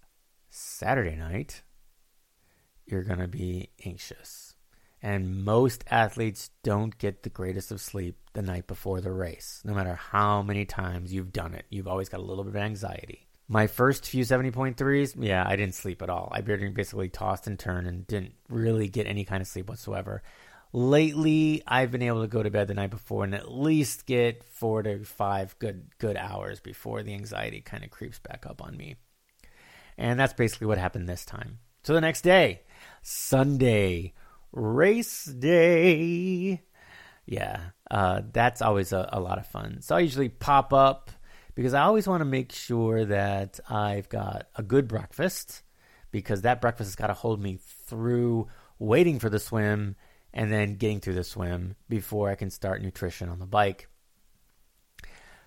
Saturday 0.50 1.16
night, 1.16 1.62
you're 2.86 3.04
going 3.04 3.20
to 3.20 3.28
be 3.28 3.72
anxious 3.86 4.53
and 5.04 5.44
most 5.44 5.84
athletes 5.92 6.50
don't 6.64 6.98
get 6.98 7.24
the 7.24 7.30
greatest 7.30 7.74
of 7.74 7.82
sleep 7.82 8.16
the 8.32 8.42
night 8.42 8.68
before 8.68 9.02
the 9.02 9.12
race, 9.12 9.62
no 9.66 9.74
matter 9.74 9.96
how 9.96 10.42
many 10.42 10.64
times 10.64 11.14
you've 11.14 11.34
done 11.34 11.54
it. 11.54 11.66
You've 11.70 11.90
always 11.90 12.08
got 12.08 12.22
a 12.22 12.24
little 12.24 12.46
bit 12.46 12.56
of 12.56 12.62
anxiety. 12.62 13.28
My 13.50 13.68
first 13.68 14.08
few 14.08 14.24
70.3s, 14.24 15.16
yeah, 15.20 15.44
I 15.46 15.58
didn't 15.58 15.76
sleep 15.76 16.02
at 16.02 16.10
all. 16.10 16.30
I 16.32 16.40
basically 16.40 17.10
tossed 17.10 17.48
and 17.48 17.60
turned 17.60 17.86
and 17.86 18.08
didn't 18.08 18.34
really 18.48 18.88
get 18.88 19.06
any 19.06 19.26
kind 19.26 19.42
of 19.42 19.48
sleep 19.48 19.68
whatsoever. 19.68 20.24
Lately, 20.72 21.62
I've 21.68 21.92
been 21.92 22.02
able 22.02 22.22
to 22.22 22.28
go 22.30 22.42
to 22.42 22.50
bed 22.50 22.70
the 22.70 22.74
night 22.74 22.90
before 22.90 23.26
and 23.26 23.36
at 23.36 23.52
least 23.52 24.06
get 24.06 24.46
four 24.46 24.82
to 24.84 25.04
five 25.04 25.60
good 25.60 25.90
good 26.00 26.16
hours 26.16 26.62
before 26.62 27.04
the 27.04 27.14
anxiety 27.14 27.60
kind 27.60 27.84
of 27.84 27.92
creeps 27.92 28.20
back 28.20 28.46
up 28.48 28.64
on 28.64 28.78
me. 28.78 28.96
And 29.98 30.18
that's 30.18 30.34
basically 30.34 30.68
what 30.68 30.78
happened 30.78 31.10
this 31.10 31.26
time. 31.26 31.60
So 31.84 31.94
the 31.94 32.02
next 32.02 32.22
day, 32.22 32.62
Sunday, 33.02 34.14
race 34.54 35.26
day. 35.26 36.62
Yeah, 37.26 37.60
uh, 37.92 38.22
that's 38.32 38.62
always 38.62 38.94
a, 38.94 39.10
a 39.12 39.20
lot 39.20 39.38
of 39.38 39.48
fun. 39.48 39.82
So 39.82 39.96
I 39.96 40.00
usually 40.00 40.30
pop 40.30 40.74
up 40.74 41.12
because 41.56 41.74
I 41.74 41.82
always 41.82 42.08
want 42.08 42.22
to 42.22 42.26
make 42.26 42.52
sure 42.52 43.06
that 43.06 43.60
I've 43.70 44.10
got 44.10 44.48
a 44.56 44.64
good 44.64 44.88
breakfast 44.88 45.64
because 46.12 46.42
that 46.42 46.62
breakfast 46.62 46.90
has 46.90 46.96
got 46.96 47.08
to 47.08 47.14
hold 47.14 47.42
me 47.42 47.60
through 47.88 48.48
waiting 48.80 49.20
for 49.20 49.30
the 49.30 49.40
swim 49.40 49.96
and 50.34 50.52
then 50.52 50.76
getting 50.76 51.00
through 51.00 51.14
the 51.14 51.24
swim 51.24 51.76
before 51.90 52.30
I 52.30 52.36
can 52.36 52.50
start 52.50 52.82
nutrition 52.82 53.30
on 53.30 53.40
the 53.40 53.46
bike. 53.46 53.88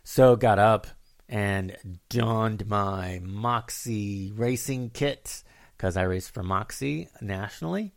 So 0.05 0.37
got 0.37 0.59
up 0.59 0.87
and 1.29 1.77
donned 2.09 2.69
my 2.69 3.21
Moxy 3.23 4.33
racing 4.33 4.91
kit 4.91 5.43
because 5.77 5.97
I 5.97 6.03
race 6.03 6.29
for 6.29 6.45
Moxy 6.45 7.09
nationally 7.21 7.96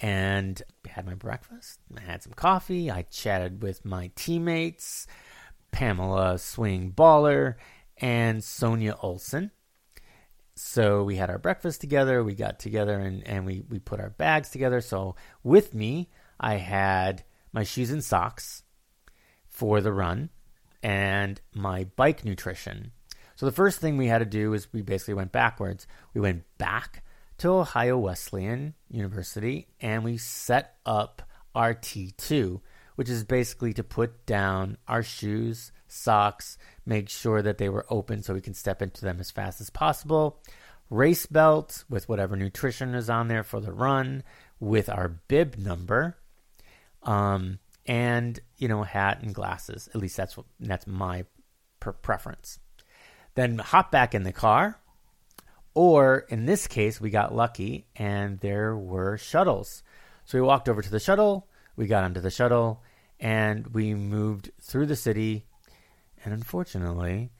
and 0.00 0.62
had 0.88 1.06
my 1.06 1.14
breakfast. 1.14 1.80
I 1.96 2.00
had 2.00 2.22
some 2.22 2.32
coffee. 2.32 2.90
I 2.90 3.02
chatted 3.02 3.62
with 3.62 3.84
my 3.84 4.10
teammates, 4.14 5.06
Pamela 5.70 6.38
Swing 6.38 6.92
Baller 6.92 7.54
and 7.98 8.42
Sonia 8.44 8.96
Olson. 9.00 9.50
So 10.54 11.04
we 11.04 11.16
had 11.16 11.30
our 11.30 11.38
breakfast 11.38 11.80
together. 11.80 12.24
We 12.24 12.34
got 12.34 12.58
together 12.58 12.98
and, 12.98 13.26
and 13.26 13.44
we, 13.44 13.62
we 13.68 13.78
put 13.78 14.00
our 14.00 14.10
bags 14.10 14.50
together. 14.50 14.80
So 14.80 15.14
with 15.42 15.74
me, 15.74 16.10
I 16.40 16.56
had 16.56 17.24
my 17.52 17.62
shoes 17.62 17.90
and 17.90 18.04
socks 18.04 18.62
for 19.48 19.80
the 19.80 19.92
run 19.92 20.30
and 20.82 21.40
my 21.54 21.84
bike 21.96 22.24
nutrition. 22.24 22.92
So 23.34 23.44
the 23.44 23.52
first 23.52 23.80
thing 23.80 23.96
we 23.96 24.06
had 24.06 24.18
to 24.18 24.24
do 24.24 24.54
is 24.54 24.72
we 24.72 24.82
basically 24.82 25.14
went 25.14 25.32
backwards. 25.32 25.86
We 26.14 26.22
went 26.22 26.44
back 26.56 27.02
to 27.38 27.50
Ohio 27.50 27.98
Wesleyan 27.98 28.74
University 28.88 29.68
and 29.80 30.04
we 30.04 30.16
set 30.16 30.76
up 30.84 31.22
our 31.54 31.74
T2, 31.74 32.60
which 32.96 33.08
is 33.08 33.24
basically 33.24 33.72
to 33.74 33.84
put 33.84 34.26
down 34.26 34.78
our 34.88 35.02
shoes, 35.02 35.72
socks, 35.88 36.58
make 36.84 37.08
sure 37.08 37.42
that 37.42 37.58
they 37.58 37.68
were 37.68 37.86
open 37.90 38.22
so 38.22 38.34
we 38.34 38.40
can 38.40 38.54
step 38.54 38.82
into 38.82 39.02
them 39.02 39.20
as 39.20 39.30
fast 39.30 39.60
as 39.60 39.70
possible. 39.70 40.42
Race 40.90 41.26
belt 41.26 41.84
with 41.88 42.08
whatever 42.08 42.36
nutrition 42.36 42.94
is 42.94 43.10
on 43.10 43.28
there 43.28 43.42
for 43.42 43.60
the 43.60 43.72
run, 43.72 44.22
with 44.60 44.88
our 44.88 45.08
bib 45.08 45.58
number, 45.58 46.16
um, 47.02 47.58
and 47.86 48.38
you 48.56 48.68
know 48.68 48.82
hat 48.82 49.20
and 49.22 49.34
glasses. 49.34 49.88
At 49.94 50.00
least 50.00 50.16
that's 50.16 50.36
what 50.36 50.46
that's 50.60 50.86
my 50.86 51.24
preference. 51.80 52.60
Then 53.34 53.58
hop 53.58 53.90
back 53.90 54.14
in 54.14 54.22
the 54.22 54.32
car, 54.32 54.78
or 55.76 56.20
in 56.30 56.46
this 56.46 56.66
case, 56.66 57.02
we 57.02 57.10
got 57.10 57.34
lucky 57.34 57.86
and 57.94 58.40
there 58.40 58.74
were 58.74 59.18
shuttles. 59.18 59.82
So 60.24 60.38
we 60.38 60.42
walked 60.42 60.70
over 60.70 60.80
to 60.80 60.90
the 60.90 60.98
shuttle, 60.98 61.48
we 61.76 61.86
got 61.86 62.02
onto 62.02 62.22
the 62.22 62.30
shuttle, 62.30 62.82
and 63.20 63.66
we 63.66 63.94
moved 63.94 64.50
through 64.62 64.86
the 64.86 64.96
city. 64.96 65.44
And 66.24 66.32
unfortunately, 66.32 67.30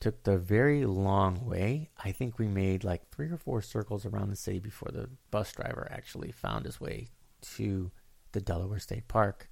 took 0.00 0.24
the 0.24 0.36
very 0.36 0.84
long 0.84 1.46
way. 1.46 1.90
I 1.96 2.10
think 2.10 2.40
we 2.40 2.48
made 2.48 2.82
like 2.82 3.08
three 3.08 3.30
or 3.30 3.36
four 3.36 3.62
circles 3.62 4.04
around 4.04 4.30
the 4.30 4.36
city 4.36 4.58
before 4.58 4.90
the 4.90 5.08
bus 5.30 5.52
driver 5.52 5.86
actually 5.92 6.32
found 6.32 6.64
his 6.64 6.80
way 6.80 7.06
to 7.54 7.92
the 8.32 8.40
Delaware 8.40 8.80
State 8.80 9.06
Park. 9.06 9.48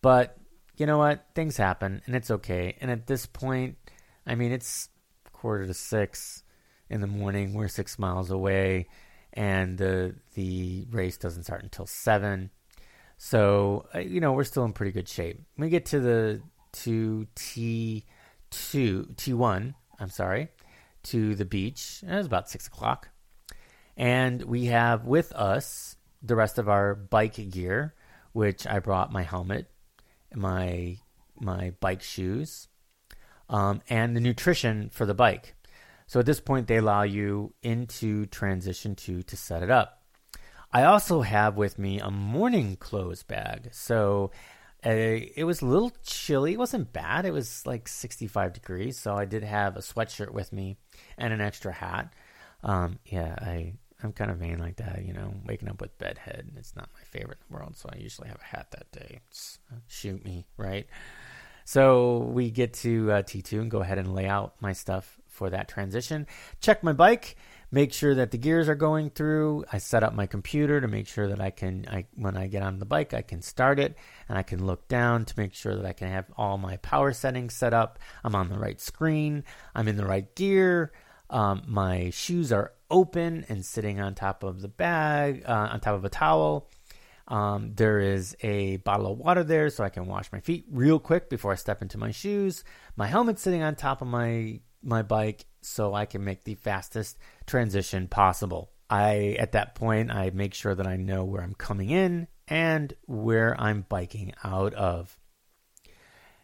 But 0.00 0.38
you 0.78 0.86
know 0.86 0.96
what? 0.96 1.26
Things 1.34 1.58
happen 1.58 2.00
and 2.06 2.16
it's 2.16 2.30
okay. 2.30 2.78
And 2.80 2.90
at 2.90 3.06
this 3.06 3.26
point, 3.26 3.76
I 4.26 4.34
mean, 4.34 4.50
it's 4.50 4.88
quarter 5.34 5.66
to 5.66 5.74
six 5.74 6.43
in 6.90 7.00
the 7.00 7.06
morning. 7.06 7.54
We're 7.54 7.68
six 7.68 7.98
miles 7.98 8.30
away 8.30 8.88
and 9.32 9.76
the, 9.78 10.14
the 10.34 10.86
race 10.90 11.16
doesn't 11.16 11.44
start 11.44 11.62
until 11.62 11.86
seven. 11.86 12.50
So, 13.16 13.86
uh, 13.94 14.00
you 14.00 14.20
know, 14.20 14.32
we're 14.32 14.44
still 14.44 14.64
in 14.64 14.72
pretty 14.72 14.92
good 14.92 15.08
shape. 15.08 15.40
we 15.56 15.68
get 15.68 15.86
to 15.86 16.00
the 16.00 16.42
to 16.72 17.26
T 17.34 18.04
two 18.50 19.08
T 19.16 19.32
one. 19.32 19.74
I'm 20.00 20.10
sorry, 20.10 20.48
to 21.04 21.34
the 21.36 21.44
beach. 21.44 22.02
It 22.06 22.12
was 22.12 22.26
about 22.26 22.50
six 22.50 22.66
o'clock, 22.66 23.10
and 23.96 24.42
we 24.42 24.66
have 24.66 25.06
with 25.06 25.32
us 25.32 25.96
the 26.22 26.34
rest 26.34 26.58
of 26.58 26.68
our 26.68 26.94
bike 26.96 27.36
gear, 27.50 27.94
which 28.32 28.66
I 28.66 28.80
brought 28.80 29.12
my 29.12 29.22
helmet, 29.22 29.70
my 30.34 30.98
my 31.40 31.72
bike 31.78 32.02
shoes, 32.02 32.66
um, 33.48 33.80
and 33.88 34.16
the 34.16 34.20
nutrition 34.20 34.90
for 34.90 35.06
the 35.06 35.14
bike. 35.14 35.54
So 36.06 36.20
at 36.20 36.26
this 36.26 36.40
point, 36.40 36.66
they 36.66 36.76
allow 36.76 37.02
you 37.02 37.54
into 37.62 38.26
transition 38.26 38.94
two 38.94 39.22
to 39.22 39.36
set 39.36 39.62
it 39.62 39.70
up. 39.70 40.02
I 40.72 40.84
also 40.84 41.22
have 41.22 41.56
with 41.56 41.78
me 41.78 42.00
a 42.00 42.10
morning 42.10 42.76
clothes 42.76 43.22
bag. 43.22 43.68
So 43.72 44.32
it 44.82 45.46
was 45.46 45.62
a 45.62 45.66
little 45.66 45.92
chilly. 46.04 46.54
It 46.54 46.58
wasn't 46.58 46.92
bad. 46.92 47.24
It 47.24 47.32
was 47.32 47.66
like 47.66 47.88
65 47.88 48.52
degrees, 48.52 48.98
so 48.98 49.14
I 49.14 49.24
did 49.24 49.42
have 49.42 49.76
a 49.76 49.80
sweatshirt 49.80 50.30
with 50.30 50.52
me 50.52 50.76
and 51.16 51.32
an 51.32 51.40
extra 51.40 51.72
hat. 51.72 52.12
Um, 52.62 52.98
yeah, 53.06 53.34
I 53.40 53.74
I'm 54.02 54.12
kind 54.12 54.30
of 54.30 54.38
vain 54.38 54.58
like 54.58 54.76
that. 54.76 55.04
You 55.04 55.14
know, 55.14 55.32
waking 55.46 55.68
up 55.68 55.80
with 55.80 55.96
bedhead. 55.98 56.44
And 56.48 56.58
it's 56.58 56.76
not 56.76 56.90
my 56.92 57.00
favorite 57.04 57.38
in 57.40 57.54
the 57.54 57.58
world, 57.58 57.76
so 57.76 57.88
I 57.92 57.96
usually 57.98 58.28
have 58.28 58.40
a 58.40 58.56
hat 58.56 58.72
that 58.72 58.92
day. 58.92 59.20
It's, 59.28 59.58
uh, 59.72 59.76
shoot 59.86 60.22
me, 60.24 60.46
right? 60.58 60.86
So 61.64 62.18
we 62.18 62.50
get 62.50 62.74
to 62.74 63.10
uh, 63.10 63.22
T2 63.22 63.60
and 63.60 63.70
go 63.70 63.80
ahead 63.80 63.98
and 63.98 64.14
lay 64.14 64.26
out 64.26 64.54
my 64.60 64.74
stuff 64.74 65.18
for 65.34 65.50
that 65.50 65.68
transition. 65.68 66.26
Check 66.60 66.82
my 66.82 66.92
bike 66.92 67.36
make 67.74 67.92
sure 67.92 68.14
that 68.14 68.30
the 68.30 68.38
gears 68.38 68.68
are 68.68 68.76
going 68.76 69.10
through. 69.10 69.64
I 69.72 69.78
set 69.78 70.04
up 70.04 70.14
my 70.14 70.26
computer 70.26 70.80
to 70.80 70.86
make 70.86 71.08
sure 71.08 71.26
that 71.28 71.40
I 71.40 71.50
can, 71.50 71.86
I, 71.90 72.06
when 72.14 72.36
I 72.36 72.46
get 72.46 72.62
on 72.62 72.78
the 72.78 72.84
bike, 72.84 73.12
I 73.12 73.22
can 73.22 73.42
start 73.42 73.80
it 73.80 73.96
and 74.28 74.38
I 74.38 74.44
can 74.44 74.64
look 74.64 74.86
down 74.86 75.24
to 75.24 75.34
make 75.36 75.54
sure 75.54 75.74
that 75.74 75.84
I 75.84 75.92
can 75.92 76.08
have 76.08 76.26
all 76.36 76.56
my 76.56 76.76
power 76.76 77.12
settings 77.12 77.52
set 77.52 77.74
up. 77.74 77.98
I'm 78.22 78.36
on 78.36 78.48
the 78.48 78.60
right 78.60 78.80
screen. 78.80 79.42
I'm 79.74 79.88
in 79.88 79.96
the 79.96 80.06
right 80.06 80.32
gear. 80.36 80.92
Um, 81.28 81.62
my 81.66 82.10
shoes 82.10 82.52
are 82.52 82.72
open 82.92 83.44
and 83.48 83.66
sitting 83.66 83.98
on 83.98 84.14
top 84.14 84.44
of 84.44 84.60
the 84.60 84.68
bag, 84.68 85.42
uh, 85.44 85.70
on 85.72 85.80
top 85.80 85.96
of 85.96 86.04
a 86.04 86.08
towel. 86.10 86.70
Um, 87.26 87.72
there 87.74 87.98
is 87.98 88.36
a 88.40 88.76
bottle 88.76 89.10
of 89.10 89.18
water 89.18 89.42
there 89.42 89.68
so 89.70 89.82
I 89.82 89.88
can 89.88 90.06
wash 90.06 90.30
my 90.30 90.38
feet 90.38 90.66
real 90.70 91.00
quick 91.00 91.28
before 91.28 91.50
I 91.50 91.56
step 91.56 91.82
into 91.82 91.98
my 91.98 92.12
shoes. 92.12 92.62
My 92.94 93.08
helmet's 93.08 93.42
sitting 93.42 93.62
on 93.64 93.74
top 93.74 94.00
of 94.00 94.06
my 94.06 94.60
my 94.84 95.02
bike 95.02 95.46
so 95.62 95.94
I 95.94 96.06
can 96.06 96.24
make 96.24 96.44
the 96.44 96.54
fastest 96.54 97.18
transition 97.46 98.08
possible. 98.08 98.70
I 98.90 99.36
at 99.38 99.52
that 99.52 99.74
point 99.74 100.10
I 100.10 100.30
make 100.30 100.54
sure 100.54 100.74
that 100.74 100.86
I 100.86 100.96
know 100.96 101.24
where 101.24 101.42
I'm 101.42 101.54
coming 101.54 101.90
in 101.90 102.28
and 102.46 102.92
where 103.06 103.58
I'm 103.60 103.86
biking 103.88 104.32
out 104.44 104.74
of. 104.74 105.18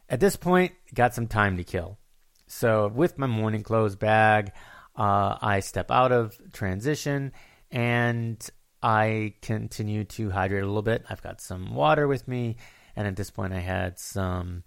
At 0.08 0.20
this 0.20 0.36
point, 0.36 0.72
got 0.92 1.14
some 1.14 1.28
time 1.28 1.56
to 1.58 1.64
kill. 1.64 1.98
So 2.46 2.88
with 2.88 3.18
my 3.18 3.28
morning 3.28 3.62
clothes 3.62 3.94
bag, 3.94 4.50
uh, 4.96 5.36
I 5.40 5.60
step 5.60 5.90
out 5.90 6.10
of 6.10 6.36
transition 6.52 7.32
and 7.70 8.44
I 8.82 9.34
continue 9.42 10.04
to 10.04 10.30
hydrate 10.30 10.62
a 10.62 10.66
little 10.66 10.82
bit. 10.82 11.04
I've 11.08 11.22
got 11.22 11.40
some 11.40 11.74
water 11.74 12.08
with 12.08 12.26
me, 12.26 12.56
and 12.96 13.06
at 13.06 13.16
this 13.16 13.30
point, 13.30 13.52
I 13.52 13.60
had 13.60 13.98
some 13.98 14.64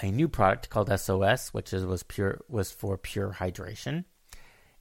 a 0.00 0.10
new 0.10 0.28
product 0.28 0.70
called 0.70 0.90
SOS, 0.98 1.48
which 1.54 1.72
is, 1.72 1.84
was 1.84 2.02
pure 2.02 2.40
was 2.48 2.70
for 2.70 2.96
pure 2.96 3.36
hydration. 3.38 4.04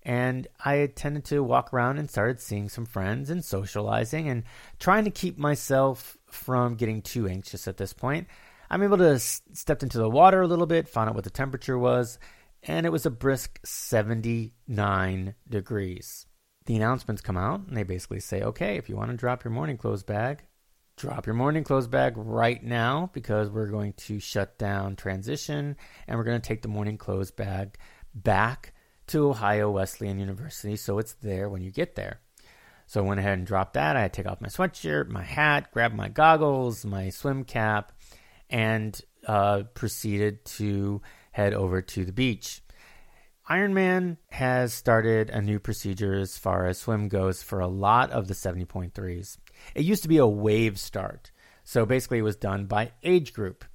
And 0.03 0.47
I 0.65 0.87
tended 0.95 1.25
to 1.25 1.43
walk 1.43 1.73
around 1.73 1.99
and 1.99 2.09
started 2.09 2.39
seeing 2.39 2.69
some 2.69 2.85
friends 2.85 3.29
and 3.29 3.45
socializing 3.45 4.29
and 4.29 4.43
trying 4.79 5.03
to 5.03 5.11
keep 5.11 5.37
myself 5.37 6.17
from 6.25 6.75
getting 6.75 7.01
too 7.01 7.27
anxious 7.27 7.67
at 7.67 7.77
this 7.77 7.93
point. 7.93 8.27
I'm 8.69 8.81
able 8.81 8.97
to 8.97 9.11
s- 9.11 9.41
step 9.53 9.83
into 9.83 9.99
the 9.99 10.09
water 10.09 10.41
a 10.41 10.47
little 10.47 10.65
bit, 10.65 10.89
found 10.89 11.09
out 11.09 11.15
what 11.15 11.23
the 11.23 11.29
temperature 11.29 11.77
was, 11.77 12.17
and 12.63 12.85
it 12.85 12.91
was 12.91 13.05
a 13.05 13.11
brisk 13.11 13.59
79 13.63 15.35
degrees. 15.47 16.25
The 16.65 16.75
announcements 16.75 17.21
come 17.21 17.37
out 17.37 17.67
and 17.67 17.75
they 17.75 17.83
basically 17.83 18.21
say, 18.21 18.41
okay, 18.41 18.77
if 18.77 18.87
you 18.87 18.95
want 18.95 19.11
to 19.11 19.17
drop 19.17 19.43
your 19.43 19.51
morning 19.51 19.77
clothes 19.77 20.03
bag, 20.03 20.43
drop 21.01 21.25
your 21.25 21.33
morning 21.33 21.63
clothes 21.63 21.87
bag 21.87 22.13
right 22.15 22.63
now 22.63 23.09
because 23.11 23.49
we're 23.49 23.65
going 23.65 23.91
to 23.93 24.19
shut 24.19 24.59
down 24.59 24.95
transition 24.95 25.75
and 26.07 26.15
we're 26.15 26.23
going 26.23 26.39
to 26.39 26.47
take 26.47 26.61
the 26.61 26.67
morning 26.67 26.95
clothes 26.95 27.31
bag 27.31 27.75
back 28.13 28.71
to 29.07 29.27
Ohio 29.27 29.71
Wesleyan 29.71 30.19
University 30.19 30.75
so 30.75 30.99
it's 30.99 31.13
there 31.13 31.49
when 31.49 31.63
you 31.63 31.71
get 31.71 31.95
there. 31.95 32.19
So 32.85 33.03
I 33.03 33.07
went 33.07 33.19
ahead 33.19 33.39
and 33.39 33.47
dropped 33.47 33.73
that. 33.73 33.97
I 33.97 34.09
take 34.09 34.27
off 34.27 34.41
my 34.41 34.47
sweatshirt, 34.47 35.07
my 35.07 35.23
hat, 35.23 35.71
grab 35.71 35.91
my 35.91 36.07
goggles, 36.07 36.85
my 36.85 37.09
swim 37.09 37.45
cap, 37.45 37.93
and 38.47 38.99
uh, 39.25 39.63
proceeded 39.73 40.45
to 40.45 41.01
head 41.31 41.55
over 41.55 41.81
to 41.81 42.05
the 42.05 42.13
beach. 42.13 42.61
Ironman 43.49 44.17
has 44.29 44.71
started 44.71 45.31
a 45.31 45.41
new 45.41 45.57
procedure 45.57 46.13
as 46.13 46.37
far 46.37 46.67
as 46.67 46.77
swim 46.77 47.07
goes 47.07 47.41
for 47.41 47.59
a 47.59 47.67
lot 47.67 48.11
of 48.11 48.27
the 48.27 48.35
70.3s. 48.35 49.37
It 49.75 49.85
used 49.85 50.03
to 50.03 50.09
be 50.09 50.17
a 50.17 50.27
wave 50.27 50.79
start. 50.79 51.31
So 51.63 51.85
basically, 51.85 52.19
it 52.19 52.23
was 52.23 52.35
done 52.35 52.65
by 52.65 52.91
age 53.03 53.33
group. 53.33 53.65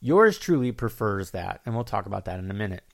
Yours 0.00 0.38
truly 0.38 0.72
prefers 0.72 1.30
that, 1.30 1.60
and 1.64 1.74
we'll 1.74 1.84
talk 1.84 2.06
about 2.06 2.26
that 2.26 2.38
in 2.38 2.50
a 2.50 2.54
minute. 2.54 2.84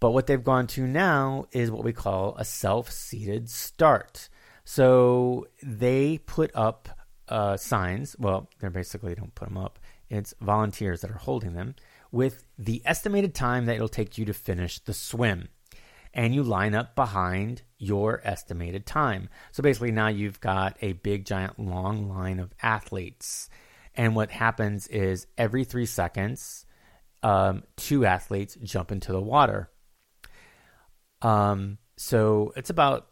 But 0.00 0.12
what 0.12 0.26
they've 0.26 0.42
gone 0.42 0.66
to 0.68 0.86
now 0.86 1.46
is 1.52 1.70
what 1.70 1.84
we 1.84 1.92
call 1.92 2.34
a 2.36 2.44
self 2.44 2.90
seated 2.90 3.48
start. 3.48 4.28
So 4.64 5.46
they 5.62 6.18
put 6.18 6.50
up 6.54 6.88
uh, 7.28 7.56
signs. 7.56 8.16
Well, 8.18 8.48
they 8.60 8.68
basically 8.68 9.14
don't 9.14 9.34
put 9.34 9.48
them 9.48 9.58
up, 9.58 9.78
it's 10.10 10.34
volunteers 10.40 11.00
that 11.00 11.10
are 11.10 11.18
holding 11.18 11.54
them 11.54 11.74
with 12.10 12.44
the 12.58 12.82
estimated 12.84 13.34
time 13.34 13.64
that 13.66 13.76
it'll 13.76 13.88
take 13.88 14.18
you 14.18 14.26
to 14.26 14.34
finish 14.34 14.78
the 14.80 14.92
swim 14.92 15.48
and 16.14 16.34
you 16.34 16.42
line 16.42 16.74
up 16.74 16.94
behind 16.94 17.62
your 17.78 18.20
estimated 18.24 18.86
time. 18.86 19.28
So 19.50 19.62
basically, 19.62 19.92
now 19.92 20.08
you've 20.08 20.40
got 20.40 20.76
a 20.80 20.92
big, 20.92 21.24
giant, 21.24 21.58
long 21.58 22.08
line 22.08 22.38
of 22.38 22.52
athletes. 22.62 23.48
And 23.94 24.14
what 24.14 24.30
happens 24.30 24.86
is 24.88 25.26
every 25.36 25.64
three 25.64 25.86
seconds, 25.86 26.66
um, 27.22 27.62
two 27.76 28.04
athletes 28.04 28.56
jump 28.62 28.92
into 28.92 29.12
the 29.12 29.20
water. 29.20 29.70
Um, 31.22 31.78
so 31.96 32.52
it's 32.56 32.70
about 32.70 33.08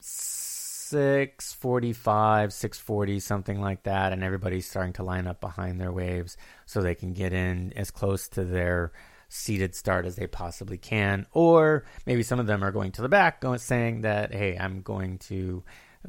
645, 0.00 2.52
640, 2.52 3.20
something 3.20 3.60
like 3.60 3.84
that. 3.84 4.12
And 4.12 4.24
everybody's 4.24 4.68
starting 4.68 4.92
to 4.94 5.02
line 5.02 5.26
up 5.26 5.40
behind 5.40 5.80
their 5.80 5.92
waves 5.92 6.36
so 6.66 6.80
they 6.80 6.94
can 6.94 7.12
get 7.12 7.32
in 7.32 7.72
as 7.74 7.90
close 7.90 8.28
to 8.30 8.44
their 8.44 8.92
seated 9.30 9.74
start 9.74 10.04
as 10.04 10.16
they 10.16 10.26
possibly 10.26 10.76
can. 10.76 11.24
Or 11.32 11.84
maybe 12.04 12.22
some 12.22 12.38
of 12.38 12.46
them 12.46 12.62
are 12.62 12.72
going 12.72 12.92
to 12.92 13.02
the 13.02 13.08
back, 13.08 13.40
going 13.40 13.60
saying 13.60 14.02
that, 14.02 14.34
hey, 14.34 14.58
I'm 14.58 14.82
going 14.82 15.18
to, 15.18 15.64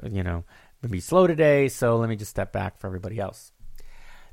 you 0.09 0.23
know, 0.23 0.43
be 0.89 0.99
slow 0.99 1.27
today, 1.27 1.69
so 1.69 1.97
let 1.97 2.09
me 2.09 2.15
just 2.15 2.31
step 2.31 2.51
back 2.51 2.79
for 2.79 2.87
everybody 2.87 3.19
else. 3.19 3.53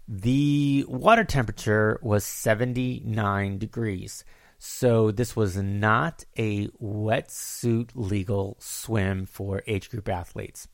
The 0.09 0.87
water 0.89 1.25
temperature 1.25 2.01
was 2.03 2.25
79 2.25 3.59
degrees. 3.59 4.25
So 4.59 5.11
this 5.11 5.37
was 5.37 5.57
not 5.57 6.25
a 6.37 6.69
wetsuit 6.83 7.91
legal 7.95 8.57
swim 8.59 9.27
for 9.27 9.63
age 9.67 9.91
group 9.91 10.09
athletes. 10.09 10.67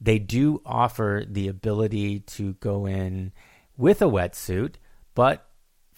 They 0.00 0.18
do 0.18 0.62
offer 0.64 1.24
the 1.28 1.48
ability 1.48 2.20
to 2.20 2.54
go 2.54 2.86
in 2.86 3.32
with 3.76 4.00
a 4.00 4.06
wetsuit, 4.06 4.76
but 5.14 5.46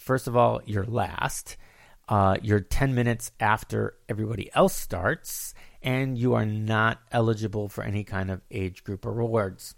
first 0.03 0.27
of 0.27 0.35
all, 0.35 0.61
you're 0.65 0.85
last. 0.85 1.57
Uh, 2.09 2.35
you're 2.41 2.59
10 2.59 2.93
minutes 2.93 3.31
after 3.39 3.95
everybody 4.09 4.49
else 4.53 4.75
starts, 4.75 5.53
and 5.81 6.17
you 6.17 6.33
are 6.33 6.45
not 6.45 6.99
eligible 7.11 7.69
for 7.69 7.83
any 7.83 8.03
kind 8.03 8.29
of 8.29 8.41
age 8.51 8.83
group 8.83 9.05
rewards, 9.05 9.75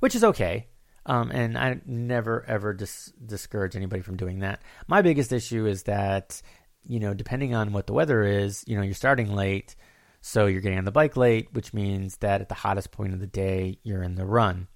which 0.00 0.16
is 0.16 0.24
okay. 0.24 0.66
Um, 1.06 1.30
and 1.30 1.56
I 1.56 1.80
never 1.86 2.44
ever 2.46 2.72
dis- 2.72 3.12
discourage 3.24 3.76
anybody 3.76 4.02
from 4.02 4.16
doing 4.16 4.40
that. 4.40 4.62
My 4.88 5.02
biggest 5.02 5.32
issue 5.32 5.66
is 5.66 5.84
that, 5.84 6.40
you 6.86 6.98
know, 6.98 7.14
depending 7.14 7.54
on 7.54 7.72
what 7.72 7.86
the 7.86 7.92
weather 7.92 8.22
is, 8.22 8.64
you 8.66 8.76
know, 8.76 8.82
you're 8.82 8.94
starting 8.94 9.34
late, 9.34 9.76
so 10.22 10.46
you're 10.46 10.62
getting 10.62 10.78
on 10.78 10.86
the 10.86 10.92
bike 10.92 11.16
late, 11.16 11.48
which 11.52 11.74
means 11.74 12.16
that 12.16 12.40
at 12.40 12.48
the 12.48 12.54
hottest 12.54 12.90
point 12.90 13.12
of 13.12 13.20
the 13.20 13.26
day, 13.26 13.78
you're 13.82 14.02
in 14.02 14.14
the 14.14 14.24
run. 14.24 14.66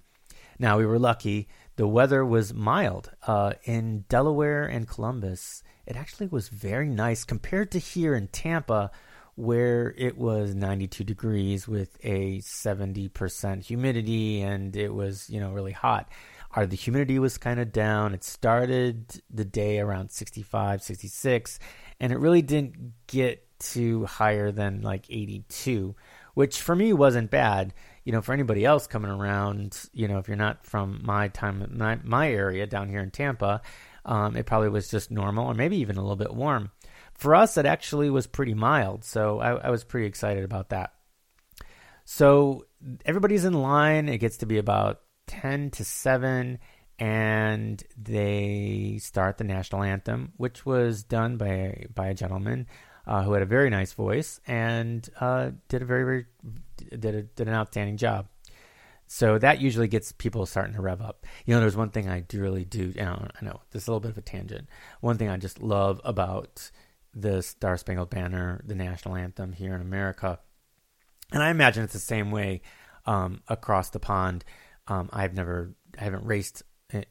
Now, 0.59 0.77
we 0.77 0.85
were 0.85 0.99
lucky. 0.99 1.47
The 1.79 1.87
weather 1.87 2.25
was 2.25 2.53
mild. 2.53 3.09
Uh, 3.25 3.53
in 3.63 4.03
Delaware 4.09 4.65
and 4.65 4.85
Columbus, 4.85 5.63
it 5.85 5.95
actually 5.95 6.27
was 6.27 6.49
very 6.49 6.89
nice 6.89 7.23
compared 7.23 7.71
to 7.71 7.79
here 7.79 8.15
in 8.15 8.27
Tampa, 8.27 8.91
where 9.35 9.93
it 9.97 10.17
was 10.17 10.53
92 10.53 11.05
degrees 11.05 11.69
with 11.69 11.97
a 12.03 12.39
70% 12.39 13.63
humidity 13.63 14.41
and 14.41 14.75
it 14.75 14.93
was, 14.93 15.29
you 15.29 15.39
know, 15.39 15.53
really 15.53 15.71
hot. 15.71 16.09
Our, 16.51 16.65
the 16.65 16.75
humidity 16.75 17.17
was 17.17 17.37
kind 17.37 17.61
of 17.61 17.71
down. 17.71 18.13
It 18.13 18.25
started 18.25 19.21
the 19.29 19.45
day 19.45 19.79
around 19.79 20.11
65, 20.11 20.83
66, 20.83 21.59
and 22.01 22.11
it 22.11 22.19
really 22.19 22.41
didn't 22.41 22.91
get 23.07 23.45
to 23.59 24.03
higher 24.03 24.51
than 24.51 24.81
like 24.81 25.05
82, 25.09 25.95
which 26.33 26.61
for 26.61 26.75
me 26.75 26.93
wasn't 26.93 27.31
bad. 27.31 27.73
You 28.03 28.11
know, 28.11 28.21
for 28.21 28.33
anybody 28.33 28.65
else 28.65 28.87
coming 28.87 29.11
around, 29.11 29.79
you 29.93 30.07
know, 30.07 30.17
if 30.17 30.27
you're 30.27 30.37
not 30.37 30.65
from 30.65 31.01
my 31.03 31.27
time, 31.27 31.65
my, 31.75 31.99
my 32.03 32.31
area 32.31 32.65
down 32.65 32.89
here 32.89 33.01
in 33.01 33.11
Tampa, 33.11 33.61
um, 34.05 34.35
it 34.35 34.45
probably 34.45 34.69
was 34.69 34.89
just 34.89 35.11
normal 35.11 35.47
or 35.47 35.53
maybe 35.53 35.77
even 35.77 35.97
a 35.97 36.01
little 36.01 36.15
bit 36.15 36.33
warm. 36.33 36.71
For 37.13 37.35
us, 37.35 37.57
it 37.57 37.65
actually 37.65 38.09
was 38.09 38.27
pretty 38.27 38.53
mild, 38.53 39.03
so 39.03 39.39
I, 39.39 39.51
I 39.55 39.69
was 39.69 39.83
pretty 39.83 40.07
excited 40.07 40.43
about 40.43 40.69
that. 40.69 40.93
So 42.05 42.65
everybody's 43.05 43.45
in 43.45 43.53
line. 43.53 44.07
It 44.07 44.19
gets 44.19 44.37
to 44.37 44.45
be 44.45 44.57
about 44.57 45.01
10 45.27 45.71
to 45.71 45.83
7, 45.83 46.57
and 46.97 47.83
they 47.97 48.99
start 49.01 49.37
the 49.37 49.43
national 49.43 49.83
anthem, 49.83 50.31
which 50.37 50.65
was 50.65 51.03
done 51.03 51.37
by, 51.37 51.85
by 51.93 52.07
a 52.07 52.13
gentleman 52.13 52.67
uh, 53.09 53.23
who 53.23 53.33
had 53.33 53.41
a 53.41 53.45
very 53.47 53.71
nice 53.71 53.91
voice 53.91 54.39
and 54.45 55.09
uh, 55.19 55.49
did 55.67 55.81
a 55.81 55.85
very, 55.85 56.03
very 56.03 56.25
did, 56.99 57.15
a, 57.15 57.23
did 57.23 57.47
an 57.47 57.55
outstanding 57.55 57.97
job. 57.97 58.27
So 59.07 59.39
that 59.39 59.59
usually 59.59 59.87
gets 59.87 60.11
people 60.11 60.45
starting 60.45 60.75
to 60.75 60.81
rev 60.81 61.01
up. 61.01 61.25
You 61.47 61.55
know, 61.55 61.59
there's 61.59 61.75
one 61.75 61.89
thing 61.89 62.07
I 62.07 62.19
do 62.19 62.39
really 62.39 62.65
do. 62.65 62.93
You 62.95 63.01
know, 63.01 63.27
I 63.41 63.43
know 63.43 63.61
this 63.71 63.81
is 63.81 63.87
a 63.87 63.91
little 63.91 63.99
bit 63.99 64.11
of 64.11 64.19
a 64.19 64.21
tangent. 64.21 64.69
One 65.01 65.17
thing 65.17 65.27
I 65.27 65.37
just 65.37 65.59
love 65.59 65.99
about 66.03 66.69
the 67.15 67.41
Star 67.41 67.77
Spangled 67.77 68.11
Banner, 68.11 68.61
the 68.63 68.75
national 68.75 69.15
anthem 69.15 69.53
here 69.53 69.73
in 69.73 69.81
America. 69.81 70.37
And 71.31 71.41
I 71.41 71.49
imagine 71.49 71.83
it's 71.83 71.93
the 71.93 71.99
same 71.99 72.29
way 72.29 72.61
um, 73.07 73.41
across 73.47 73.89
the 73.89 73.99
pond. 73.99 74.45
Um, 74.87 75.09
I've 75.11 75.33
never, 75.33 75.73
I 75.99 76.03
haven't 76.03 76.25
raced 76.25 76.61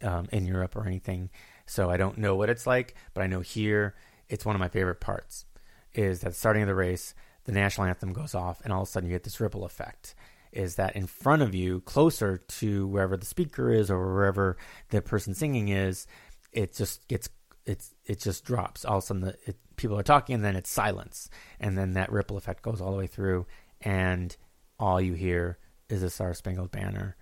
um, 0.03 0.29
in 0.31 0.47
Europe 0.47 0.77
or 0.77 0.87
anything, 0.87 1.31
so 1.67 1.91
I 1.91 1.97
don't 1.97 2.19
know 2.19 2.37
what 2.37 2.51
it's 2.51 2.69
like. 2.69 2.95
But 3.15 3.25
I 3.25 3.27
know 3.27 3.41
here, 3.41 3.97
it's 4.29 4.45
one 4.45 4.55
of 4.55 4.61
my 4.61 4.69
favorite 4.69 5.01
parts. 5.01 5.47
Is 5.95 6.21
that 6.21 6.35
starting 6.35 6.63
of 6.63 6.69
the 6.69 6.75
race, 6.75 7.15
the 7.45 7.53
national 7.53 7.87
anthem 7.87 8.13
goes 8.13 8.35
off, 8.35 8.61
and 8.63 8.73
all 8.73 8.83
of 8.83 8.89
a 8.89 8.91
sudden 8.91 9.09
you 9.09 9.15
get 9.15 9.25
this 9.25 9.41
ripple 9.41 9.65
effect. 9.65 10.15
Is 10.53 10.77
that 10.77 10.97
in 10.97 11.07
front 11.07 11.43
of 11.43 11.55
you, 11.55 11.81
closer 11.81 12.39
to 12.39 12.87
wherever 12.87 13.17
the 13.17 13.27
speaker 13.27 13.71
is 13.71 13.91
or 13.91 14.15
wherever 14.15 14.57
the 14.91 15.03
person 15.03 15.35
singing 15.35 15.69
is, 15.69 16.07
it 16.53 16.75
just 16.75 17.07
gets 17.09 17.29
it's 17.69 17.95
it 18.07 18.19
just 18.21 18.45
drops. 18.45 18.85
All 18.85 18.99
of 18.99 19.05
a 19.05 19.07
sudden, 19.07 19.23
the, 19.23 19.37
it, 19.47 19.57
people 19.77 19.99
are 19.99 20.03
talking, 20.03 20.35
and 20.35 20.45
then 20.45 20.57
it's 20.57 20.71
silence, 20.71 21.29
and 21.61 21.77
then 21.77 21.93
that 21.93 22.11
ripple 22.11 22.39
effect 22.39 22.63
goes 22.63 22.81
all 22.81 22.91
the 22.91 22.99
way 22.99 23.07
through, 23.07 23.47
and 23.83 24.37
all 24.79 25.01
you 25.01 25.13
hear 25.13 25.59
is 25.89 26.03
a 26.03 26.11
Star 26.11 26.35
Spangled 26.35 26.71
Banner. 26.71 27.17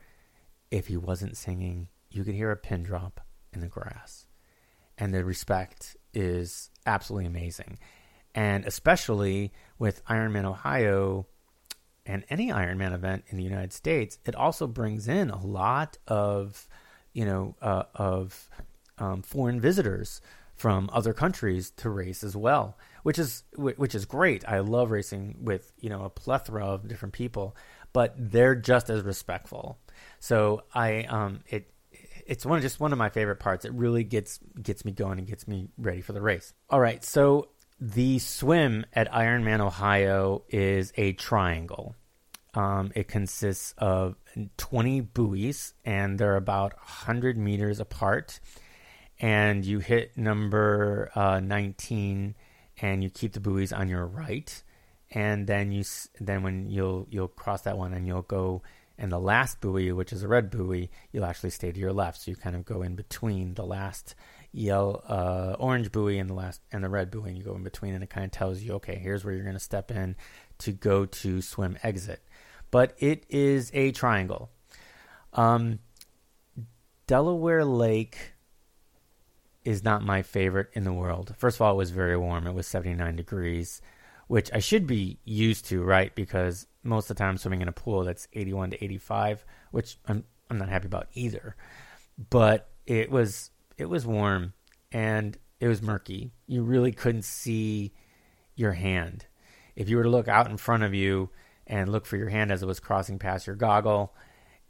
If 0.70 0.86
he 0.86 0.96
wasn't 0.96 1.36
singing, 1.36 1.88
you 2.10 2.24
could 2.24 2.34
hear 2.34 2.50
a 2.50 2.56
pin 2.56 2.84
drop 2.84 3.20
in 3.52 3.60
the 3.60 3.66
grass, 3.66 4.26
and 4.96 5.12
the 5.12 5.24
respect 5.24 5.96
is 6.14 6.70
absolutely 6.86 7.26
amazing, 7.26 7.78
and 8.36 8.66
especially 8.66 9.52
with 9.78 10.04
Ironman 10.04 10.44
Ohio 10.44 11.26
and 12.04 12.22
any 12.30 12.48
Ironman 12.48 12.94
event 12.94 13.24
in 13.28 13.38
the 13.38 13.42
United 13.42 13.72
States, 13.72 14.18
it 14.24 14.36
also 14.36 14.68
brings 14.68 15.08
in 15.08 15.30
a 15.30 15.44
lot 15.44 15.98
of 16.06 16.68
you 17.14 17.24
know 17.24 17.56
uh, 17.60 17.84
of 17.94 18.48
um, 18.98 19.22
foreign 19.22 19.60
visitors 19.60 20.20
from 20.54 20.88
other 20.92 21.12
countries 21.12 21.70
to 21.70 21.90
race 21.90 22.22
as 22.22 22.36
well, 22.36 22.78
which 23.02 23.18
is 23.18 23.42
which 23.56 23.94
is 23.94 24.04
great. 24.04 24.46
I 24.46 24.60
love 24.60 24.90
racing 24.90 25.38
with 25.40 25.72
you 25.80 25.90
know 25.90 26.04
a 26.04 26.10
plethora 26.10 26.64
of 26.64 26.86
different 26.86 27.14
people, 27.14 27.56
but 27.92 28.14
they're 28.16 28.54
just 28.54 28.90
as 28.90 29.02
respectful. 29.02 29.78
So 30.20 30.62
I 30.74 31.04
um 31.04 31.40
it 31.48 31.72
it's 32.26 32.44
one 32.44 32.60
just 32.60 32.80
one 32.80 32.92
of 32.92 32.98
my 32.98 33.08
favorite 33.08 33.36
parts. 33.36 33.64
It 33.64 33.72
really 33.72 34.04
gets 34.04 34.40
gets 34.62 34.84
me 34.84 34.92
going 34.92 35.18
and 35.18 35.26
gets 35.26 35.48
me 35.48 35.68
ready 35.78 36.02
for 36.02 36.12
the 36.12 36.20
race. 36.20 36.52
All 36.68 36.80
right, 36.80 37.02
so 37.04 37.48
the 37.78 38.18
swim 38.18 38.86
at 38.92 39.10
Ironman 39.12 39.60
Ohio 39.60 40.44
is 40.48 40.92
a 40.96 41.12
triangle. 41.12 41.94
Um, 42.54 42.90
it 42.94 43.06
consists 43.06 43.74
of 43.76 44.16
20 44.56 45.02
buoys, 45.02 45.74
and 45.84 46.18
they're 46.18 46.36
about 46.36 46.74
100 46.76 47.36
meters 47.36 47.78
apart. 47.78 48.40
And 49.20 49.64
you 49.64 49.78
hit 49.78 50.16
number 50.16 51.10
uh, 51.14 51.40
19 51.40 52.34
and 52.80 53.02
you 53.02 53.10
keep 53.10 53.32
the 53.32 53.40
buoys 53.40 53.72
on 53.72 53.88
your 53.88 54.06
right. 54.06 54.62
And 55.10 55.46
then 55.46 55.72
you 55.72 55.84
then 56.20 56.42
when 56.42 56.68
you'll 56.68 57.06
you'll 57.10 57.28
cross 57.28 57.62
that 57.62 57.78
one 57.78 57.94
and 57.94 58.06
you'll 58.06 58.22
go 58.22 58.62
and 58.98 59.10
the 59.10 59.18
last 59.18 59.60
buoy 59.60 59.92
which 59.92 60.12
is 60.12 60.22
a 60.22 60.28
red 60.28 60.50
buoy 60.50 60.90
you'll 61.12 61.24
actually 61.24 61.50
stay 61.50 61.72
to 61.72 61.80
your 61.80 61.92
left. 61.92 62.20
So 62.20 62.30
you 62.30 62.36
kind 62.36 62.56
of 62.56 62.64
go 62.64 62.82
in 62.82 62.96
between 62.96 63.54
the 63.54 63.64
last 63.64 64.14
yellow 64.56 65.02
uh, 65.08 65.56
orange 65.58 65.92
buoy 65.92 66.18
and 66.18 66.30
the 66.30 66.34
last 66.34 66.60
and 66.72 66.82
the 66.82 66.88
red 66.88 67.10
buoy 67.10 67.28
and 67.28 67.38
you 67.38 67.44
go 67.44 67.54
in 67.54 67.62
between 67.62 67.94
and 67.94 68.02
it 68.02 68.10
kind 68.10 68.24
of 68.24 68.30
tells 68.30 68.62
you 68.62 68.74
okay 68.74 68.96
here's 68.96 69.24
where 69.24 69.34
you're 69.34 69.44
going 69.44 69.54
to 69.54 69.60
step 69.60 69.90
in 69.90 70.16
to 70.58 70.72
go 70.72 71.04
to 71.04 71.42
swim 71.42 71.76
exit 71.82 72.22
but 72.70 72.94
it 72.98 73.24
is 73.28 73.70
a 73.74 73.92
triangle 73.92 74.50
um, 75.34 75.78
delaware 77.06 77.64
lake 77.64 78.32
is 79.66 79.82
not 79.82 80.02
my 80.02 80.22
favorite 80.22 80.70
in 80.74 80.84
the 80.84 80.92
world. 80.92 81.34
First 81.36 81.56
of 81.56 81.62
all, 81.62 81.72
it 81.72 81.76
was 81.76 81.90
very 81.90 82.16
warm. 82.16 82.46
It 82.46 82.54
was 82.54 82.68
79 82.68 83.16
degrees, 83.16 83.82
which 84.28 84.48
I 84.54 84.60
should 84.60 84.86
be 84.86 85.18
used 85.24 85.66
to, 85.66 85.82
right? 85.82 86.14
Because 86.14 86.68
most 86.84 87.10
of 87.10 87.16
the 87.16 87.22
time 87.22 87.36
swimming 87.36 87.62
in 87.62 87.68
a 87.68 87.72
pool 87.72 88.04
that's 88.04 88.28
81 88.32 88.70
to 88.70 88.84
85, 88.84 89.44
which 89.72 89.98
I'm 90.06 90.24
I'm 90.48 90.58
not 90.58 90.68
happy 90.68 90.86
about 90.86 91.08
either. 91.14 91.56
But 92.30 92.70
it 92.86 93.10
was 93.10 93.50
it 93.76 93.86
was 93.86 94.06
warm 94.06 94.52
and 94.92 95.36
it 95.60 95.68
was 95.68 95.82
murky. 95.82 96.32
You 96.46 96.62
really 96.62 96.92
couldn't 96.92 97.24
see 97.24 97.92
your 98.54 98.72
hand. 98.72 99.26
If 99.74 99.88
you 99.88 99.96
were 99.96 100.04
to 100.04 100.08
look 100.08 100.28
out 100.28 100.50
in 100.50 100.56
front 100.56 100.82
of 100.82 100.94
you 100.94 101.30
and 101.66 101.90
look 101.90 102.06
for 102.06 102.16
your 102.16 102.28
hand 102.28 102.50
as 102.50 102.62
it 102.62 102.66
was 102.66 102.80
crossing 102.80 103.18
past 103.18 103.46
your 103.46 103.56
goggle, 103.56 104.14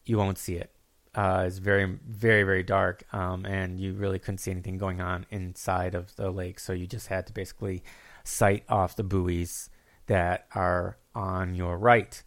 you 0.04 0.16
won't 0.16 0.38
see 0.38 0.54
it 0.54 0.76
uh, 1.16 1.44
is 1.46 1.58
very, 1.58 1.98
very, 2.06 2.42
very 2.42 2.62
dark, 2.62 3.02
um, 3.12 3.46
and 3.46 3.80
you 3.80 3.94
really 3.94 4.18
couldn't 4.18 4.38
see 4.38 4.50
anything 4.50 4.76
going 4.76 5.00
on 5.00 5.24
inside 5.30 5.94
of 5.94 6.14
the 6.16 6.30
lake. 6.30 6.60
So 6.60 6.74
you 6.74 6.86
just 6.86 7.08
had 7.08 7.26
to 7.28 7.32
basically 7.32 7.82
sight 8.22 8.64
off 8.68 8.96
the 8.96 9.02
buoys 9.02 9.70
that 10.06 10.46
are 10.54 10.98
on 11.14 11.54
your 11.54 11.78
right. 11.78 12.22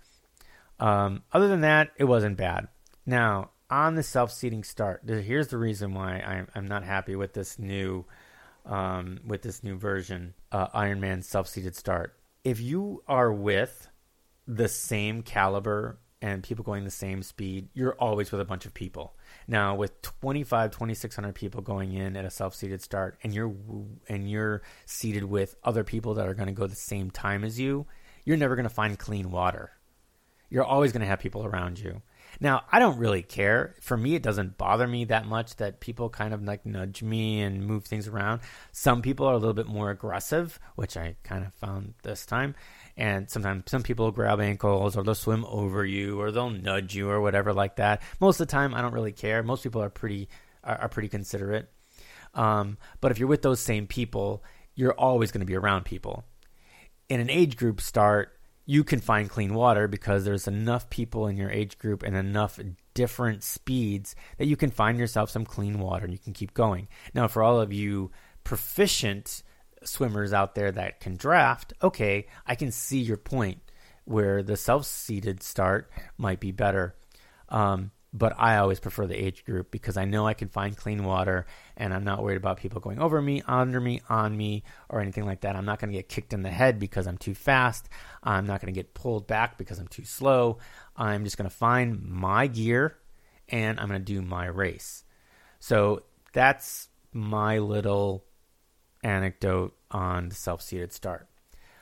Um, 0.80 1.22
other 1.32 1.48
than 1.48 1.62
that, 1.62 1.92
it 1.98 2.06
wasn't 2.06 2.38
bad. 2.38 2.68
Now, 3.06 3.52
on 3.70 3.96
the 3.96 4.04
self-seating 4.04 4.64
start, 4.64 5.02
here's 5.06 5.50
the 5.50 5.58
reason 5.58 5.94
why 5.94 6.20
I'm, 6.20 6.48
I'm 6.56 6.68
not 6.68 6.84
happy 6.84 7.16
with 7.16 7.34
this 7.34 7.60
new 7.60 8.06
um, 8.66 9.20
with 9.26 9.42
this 9.42 9.64
new 9.64 9.78
version, 9.78 10.34
uh, 10.52 10.68
Ironman 10.68 11.24
self-seated 11.24 11.76
start. 11.76 12.16
If 12.44 12.60
you 12.60 13.04
are 13.08 13.32
with 13.32 13.88
the 14.48 14.68
same 14.68 15.24
caliber 15.24 16.00
and 16.22 16.44
people 16.44 16.64
going 16.64 16.84
the 16.84 16.92
same 16.92 17.24
speed, 17.24 17.70
you're 17.74 17.96
always 17.96 18.32
with 18.32 18.42
a 18.42 18.46
bunch 18.46 18.66
of 18.66 18.74
people. 18.74 19.16
Now, 19.48 19.76
with 19.76 20.02
25, 20.02 20.72
2600 20.72 21.34
people 21.34 21.62
going 21.62 21.94
in 21.94 22.16
at 22.16 22.26
a 22.26 22.30
self-seated 22.30 22.82
start 22.82 23.18
and 23.24 23.34
you're 23.34 23.56
and 24.08 24.30
you're 24.30 24.62
seated 24.86 25.24
with 25.24 25.56
other 25.64 25.84
people 25.84 26.16
that 26.16 26.28
are 26.28 26.34
going 26.34 26.48
to 26.48 26.54
go 26.54 26.68
the 26.68 26.76
same 26.76 27.10
time 27.10 27.44
as 27.44 27.60
you, 27.60 27.88
you're 28.26 28.38
never 28.38 28.56
going 28.56 28.68
to 28.68 28.74
find 28.74 29.00
clean 29.00 29.32
water. 29.32 29.72
You're 30.50 30.66
always 30.66 30.92
going 30.92 31.02
to 31.02 31.08
have 31.08 31.20
people 31.20 31.46
around 31.46 31.80
you. 31.80 32.02
Now, 32.42 32.64
I 32.72 32.80
don't 32.80 32.98
really 32.98 33.22
care. 33.22 33.76
For 33.82 33.98
me, 33.98 34.16
it 34.16 34.24
doesn't 34.24 34.58
bother 34.58 34.88
me 34.88 35.06
that 35.06 35.26
much 35.26 35.58
that 35.58 35.82
people 35.82 36.10
kind 36.10 36.34
of 36.34 36.42
like 36.44 36.66
nudge 36.66 37.04
me 37.04 37.42
and 37.42 37.66
move 37.66 37.86
things 37.86 38.08
around. 38.08 38.42
Some 38.72 39.02
people 39.02 39.26
are 39.28 39.34
a 39.34 39.38
little 39.38 39.54
bit 39.54 39.68
more 39.68 39.92
aggressive, 39.92 40.58
which 40.76 40.96
I 40.96 41.16
kind 41.24 41.46
of 41.46 41.54
found 41.56 41.96
this 42.04 42.26
time. 42.26 42.56
And 42.96 43.30
sometimes 43.30 43.64
some 43.68 43.84
people 43.84 44.12
grab 44.12 44.40
ankles 44.40 44.96
or 44.96 45.04
they'll 45.04 45.16
swim 45.16 45.46
over 45.46 45.86
you 45.86 46.20
or 46.20 46.32
they'll 46.32 46.50
nudge 46.50 46.96
you 46.96 47.10
or 47.10 47.20
whatever 47.20 47.54
like 47.54 47.76
that. 47.76 48.02
Most 48.22 48.40
of 48.40 48.48
the 48.48 48.52
time, 48.52 48.74
I 48.74 48.82
don't 48.82 48.94
really 48.94 49.12
care. 49.12 49.44
Most 49.44 49.64
people 49.64 49.84
are 49.84 49.90
pretty 49.90 50.30
are, 50.64 50.78
are 50.78 50.90
pretty 50.90 51.10
considerate. 51.10 51.70
Um, 52.34 52.78
but 53.02 53.12
if 53.12 53.20
you're 53.20 53.28
with 53.28 53.42
those 53.42 53.60
same 53.60 53.88
people, 53.88 54.44
you're 54.76 54.94
always 54.94 55.32
going 55.32 55.42
to 55.42 55.46
be 55.46 55.56
around 55.56 55.84
people. 55.84 56.24
In 57.10 57.20
an 57.20 57.30
age 57.30 57.58
group 57.58 57.82
start, 57.82 58.39
you 58.70 58.84
can 58.84 59.00
find 59.00 59.32
clean 59.32 59.56
water 59.56 59.88
because 59.88 60.24
there's 60.24 60.48
enough 60.48 60.92
people 60.92 61.26
in 61.26 61.36
your 61.36 61.50
age 61.50 61.80
group 61.80 62.04
and 62.04 62.16
enough 62.16 62.60
different 62.94 63.42
speeds 63.42 64.16
that 64.38 64.46
you 64.46 64.56
can 64.56 64.70
find 64.70 65.00
yourself 65.00 65.32
some 65.32 65.44
clean 65.44 65.80
water 65.80 66.06
and 66.06 66.14
you 66.14 66.20
can 66.20 66.34
keep 66.34 66.54
going. 66.54 66.88
Now, 67.16 67.28
for 67.28 67.42
all 67.42 67.60
of 67.60 67.74
you 67.74 68.12
proficient 68.44 69.42
swimmers 69.84 70.34
out 70.34 70.54
there 70.54 70.72
that 70.72 71.00
can 71.00 71.16
draft, 71.16 71.74
okay, 71.82 72.28
I 72.46 72.54
can 72.54 72.72
see 72.72 73.00
your 73.00 73.18
point 73.18 73.58
where 74.06 74.44
the 74.44 74.56
self 74.56 74.86
seated 74.86 75.42
start 75.42 75.90
might 76.20 76.40
be 76.40 76.52
better. 76.52 76.94
Um, 77.50 77.90
but 78.12 78.34
I 78.38 78.58
always 78.58 78.80
prefer 78.80 79.06
the 79.06 79.22
age 79.24 79.46
group 79.46 79.70
because 79.70 79.96
I 79.96 80.06
know 80.06 80.26
I 80.26 80.34
can 80.34 80.48
find 80.48 80.76
clean 80.76 81.04
water 81.04 81.46
and 81.78 81.94
I'm 81.94 82.04
not 82.04 82.24
worried 82.24 82.38
about 82.38 82.58
people 82.58 82.82
going 82.82 83.00
over 83.00 83.22
me, 83.22 83.44
under 83.46 83.80
me, 83.80 84.02
on 84.10 84.36
me, 84.36 84.64
or 84.90 85.00
anything 85.00 85.26
like 85.26 85.42
that. 85.42 85.56
I'm 85.56 85.66
not 85.66 85.80
going 85.80 85.92
to 85.92 85.98
get 85.98 86.10
kicked 86.10 86.34
in 86.34 86.42
the 86.42 86.50
head 86.50 86.80
because 86.80 87.06
I'm 87.06 87.18
too 87.18 87.36
fast. 87.36 87.88
I'm 88.24 88.48
not 88.48 88.62
going 88.62 88.74
to 88.74 88.78
get 88.78 88.96
pulled 88.96 89.28
back 89.28 89.58
because 89.58 89.78
I'm 89.78 89.88
too 89.88 90.06
slow. 90.06 90.58
I'm 90.96 91.24
just 91.24 91.38
going 91.38 91.50
to 91.50 91.56
find 91.56 92.04
my 92.04 92.48
gear 92.48 92.98
and 93.48 93.80
I'm 93.80 93.88
going 93.88 94.04
to 94.04 94.14
do 94.14 94.22
my 94.22 94.46
race. 94.48 95.04
So 95.60 96.04
that's 96.34 96.90
my 97.14 97.60
little 97.60 98.26
anecdote 99.04 99.76
on 99.92 100.30
the 100.30 100.36
self 100.36 100.62
seated 100.64 100.94
start. 100.94 101.28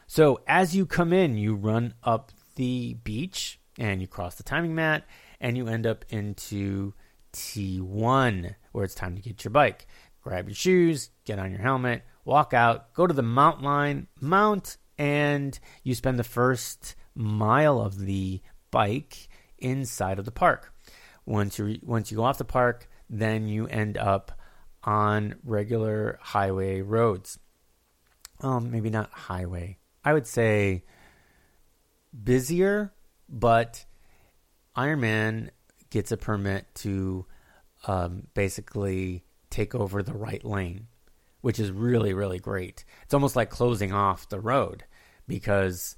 So 0.08 0.42
as 0.46 0.76
you 0.76 0.86
come 0.86 1.14
in, 1.14 1.38
you 1.38 1.56
run 1.56 1.94
up 2.04 2.32
the 2.56 2.96
beach 2.96 3.60
and 3.78 4.02
you 4.02 4.08
cross 4.08 4.36
the 4.36 4.44
timing 4.44 4.76
mat 4.76 5.06
and 5.40 5.58
you 5.58 5.68
end 5.68 5.86
up 5.86 6.06
into 6.10 6.94
T1 7.34 8.56
where 8.72 8.84
it's 8.84 8.96
time 8.96 9.16
to 9.16 9.22
get 9.22 9.44
your 9.44 9.52
bike. 9.52 9.88
Grab 10.22 10.48
your 10.48 10.56
shoes, 10.56 11.12
get 11.26 11.40
on 11.40 11.52
your 11.52 11.62
helmet, 11.62 12.04
walk 12.26 12.54
out, 12.54 12.94
go 12.94 13.08
to 13.08 13.14
the 13.14 13.24
mount 13.24 13.62
line, 13.62 14.08
mount, 14.20 14.78
and 14.98 15.58
you 15.84 15.96
spend 15.96 16.20
the 16.20 16.24
first 16.24 16.96
mile 17.16 17.80
of 17.80 18.00
the 18.00 18.42
bike 18.72 19.30
inside 19.58 20.20
of 20.20 20.26
the 20.26 20.32
park. 20.32 20.74
Once 21.26 21.60
you 21.60 21.80
once 21.84 22.12
you 22.12 22.18
go 22.18 22.24
off 22.24 22.38
the 22.38 22.46
park, 22.46 22.90
then 23.10 23.48
you 23.48 23.68
end 23.68 23.98
up 23.98 24.32
on 24.84 25.36
regular 25.44 26.18
highway 26.22 26.82
roads. 26.82 27.40
Um, 28.42 28.72
maybe 28.72 28.90
not 28.90 29.12
highway. 29.12 29.78
I 30.06 30.14
would 30.14 30.28
say 30.28 30.84
busier, 32.24 32.94
but 33.28 33.86
Ironman 34.78 35.50
gets 35.90 36.12
a 36.12 36.18
permit 36.18 36.66
to 36.76 37.26
um, 37.88 38.28
basically 38.34 39.24
take 39.50 39.74
over 39.74 40.04
the 40.04 40.14
right 40.14 40.44
lane, 40.44 40.88
which 41.42 41.60
is 41.60 41.72
really, 41.72 42.14
really 42.14 42.40
great. 42.40 42.86
It's 43.04 43.14
almost 43.14 43.36
like 43.36 43.50
closing 43.50 43.92
off 43.92 44.30
the 44.30 44.40
road 44.40 44.84
because, 45.28 45.96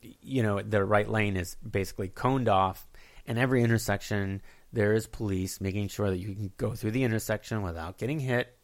you 0.00 0.42
know, 0.42 0.60
the 0.60 0.84
right 0.84 1.08
lane 1.08 1.36
is 1.36 1.56
basically 1.56 2.08
coned 2.08 2.48
off, 2.48 2.86
and 3.26 3.38
every 3.38 3.62
intersection 3.62 4.42
there 4.72 4.92
is 4.92 5.06
police 5.06 5.60
making 5.60 5.88
sure 5.88 6.10
that 6.10 6.18
you 6.18 6.34
can 6.34 6.52
go 6.58 6.74
through 6.74 6.90
the 6.90 7.04
intersection 7.04 7.62
without 7.62 7.96
getting 7.96 8.20
hit. 8.20 8.54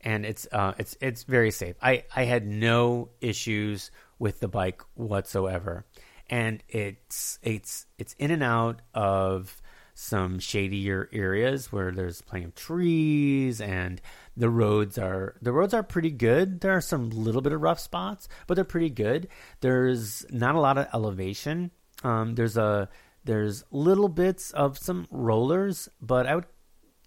And 0.00 0.26
it's 0.26 0.46
uh, 0.52 0.74
it's 0.78 0.96
it's 1.00 1.22
very 1.22 1.50
safe. 1.50 1.76
I, 1.80 2.04
I 2.14 2.24
had 2.24 2.46
no 2.46 3.08
issues 3.22 3.90
with 4.18 4.38
the 4.38 4.48
bike 4.48 4.82
whatsoever 4.94 5.86
and 6.28 6.62
it's 6.68 7.38
it's 7.42 7.86
it's 7.98 8.14
in 8.18 8.30
and 8.30 8.42
out 8.42 8.80
of 8.94 9.60
some 9.94 10.40
shadier 10.40 11.08
areas 11.12 11.70
where 11.70 11.92
there's 11.92 12.20
plenty 12.20 12.44
of 12.44 12.54
trees 12.54 13.60
and 13.60 14.00
the 14.36 14.50
roads 14.50 14.98
are 14.98 15.36
the 15.40 15.52
roads 15.52 15.72
are 15.72 15.82
pretty 15.82 16.10
good. 16.10 16.60
There 16.60 16.72
are 16.72 16.80
some 16.80 17.10
little 17.10 17.40
bit 17.40 17.52
of 17.52 17.62
rough 17.62 17.78
spots, 17.78 18.28
but 18.46 18.54
they're 18.54 18.64
pretty 18.64 18.90
good. 18.90 19.28
There's 19.60 20.26
not 20.30 20.56
a 20.56 20.60
lot 20.60 20.78
of 20.78 20.88
elevation. 20.92 21.70
Um, 22.02 22.34
there's 22.34 22.56
a 22.56 22.88
there's 23.24 23.64
little 23.70 24.08
bits 24.08 24.50
of 24.50 24.76
some 24.76 25.06
rollers, 25.10 25.88
but 26.00 26.26
I 26.26 26.34
would 26.34 26.46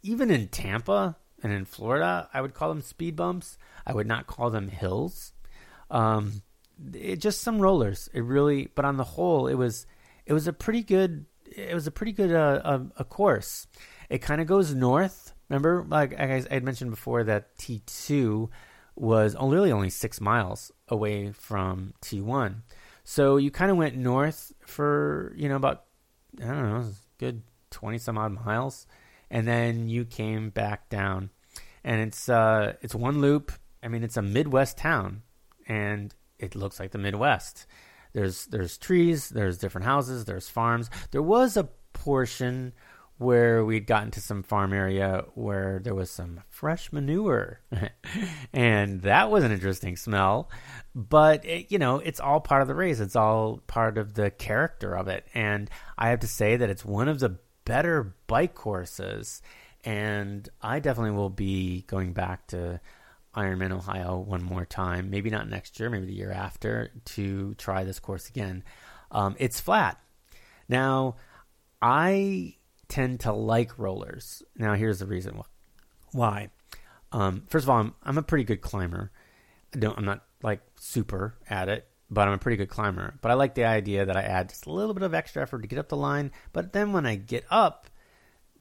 even 0.02 0.32
in 0.32 0.48
Tampa 0.48 1.18
and 1.44 1.52
in 1.52 1.66
Florida, 1.66 2.30
I 2.34 2.42
would 2.42 2.54
call 2.54 2.70
them 2.70 2.82
speed 2.82 3.16
bumps. 3.16 3.58
I 3.86 3.94
would 3.94 4.08
not 4.08 4.28
call 4.28 4.50
them 4.50 4.70
hills. 4.70 5.34
Um, 5.92 6.42
it, 6.94 7.18
just 7.18 7.42
some 7.42 7.60
rollers. 7.60 8.10
It 8.14 8.24
really, 8.24 8.70
but 8.76 8.86
on 8.86 8.98
the 8.98 9.04
whole, 9.04 9.48
it 9.48 9.56
was 9.56 9.86
it 10.26 10.34
was 10.34 10.48
a 10.48 10.54
pretty 10.54 10.84
good 10.84 11.26
it 11.56 11.74
was 11.74 11.88
a 11.88 11.92
pretty 11.92 12.12
good 12.12 12.32
uh, 12.32 12.62
a, 12.64 12.74
um, 12.74 12.92
a 12.98 13.04
course. 13.04 13.68
It 14.10 14.20
kind 14.20 14.42
of 14.42 14.48
goes 14.48 14.74
north. 14.74 15.34
Remember, 15.50 15.86
like 15.88 16.20
I, 16.20 16.44
I 16.50 16.54
had 16.54 16.64
mentioned 16.64 16.92
before, 16.92 17.24
that 17.24 17.58
T 17.58 17.82
two 17.86 18.50
was 18.96 19.36
only 19.36 19.72
only 19.72 19.90
six 19.90 20.20
miles 20.20 20.72
away 20.88 21.32
from 21.32 21.94
T 22.02 22.22
one. 22.22 22.64
So 23.04 23.38
you 23.38 23.52
kind 23.52 23.72
of 23.72 23.78
went 23.78 23.96
north 23.96 24.52
for 24.66 25.34
you 25.36 25.50
know 25.50 25.56
about 25.56 25.86
I 26.42 26.46
don't 26.46 26.70
know, 26.70 26.86
good 27.18 27.42
twenty 27.72 27.98
some 27.98 28.18
odd 28.18 28.34
miles, 28.34 28.86
and 29.30 29.48
then 29.48 29.90
you 29.90 30.06
came 30.06 30.50
back 30.50 30.90
down, 30.90 31.30
and 31.84 32.02
it's 32.02 32.30
uh 32.30 32.74
it's 32.82 32.96
one 32.96 33.22
loop. 33.22 33.52
I 33.82 33.88
mean, 33.88 34.04
it's 34.04 34.18
a 34.18 34.22
Midwest 34.22 34.78
town, 34.78 35.22
and 35.68 36.14
it 36.40 36.56
looks 36.56 36.80
like 36.80 36.92
the 36.92 36.98
Midwest. 36.98 37.66
There's 38.14 38.46
there's 38.46 38.78
trees, 38.78 39.30
there's 39.30 39.58
different 39.58 39.86
houses, 39.86 40.26
there's 40.26 40.50
farms. 40.50 40.90
There 41.12 41.22
was 41.22 41.58
a 41.58 41.70
portion 41.94 42.74
where 43.18 43.66
we'd 43.66 43.88
gotten 43.88 44.12
to 44.12 44.22
some 44.22 44.44
farm 44.44 44.74
area 44.74 45.26
where 45.34 45.80
there 45.80 45.96
was 45.96 46.10
some 46.10 46.42
fresh 46.50 46.92
manure. 46.94 47.60
and 48.54 49.02
that 49.02 49.32
was 49.32 49.44
an 49.44 49.52
interesting 49.52 49.96
smell. 49.96 50.50
But, 50.94 51.44
it, 51.46 51.72
you 51.72 51.80
know, 51.80 51.98
it's 51.98 52.20
all 52.20 52.40
part 52.40 52.62
of 52.62 52.68
the 52.68 52.76
race, 52.76 53.00
it's 53.00 53.16
all 53.16 53.62
part 53.66 53.98
of 53.98 54.14
the 54.14 54.30
character 54.30 54.96
of 54.96 55.08
it. 55.08 55.26
And 55.34 55.70
I 55.98 56.10
have 56.10 56.20
to 56.20 56.28
say 56.28 56.58
that 56.58 56.70
it's 56.70 56.86
one 56.86 57.08
of 57.08 57.20
the 57.20 57.40
better 57.66 58.16
bike 58.28 58.54
courses. 58.54 59.42
And 59.84 60.48
I 60.62 60.80
definitely 60.80 61.18
will 61.18 61.30
be 61.30 61.86
going 61.88 62.14
back 62.14 62.48
to 62.48 62.80
Ironman 63.36 63.72
Ohio 63.72 64.18
one 64.18 64.44
more 64.44 64.66
time. 64.66 65.10
Maybe 65.10 65.30
not 65.30 65.50
next 65.50 65.80
year, 65.80 65.90
maybe 65.90 66.08
the 66.08 66.14
year 66.14 66.32
after 66.32 66.92
to 67.06 67.54
try 67.56 67.84
this 67.84 68.00
course 68.00 68.30
again. 68.30 68.64
Um, 69.12 69.36
it's 69.40 69.60
flat. 69.60 70.00
Now, 70.68 71.16
I 71.82 72.56
tend 72.88 73.22
to 73.22 73.34
like 73.34 73.78
rollers. 73.78 74.44
Now, 74.56 74.74
here's 74.74 75.00
the 75.00 75.06
reason 75.06 75.42
why. 76.12 76.50
Um, 77.12 77.44
first 77.48 77.66
of 77.66 77.70
all, 77.70 77.78
I'm, 77.78 77.94
I'm 78.04 78.18
a 78.18 78.24
pretty 78.24 78.44
good 78.44 78.62
climber. 78.62 79.12
I 79.76 79.80
don't, 79.80 79.98
I'm 79.98 80.06
not 80.06 80.24
like 80.42 80.62
super 80.80 81.36
at 81.50 81.70
it, 81.70 81.88
but 82.10 82.28
I'm 82.28 82.34
a 82.34 82.38
pretty 82.38 82.58
good 82.58 82.70
climber. 82.70 83.18
But 83.22 83.32
I 83.32 83.36
like 83.36 83.56
the 83.56 83.66
idea 83.66 84.06
that 84.06 84.18
I 84.18 84.22
add 84.22 84.50
just 84.50 84.66
a 84.66 84.72
little 84.72 84.94
bit 84.94 85.04
of 85.04 85.14
extra 85.14 85.42
effort 85.42 85.62
to 85.62 85.68
get 85.68 85.80
up 85.80 85.90
the 85.90 85.98
line. 85.98 86.32
But 86.54 86.74
then 86.74 86.92
when 86.92 87.06
I 87.06 87.16
get 87.16 87.46
up, 87.50 87.88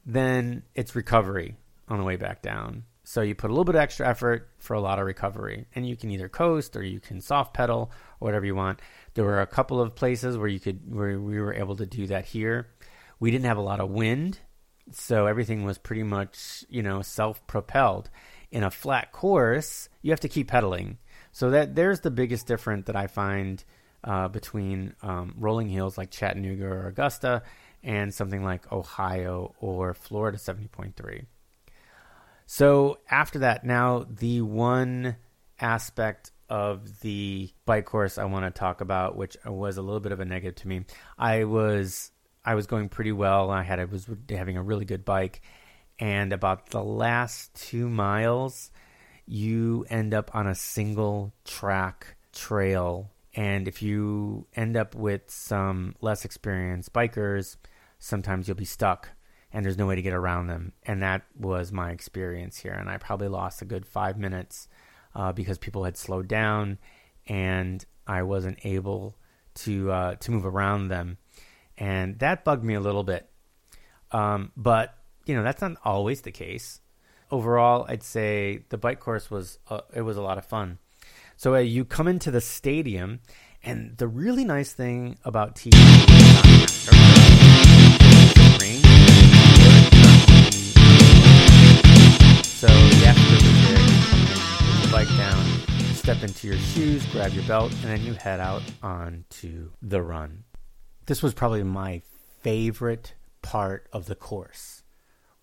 then 0.05 0.63
it's 0.75 0.95
recovery 0.95 1.55
on 1.87 1.97
the 1.97 2.05
way 2.05 2.15
back 2.15 2.41
down. 2.41 2.83
So 3.09 3.21
you 3.21 3.35
put 3.35 3.49
a 3.49 3.53
little 3.53 3.63
bit 3.63 3.75
of 3.75 3.81
extra 3.81 4.05
effort 4.05 4.49
for 4.59 4.73
a 4.73 4.81
lot 4.81 4.99
of 4.99 5.05
recovery, 5.05 5.65
and 5.73 5.87
you 5.87 5.95
can 5.95 6.11
either 6.11 6.27
coast 6.27 6.75
or 6.75 6.83
you 6.83 6.99
can 6.99 7.21
soft 7.21 7.53
pedal 7.53 7.89
or 8.19 8.25
whatever 8.25 8.45
you 8.45 8.53
want. 8.53 8.81
There 9.13 9.23
were 9.23 9.39
a 9.39 9.47
couple 9.47 9.79
of 9.79 9.95
places 9.95 10.37
where 10.37 10.49
you 10.49 10.59
could 10.59 10.93
where 10.93 11.17
we 11.17 11.39
were 11.39 11.53
able 11.53 11.77
to 11.77 11.85
do 11.85 12.07
that 12.07 12.25
here. 12.25 12.67
We 13.17 13.31
didn't 13.31 13.45
have 13.45 13.57
a 13.57 13.61
lot 13.61 13.79
of 13.79 13.91
wind, 13.91 14.39
so 14.91 15.25
everything 15.25 15.63
was 15.63 15.77
pretty 15.77 16.03
much 16.03 16.65
you 16.67 16.83
know 16.83 17.01
self-propelled. 17.01 18.09
In 18.51 18.65
a 18.65 18.69
flat 18.69 19.13
course, 19.13 19.87
you 20.01 20.11
have 20.11 20.19
to 20.19 20.27
keep 20.27 20.49
pedaling. 20.49 20.97
So 21.31 21.51
that 21.51 21.75
there's 21.75 22.01
the 22.01 22.11
biggest 22.11 22.45
difference 22.45 22.87
that 22.87 22.97
I 22.97 23.07
find 23.07 23.63
uh, 24.03 24.27
between 24.27 24.95
um, 25.01 25.33
rolling 25.37 25.69
hills 25.69 25.97
like 25.97 26.11
Chattanooga 26.11 26.65
or 26.65 26.87
Augusta 26.87 27.43
and 27.81 28.13
something 28.13 28.43
like 28.43 28.69
Ohio 28.69 29.55
or 29.61 29.93
Florida 29.93 30.37
70.3. 30.37 31.25
So 32.47 32.99
after 33.11 33.39
that, 33.39 33.65
now 33.65 34.05
the 34.09 34.41
one 34.41 35.17
aspect 35.59 36.31
of 36.49 37.01
the 37.01 37.51
bike 37.65 37.85
course 37.85 38.17
I 38.17 38.23
want 38.23 38.45
to 38.45 38.57
talk 38.57 38.79
about, 38.79 39.17
which 39.17 39.35
was 39.45 39.75
a 39.75 39.81
little 39.81 39.99
bit 39.99 40.13
of 40.13 40.21
a 40.21 40.25
negative 40.25 40.55
to 40.61 40.67
me, 40.67 40.85
I 41.17 41.43
was 41.43 42.11
I 42.45 42.55
was 42.55 42.65
going 42.65 42.87
pretty 42.87 43.11
well. 43.11 43.51
I 43.51 43.63
had 43.63 43.81
I 43.81 43.85
was 43.85 44.07
having 44.29 44.55
a 44.55 44.63
really 44.63 44.85
good 44.85 45.03
bike, 45.03 45.41
and 45.99 46.31
about 46.31 46.69
the 46.69 46.81
last 46.81 47.53
two 47.53 47.89
miles, 47.89 48.71
you 49.25 49.85
end 49.89 50.13
up 50.13 50.33
on 50.33 50.47
a 50.47 50.55
single 50.55 51.33
track 51.43 52.15
trail, 52.31 53.11
and 53.35 53.67
if 53.67 53.81
you 53.81 54.47
end 54.55 54.77
up 54.77 54.95
with 54.95 55.23
some 55.27 55.95
less 55.99 56.23
experienced 56.23 56.93
bikers, 56.93 57.57
sometimes 57.99 58.47
you'll 58.47 58.55
be 58.55 58.63
stuck 58.63 59.09
and 59.57 59.65
there's 59.65 59.77
no 59.79 59.87
way 59.87 59.95
to 59.95 60.03
get 60.03 60.13
around 60.13 60.45
them. 60.45 60.71
And 60.83 61.01
that 61.01 61.23
was 61.35 61.71
my 61.71 61.89
experience 61.89 62.59
here. 62.59 62.73
And 62.73 62.87
I 62.87 62.97
probably 62.97 63.27
lost 63.27 63.63
a 63.63 63.65
good 63.65 63.87
five 63.87 64.15
minutes 64.15 64.67
uh, 65.15 65.31
because 65.31 65.57
people 65.57 65.83
had 65.83 65.97
slowed 65.97 66.27
down 66.27 66.77
and 67.25 67.83
I 68.05 68.21
wasn't 68.21 68.59
able 68.63 69.17
to 69.55 69.91
uh, 69.91 70.15
to 70.17 70.31
move 70.31 70.45
around 70.45 70.89
them, 70.89 71.17
and 71.75 72.19
that 72.19 72.45
bugged 72.45 72.63
me 72.63 72.75
a 72.75 72.79
little 72.79 73.03
bit. 73.03 73.27
Um, 74.11 74.51
but 74.55 74.95
you 75.25 75.33
know 75.35 75.41
that's 75.41 75.59
not 75.59 75.77
always 75.83 76.21
the 76.21 76.31
case. 76.31 76.79
Overall, 77.31 77.87
I'd 77.89 78.03
say 78.03 78.63
the 78.69 78.77
bike 78.77 78.99
course 78.99 79.31
was 79.31 79.57
uh, 79.71 79.81
it 79.91 80.03
was 80.03 80.17
a 80.17 80.21
lot 80.21 80.37
of 80.37 80.45
fun. 80.45 80.77
So 81.35 81.55
uh, 81.55 81.57
you 81.57 81.83
come 81.83 82.07
into 82.07 82.29
the 82.29 82.41
stadium, 82.41 83.21
and 83.63 83.97
the 83.97 84.07
really 84.07 84.45
nice 84.45 84.71
thing 84.71 85.17
about 85.25 85.55
T 85.55 85.71
So 92.57 92.65
you 92.65 93.05
have 93.05 93.15
to 93.15 93.21
put 93.21 94.81
the 94.81 94.89
bike 94.91 95.07
down, 95.09 95.45
step 95.93 96.23
into 96.23 96.47
your 96.47 96.57
shoes, 96.57 97.05
grab 97.11 97.31
your 97.33 97.43
belt, 97.43 97.71
and 97.71 97.83
then 97.83 98.01
you 98.03 98.13
head 98.13 98.39
out 98.39 98.63
onto 98.81 99.69
the 99.83 100.01
run. 100.01 100.43
This 101.05 101.21
was 101.21 101.35
probably 101.35 101.61
my 101.61 102.01
favorite 102.41 103.13
part 103.43 103.87
of 103.93 104.07
the 104.07 104.15
course 104.15 104.81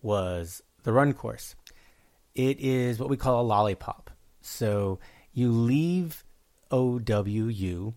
was 0.02 0.60
the 0.82 0.92
run 0.92 1.12
course. 1.12 1.54
It 2.34 2.58
is 2.58 2.98
what 2.98 3.08
we 3.08 3.16
call 3.16 3.40
a 3.40 3.46
lollipop. 3.46 4.10
So 4.40 4.98
you 5.32 5.52
leave 5.52 6.24
OWU, 6.72 7.94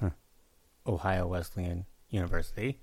Ohio 0.86 1.26
Wesleyan 1.26 1.86
University, 2.08 2.78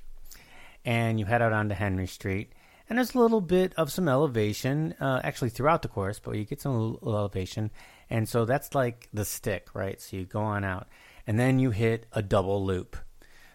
and 0.83 1.17
you 1.17 1.25
head 1.25 1.41
out 1.41 1.53
onto 1.53 1.75
Henry 1.75 2.07
Street 2.07 2.51
and 2.89 2.97
there's 2.97 3.15
a 3.15 3.19
little 3.19 3.41
bit 3.41 3.73
of 3.75 3.91
some 3.91 4.07
elevation 4.07 4.93
uh, 4.99 5.21
actually 5.23 5.49
throughout 5.49 5.81
the 5.81 5.87
course, 5.87 6.19
but 6.19 6.35
you 6.35 6.45
get 6.45 6.61
some 6.61 6.97
elevation, 7.03 7.71
and 8.09 8.27
so 8.27 8.45
that's 8.45 8.75
like 8.75 9.09
the 9.13 9.25
stick, 9.25 9.69
right? 9.73 9.99
So 10.01 10.17
you 10.17 10.25
go 10.25 10.41
on 10.41 10.63
out, 10.63 10.87
and 11.25 11.39
then 11.39 11.59
you 11.59 11.71
hit 11.71 12.05
a 12.11 12.21
double 12.21 12.65
loop. 12.65 12.95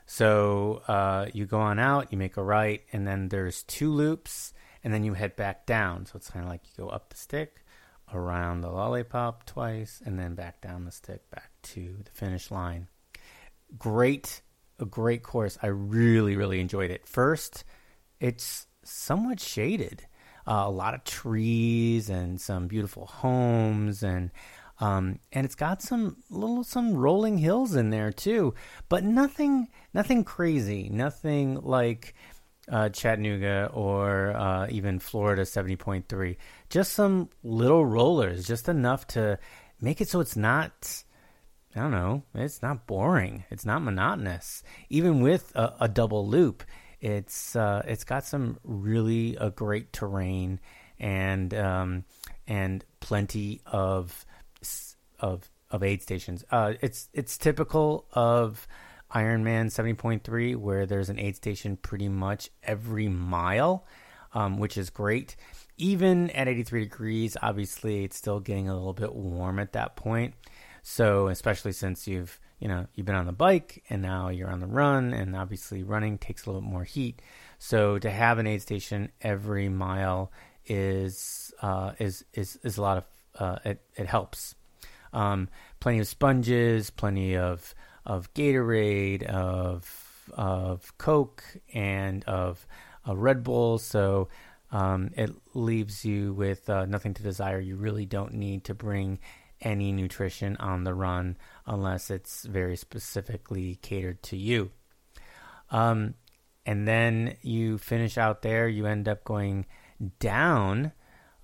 So 0.07 0.83
uh, 0.89 1.27
you 1.33 1.47
go 1.47 1.61
on 1.61 1.79
out, 1.79 2.11
you 2.11 2.19
make 2.19 2.37
a 2.37 2.43
right, 2.43 2.83
and 2.93 3.07
then 3.07 3.29
there's 3.29 3.63
two 3.63 3.93
loops, 3.93 4.53
and 4.83 4.93
then 4.93 5.05
you 5.05 5.15
head 5.15 5.37
back 5.37 5.67
down. 5.67 6.07
So 6.07 6.13
it's 6.17 6.31
kind 6.31 6.45
of 6.45 6.51
like 6.51 6.63
you 6.65 6.85
go 6.85 6.91
up 6.91 7.11
the 7.11 7.17
stick, 7.17 7.63
around 8.13 8.61
the 8.61 8.71
lollipop 8.71 9.47
twice, 9.47 10.03
and 10.05 10.19
then 10.19 10.35
back 10.35 10.61
down 10.61 10.85
the 10.85 10.91
stick, 10.91 11.29
back 11.31 11.51
to 11.63 11.97
the 12.05 12.11
finish 12.11 12.51
line. 12.51 12.89
Great, 13.79 14.43
a 14.79 14.85
great 14.85 15.23
course. 15.23 15.59
I 15.63 15.69
really, 15.69 16.37
really 16.37 16.61
enjoyed 16.61 16.91
it. 16.91 17.07
First, 17.07 17.65
it's 18.19 18.67
somewhat 18.83 19.41
shaded. 19.41 20.07
Uh, 20.47 20.65
a 20.67 20.71
lot 20.71 20.95
of 20.95 21.05
trees 21.05 22.09
and 22.09 22.41
some 22.41 22.67
beautiful 22.67 23.07
homes 23.07 24.03
and 24.03 24.31
um, 24.81 25.19
and 25.33 25.45
it's 25.45 25.55
got 25.55 25.83
some 25.83 26.17
little 26.31 26.65
some 26.65 26.95
rolling 26.95 27.37
hills 27.37 27.75
in 27.77 27.91
there 27.91 28.11
too, 28.11 28.55
but 28.89 29.05
nothing 29.05 29.69
nothing 29.93 30.25
crazy, 30.25 30.89
nothing 30.91 31.61
like 31.61 32.15
uh, 32.71 32.89
Chattanooga 32.89 33.71
or 33.75 34.31
uh, 34.31 34.67
even 34.71 34.99
Florida 34.99 35.45
seventy 35.45 35.77
point 35.77 36.09
three. 36.09 36.39
Just 36.71 36.95
some 36.95 37.29
little 37.45 37.85
rollers, 37.85 38.47
just 38.47 38.69
enough 38.69 39.07
to 39.09 39.39
make 39.81 40.01
it 40.01 40.09
so 40.09 40.21
it's 40.21 40.37
not. 40.37 41.05
I 41.77 41.81
don't 41.81 41.93
know. 41.93 42.25
It's 42.35 42.63
not 42.63 42.87
boring. 42.87 43.45
It's 43.51 43.65
not 43.65 43.83
monotonous. 43.83 44.65
Even 44.89 45.21
with 45.21 45.55
a, 45.55 45.75
a 45.83 45.89
double 45.89 46.27
loop, 46.27 46.65
it's 47.01 47.57
uh, 47.57 47.83
it's 47.87 48.05
got 48.05 48.25
some 48.25 48.59
really 48.65 49.37
uh, 49.39 49.51
great 49.51 49.93
terrain 49.93 50.61
and 50.99 51.53
um, 51.55 52.05
and 52.47 52.85
plenty 53.01 53.61
of 53.67 54.25
of 55.19 55.51
of 55.71 55.83
aid 55.83 56.03
stations. 56.03 56.45
Uh, 56.51 56.75
it's 56.81 57.09
it's 57.13 57.39
typical 57.39 58.07
of 58.13 58.67
Ironman 59.15 59.67
70.3 59.67 60.57
where 60.57 60.87
there's 60.87 61.09
an 61.09 61.19
aid 61.19 61.37
station 61.37 61.77
pretty 61.77 62.09
much 62.09 62.51
every 62.63 63.09
mile, 63.09 63.87
um, 64.35 64.59
which 64.59 64.77
is 64.77 64.91
great. 64.91 65.37
Even 65.77 66.31
at 66.31 66.47
83 66.47 66.85
degrees, 66.85 67.37
obviously 67.43 68.05
it's 68.05 68.17
still 68.17 68.41
getting 68.41 68.69
a 68.69 68.75
little 68.75 68.93
bit 68.93 69.15
warm 69.15 69.59
at 69.59 69.73
that 69.73 69.97
point. 69.97 70.35
So 70.83 71.29
especially 71.29 71.73
since 71.73 72.07
you've 72.07 72.39
you 72.61 72.69
know 72.69 72.87
you've 72.95 73.07
been 73.07 73.17
on 73.17 73.27
the 73.27 73.33
bike 73.33 73.83
and 73.91 74.03
now 74.03 74.29
you're 74.29 74.51
on 74.51 74.61
the 74.61 74.67
run 74.67 75.13
and 75.13 75.35
obviously 75.35 75.83
running 75.83 76.19
takes 76.19 76.45
a 76.45 76.51
little 76.51 76.61
bit 76.61 76.71
more 76.71 76.85
heat. 76.85 77.21
So 77.59 77.99
to 77.99 78.11
have 78.11 78.39
an 78.39 78.47
aid 78.47 78.63
station 78.63 79.11
every 79.21 79.69
mile 79.69 80.31
is 80.67 81.53
uh, 81.63 81.93
is 81.99 82.25
is 82.35 82.59
is 82.63 82.77
a 82.77 82.83
lot 82.83 82.99
of 82.99 83.05
uh, 83.39 83.59
it, 83.65 83.83
it 83.97 84.07
helps. 84.07 84.55
Um, 85.13 85.49
plenty 85.81 85.99
of 85.99 86.07
sponges 86.07 86.91
plenty 86.91 87.37
of 87.37 87.75
of 88.07 88.33
Gatorade 88.35 89.25
of 89.25 90.31
of 90.33 90.97
Coke 90.99 91.43
and 91.75 92.23
of 92.25 92.67
a 93.05 93.17
Red 93.17 93.43
Bull. 93.43 93.79
So 93.79 94.29
um, 94.73 95.11
it 95.17 95.31
leaves 95.55 96.05
you 96.05 96.33
with 96.33 96.69
uh, 96.71 96.87
nothing 96.87 97.15
to 97.15 97.23
desire. 97.23 97.59
You 97.59 97.77
really 97.77 98.07
don't 98.07 98.35
need 98.35 98.65
to 98.65 98.75
bring 98.75 99.19
any 99.61 99.93
nutrition 99.93 100.57
on 100.57 100.85
the 100.85 100.95
run 100.95 101.37
unless 101.71 102.11
it's 102.11 102.45
very 102.45 102.77
specifically 102.77 103.77
catered 103.77 104.21
to 104.25 104.37
you. 104.37 104.73
Um, 105.71 106.15
and 106.67 106.87
then 106.87 107.37
you 107.43 107.79
finish 107.79 108.19
out 108.19 108.43
there, 108.43 108.69
you 108.69 108.87
end 108.87 109.09
up 109.09 109.25
going 109.25 109.67
down 110.19 110.93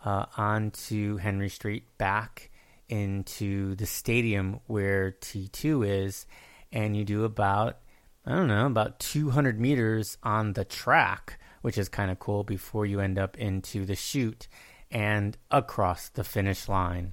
uh, 0.04 0.26
onto 0.36 1.16
Henry 1.18 1.48
Street 1.48 1.84
back 1.96 2.50
into 2.88 3.76
the 3.76 3.86
stadium 3.86 4.60
where 4.66 5.12
T2 5.12 5.86
is, 5.86 6.26
and 6.72 6.96
you 6.96 7.04
do 7.04 7.24
about, 7.24 7.78
I 8.26 8.32
don't 8.32 8.48
know, 8.48 8.66
about 8.66 8.98
200 8.98 9.60
meters 9.60 10.18
on 10.24 10.54
the 10.54 10.64
track, 10.64 11.38
which 11.62 11.78
is 11.78 11.88
kind 11.88 12.10
of 12.10 12.18
cool 12.18 12.42
before 12.42 12.84
you 12.84 12.98
end 12.98 13.16
up 13.18 13.38
into 13.38 13.86
the 13.86 13.94
chute 13.94 14.48
and 14.90 15.36
across 15.52 16.08
the 16.08 16.24
finish 16.24 16.68
line. 16.68 17.12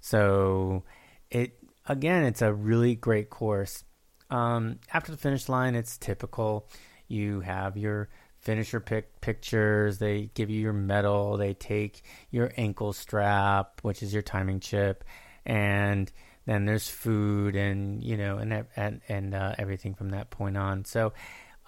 So 0.00 0.84
it 1.30 1.59
again, 1.90 2.24
it's 2.24 2.40
a 2.40 2.52
really 2.52 2.94
great 2.94 3.30
course. 3.30 3.84
Um, 4.30 4.78
after 4.94 5.10
the 5.10 5.18
finish 5.18 5.48
line, 5.48 5.74
it's 5.74 5.98
typical. 5.98 6.68
You 7.08 7.40
have 7.40 7.76
your 7.76 8.08
finisher 8.38 8.78
pictures. 8.78 9.98
They 9.98 10.30
give 10.34 10.50
you 10.50 10.60
your 10.60 10.72
medal. 10.72 11.36
They 11.36 11.52
take 11.52 12.02
your 12.30 12.52
ankle 12.56 12.92
strap, 12.92 13.80
which 13.82 14.04
is 14.04 14.12
your 14.12 14.22
timing 14.22 14.60
chip, 14.60 15.04
and 15.44 16.10
then 16.46 16.64
there's 16.64 16.88
food 16.88 17.56
and 17.56 18.02
you 18.02 18.16
know 18.16 18.38
and 18.38 18.66
and 18.76 19.00
and 19.08 19.34
uh, 19.34 19.56
everything 19.58 19.94
from 19.94 20.10
that 20.10 20.30
point 20.30 20.56
on. 20.56 20.84
So, 20.84 21.12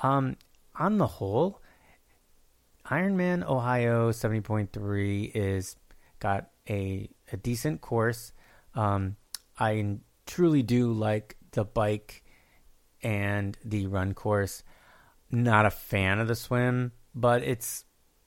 um, 0.05 0.37
on 0.77 0.99
the 0.99 1.07
whole, 1.09 1.61
Ironman 2.87 3.45
Ohio 3.45 4.13
70.3 4.13 5.33
is 5.35 5.75
got 6.21 6.51
a 6.71 7.11
a 7.33 7.37
decent 7.37 7.81
course. 7.81 8.33
Um, 8.77 9.17
I 9.59 9.99
truly 10.27 10.63
do 10.63 10.93
like 10.93 11.37
the 11.53 11.65
bike 11.65 12.23
and 13.03 13.57
the 13.65 13.87
run 13.87 14.15
course. 14.15 14.63
Not 15.31 15.67
a 15.67 15.71
fan 15.71 16.19
of 16.19 16.29
the 16.29 16.35
swim, 16.35 16.93
but 17.15 17.43
it's 17.43 17.85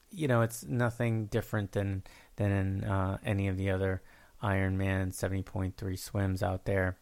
you 0.10 0.28
know 0.28 0.42
it's 0.42 0.64
nothing 0.66 1.26
different 1.28 1.74
than 1.74 2.04
than 2.38 2.52
in 2.52 2.84
uh, 2.84 3.18
any 3.24 3.48
of 3.48 3.58
the 3.58 3.70
other 3.70 4.02
Ironman 4.42 5.14
70.3 5.14 5.98
swims 5.98 6.44
out 6.44 6.66
there. 6.66 6.98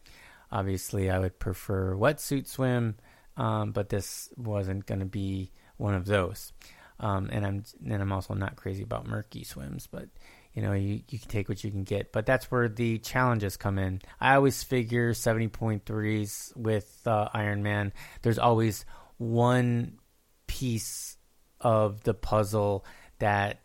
Obviously, 0.52 1.10
I 1.10 1.18
would 1.18 1.38
prefer 1.38 1.94
wetsuit 1.94 2.46
swim, 2.46 2.96
um, 3.36 3.72
but 3.72 3.88
this 3.88 4.30
wasn't 4.36 4.86
going 4.86 5.00
to 5.00 5.06
be 5.06 5.50
one 5.76 5.94
of 5.94 6.06
those. 6.06 6.52
Um, 7.00 7.28
and 7.32 7.44
I'm 7.44 7.64
and 7.84 8.02
I'm 8.02 8.12
also 8.12 8.34
not 8.34 8.56
crazy 8.56 8.82
about 8.82 9.06
murky 9.06 9.42
swims, 9.44 9.88
but 9.90 10.08
you 10.54 10.62
know, 10.62 10.72
you, 10.72 11.00
you 11.08 11.18
can 11.18 11.28
take 11.28 11.48
what 11.48 11.62
you 11.64 11.70
can 11.70 11.84
get. 11.84 12.12
But 12.12 12.26
that's 12.26 12.50
where 12.50 12.68
the 12.68 12.98
challenges 12.98 13.56
come 13.56 13.78
in. 13.78 14.00
I 14.20 14.36
always 14.36 14.62
figure 14.62 15.12
70.3s 15.12 16.56
with 16.56 17.00
uh, 17.06 17.28
Ironman, 17.34 17.92
there's 18.22 18.38
always 18.38 18.84
one 19.18 19.98
piece 20.46 21.16
of 21.60 22.02
the 22.04 22.14
puzzle 22.14 22.84
that 23.18 23.60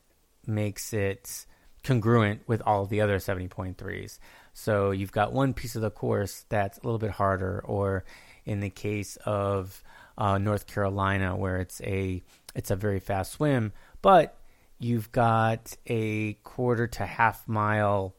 makes 0.48 0.94
it 0.94 1.46
congruent 1.84 2.42
with 2.48 2.62
all 2.66 2.86
the 2.86 3.02
other 3.02 3.18
70.3s. 3.18 4.20
So 4.54 4.92
you've 4.92 5.12
got 5.12 5.32
one 5.32 5.54
piece 5.54 5.76
of 5.76 5.82
the 5.82 5.92
course 5.92 6.46
that's 6.50 6.78
a 6.80 6.82
little 6.84 7.00
bit 7.00 7.12
harder, 7.12 7.62
or 7.64 8.04
in 8.46 8.60
the 8.60 8.70
case 8.70 9.16
of 9.26 9.84
uh, 10.18 10.38
North 10.38 10.68
Carolina, 10.68 11.36
where 11.36 11.58
it's 11.58 11.80
a 11.82 12.22
it's 12.56 12.72
a 12.72 12.76
very 12.76 13.00
fast 13.00 13.34
swim, 13.34 13.72
but 14.02 14.39
you've 14.80 15.12
got 15.12 15.76
a 15.86 16.34
quarter 16.44 16.88
to 16.88 17.06
half 17.06 17.48
mile 17.48 18.16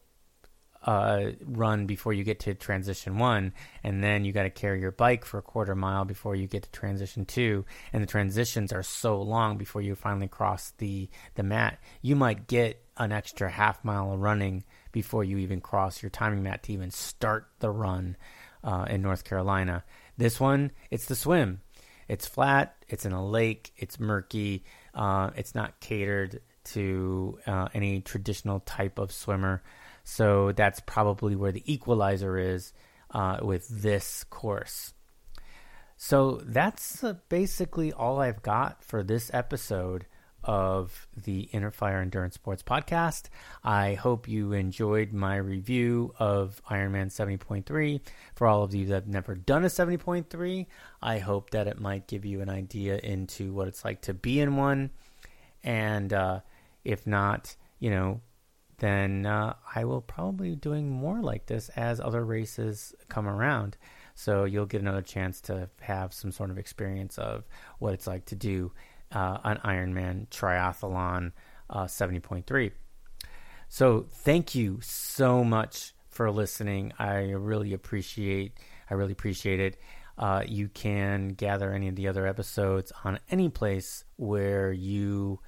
uh, 0.83 1.33
run 1.45 1.87
before 1.87 2.13
you 2.13 2.25
get 2.25 2.41
to 2.41 2.55
transition 2.55 3.19
one, 3.19 3.53
and 3.85 4.03
then 4.03 4.25
you 4.25 4.33
got 4.33 4.45
to 4.45 4.51
carry 4.51 4.81
your 4.81 4.93
bike 4.93 5.25
for 5.25 5.39
a 5.39 5.43
quarter 5.43 5.75
mile 5.75 6.05
before 6.05 6.35
you 6.35 6.47
get 6.47 6.63
to 6.63 6.71
transition 6.71 7.25
two, 7.25 7.65
and 7.93 8.03
the 8.03 8.07
transitions 8.07 8.73
are 8.73 8.83
so 8.83 9.21
long 9.21 9.59
before 9.59 9.83
you 9.83 9.95
finally 9.95 10.29
cross 10.29 10.73
the 10.79 11.09
the 11.35 11.43
mat. 11.43 11.79
You 12.01 12.17
might 12.17 12.47
get 12.47 12.83
an 12.97 13.13
extra 13.13 13.51
half 13.51 13.85
mile 13.85 14.13
of 14.13 14.21
running 14.21 14.65
before 14.93 15.25
you 15.25 15.39
even 15.39 15.61
cross 15.61 16.03
your 16.03 16.11
timing 16.11 16.43
mat 16.43 16.63
to 16.65 16.73
even 16.73 16.91
start 16.91 17.49
the 17.59 17.71
run 17.71 18.17
uh, 18.65 18.87
in 18.89 19.03
North 19.03 19.25
Carolina. 19.25 19.85
This 20.17 20.41
one, 20.41 20.71
it's 20.91 21.07
the 21.07 21.17
swim. 21.17 21.61
It's 22.09 22.27
flat. 22.27 22.75
It's 22.89 23.07
in 23.07 23.13
a 23.13 23.25
lake. 23.25 23.73
It's 23.77 24.01
murky. 24.01 24.65
Uh, 24.95 25.31
it's 25.37 25.55
not 25.55 25.79
catered 25.81 26.41
to 26.73 27.39
uh, 27.47 27.69
any 27.75 28.01
traditional 28.01 28.61
type 28.61 28.99
of 28.99 29.13
swimmer. 29.13 29.63
So 30.05 30.53
that's 30.53 30.81
probably 30.81 31.37
where 31.37 31.53
the 31.53 31.63
equalizer 31.73 32.39
is 32.39 32.73
uh, 33.11 33.39
with 33.43 33.69
this 33.69 34.25
course. 34.25 34.95
So 35.97 36.41
that's 36.45 37.05
uh, 37.05 37.15
basically 37.29 37.93
all 37.93 38.21
I've 38.21 38.43
got 38.43 38.83
for 38.85 39.03
this 39.03 39.31
episode 39.35 40.07
of 40.43 41.07
the 41.17 41.41
Inner 41.53 41.71
Fire 41.71 42.01
Endurance 42.01 42.35
Sports 42.35 42.63
podcast. 42.63 43.25
I 43.63 43.95
hope 43.95 44.27
you 44.27 44.53
enjoyed 44.53 45.13
my 45.13 45.37
review 45.37 46.15
of 46.19 46.63
Ironman 46.71 47.09
70.3. 47.09 48.01
For 48.35 48.47
all 48.47 48.63
of 48.63 48.75
you 48.75 48.87
that 48.87 48.95
have 48.95 49.09
never 49.09 49.35
done 49.35 49.65
a 49.65 49.69
70.3, 49.69 50.67
I 51.03 51.19
hope 51.19 51.51
that 51.51 51.67
it 51.67 51.79
might 51.79 52.07
give 52.07 52.25
you 52.25 52.41
an 52.41 52.49
idea 52.49 52.97
into 52.97 53.53
what 53.53 53.69
it's 53.69 53.85
like 53.85 54.01
to 54.03 54.15
be 54.15 54.41
in 54.41 54.57
one. 54.57 54.91
And 55.63 56.13
uh, 56.13 56.41
if 56.85 57.07
not, 57.07 57.55
you 57.79 57.91
know, 57.91 58.21
then 58.79 59.27
uh, 59.27 59.55
I 59.75 59.85
will 59.85 60.01
probably 60.01 60.51
be 60.51 60.57
doing 60.57 60.91
more 60.91 61.21
like 61.21 61.47
this 61.47 61.69
as 61.71 62.01
other 62.01 62.25
races 62.25 62.95
come 63.09 63.29
around. 63.29 63.77
So 64.15 64.45
you'll 64.45 64.67
get 64.67 64.81
another 64.83 65.03
chance 65.03 65.41
to 65.43 65.69
have 65.81 66.13
some 66.13 66.33
sort 66.33 66.51
of 66.51 66.59
experience 66.59 67.19
of 67.19 67.45
what 67.79 67.95
it's 67.95 68.07
like 68.07 68.27
to 68.27 68.37
do 68.37 68.73
uh, 69.13 69.39
an 69.45 69.59
Ironman 69.65 70.29
triathlon 70.29 71.33
uh, 71.69 71.85
70.3. 71.85 72.73
So 73.69 74.07
thank 74.11 74.55
you 74.55 74.81
so 74.83 75.45
much 75.45 75.95
for 76.09 76.31
listening. 76.31 76.93
I 76.99 77.31
really 77.31 77.73
appreciate 77.73 78.59
I 78.91 78.95
really 78.95 79.13
appreciate 79.13 79.61
it. 79.61 79.81
Uh, 80.19 80.43
you 80.47 80.69
can 80.69 81.29
gather 81.29 81.73
any 81.73 81.89
of 81.89 81.95
the 81.97 82.09
other 82.09 82.27
episodes 82.27 82.93
on 83.05 83.19
any 83.31 83.49
place 83.49 84.05
where 84.17 84.73
you 84.73 85.41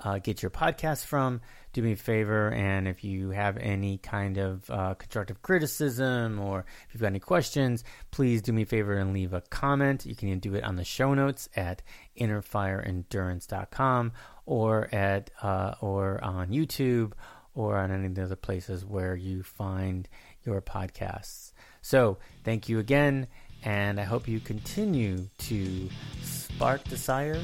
uh, 0.00 0.18
get 0.18 0.42
your 0.42 0.50
podcast 0.50 1.04
from, 1.06 1.40
do 1.72 1.82
me 1.82 1.92
a 1.92 1.96
favor. 1.96 2.50
And 2.50 2.86
if 2.86 3.04
you 3.04 3.30
have 3.30 3.56
any 3.56 3.98
kind 3.98 4.38
of 4.38 4.70
uh, 4.70 4.94
constructive 4.94 5.42
criticism 5.42 6.38
or 6.38 6.66
if 6.86 6.94
you've 6.94 7.00
got 7.00 7.08
any 7.08 7.20
questions, 7.20 7.84
please 8.10 8.42
do 8.42 8.52
me 8.52 8.62
a 8.62 8.66
favor 8.66 8.94
and 8.94 9.12
leave 9.12 9.32
a 9.32 9.40
comment. 9.42 10.06
You 10.06 10.14
can 10.14 10.38
do 10.38 10.54
it 10.54 10.64
on 10.64 10.76
the 10.76 10.84
show 10.84 11.14
notes 11.14 11.48
at 11.56 11.82
innerfireendurance.com 12.18 14.12
or 14.44 14.94
at 14.94 15.30
uh, 15.42 15.74
or 15.80 16.22
on 16.22 16.48
YouTube 16.48 17.12
or 17.54 17.76
on 17.76 17.90
any 17.90 18.06
of 18.06 18.14
the 18.14 18.22
other 18.22 18.36
places 18.36 18.84
where 18.84 19.16
you 19.16 19.42
find 19.42 20.08
your 20.44 20.60
podcasts. 20.60 21.52
So 21.80 22.18
thank 22.44 22.68
you 22.68 22.78
again, 22.78 23.26
and 23.64 23.98
I 23.98 24.04
hope 24.04 24.28
you 24.28 24.40
continue 24.40 25.28
to 25.38 25.88
spark 26.22 26.84
desire 26.84 27.40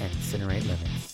and 0.00 0.12
incinerate 0.12 0.66
limits. 0.66 1.13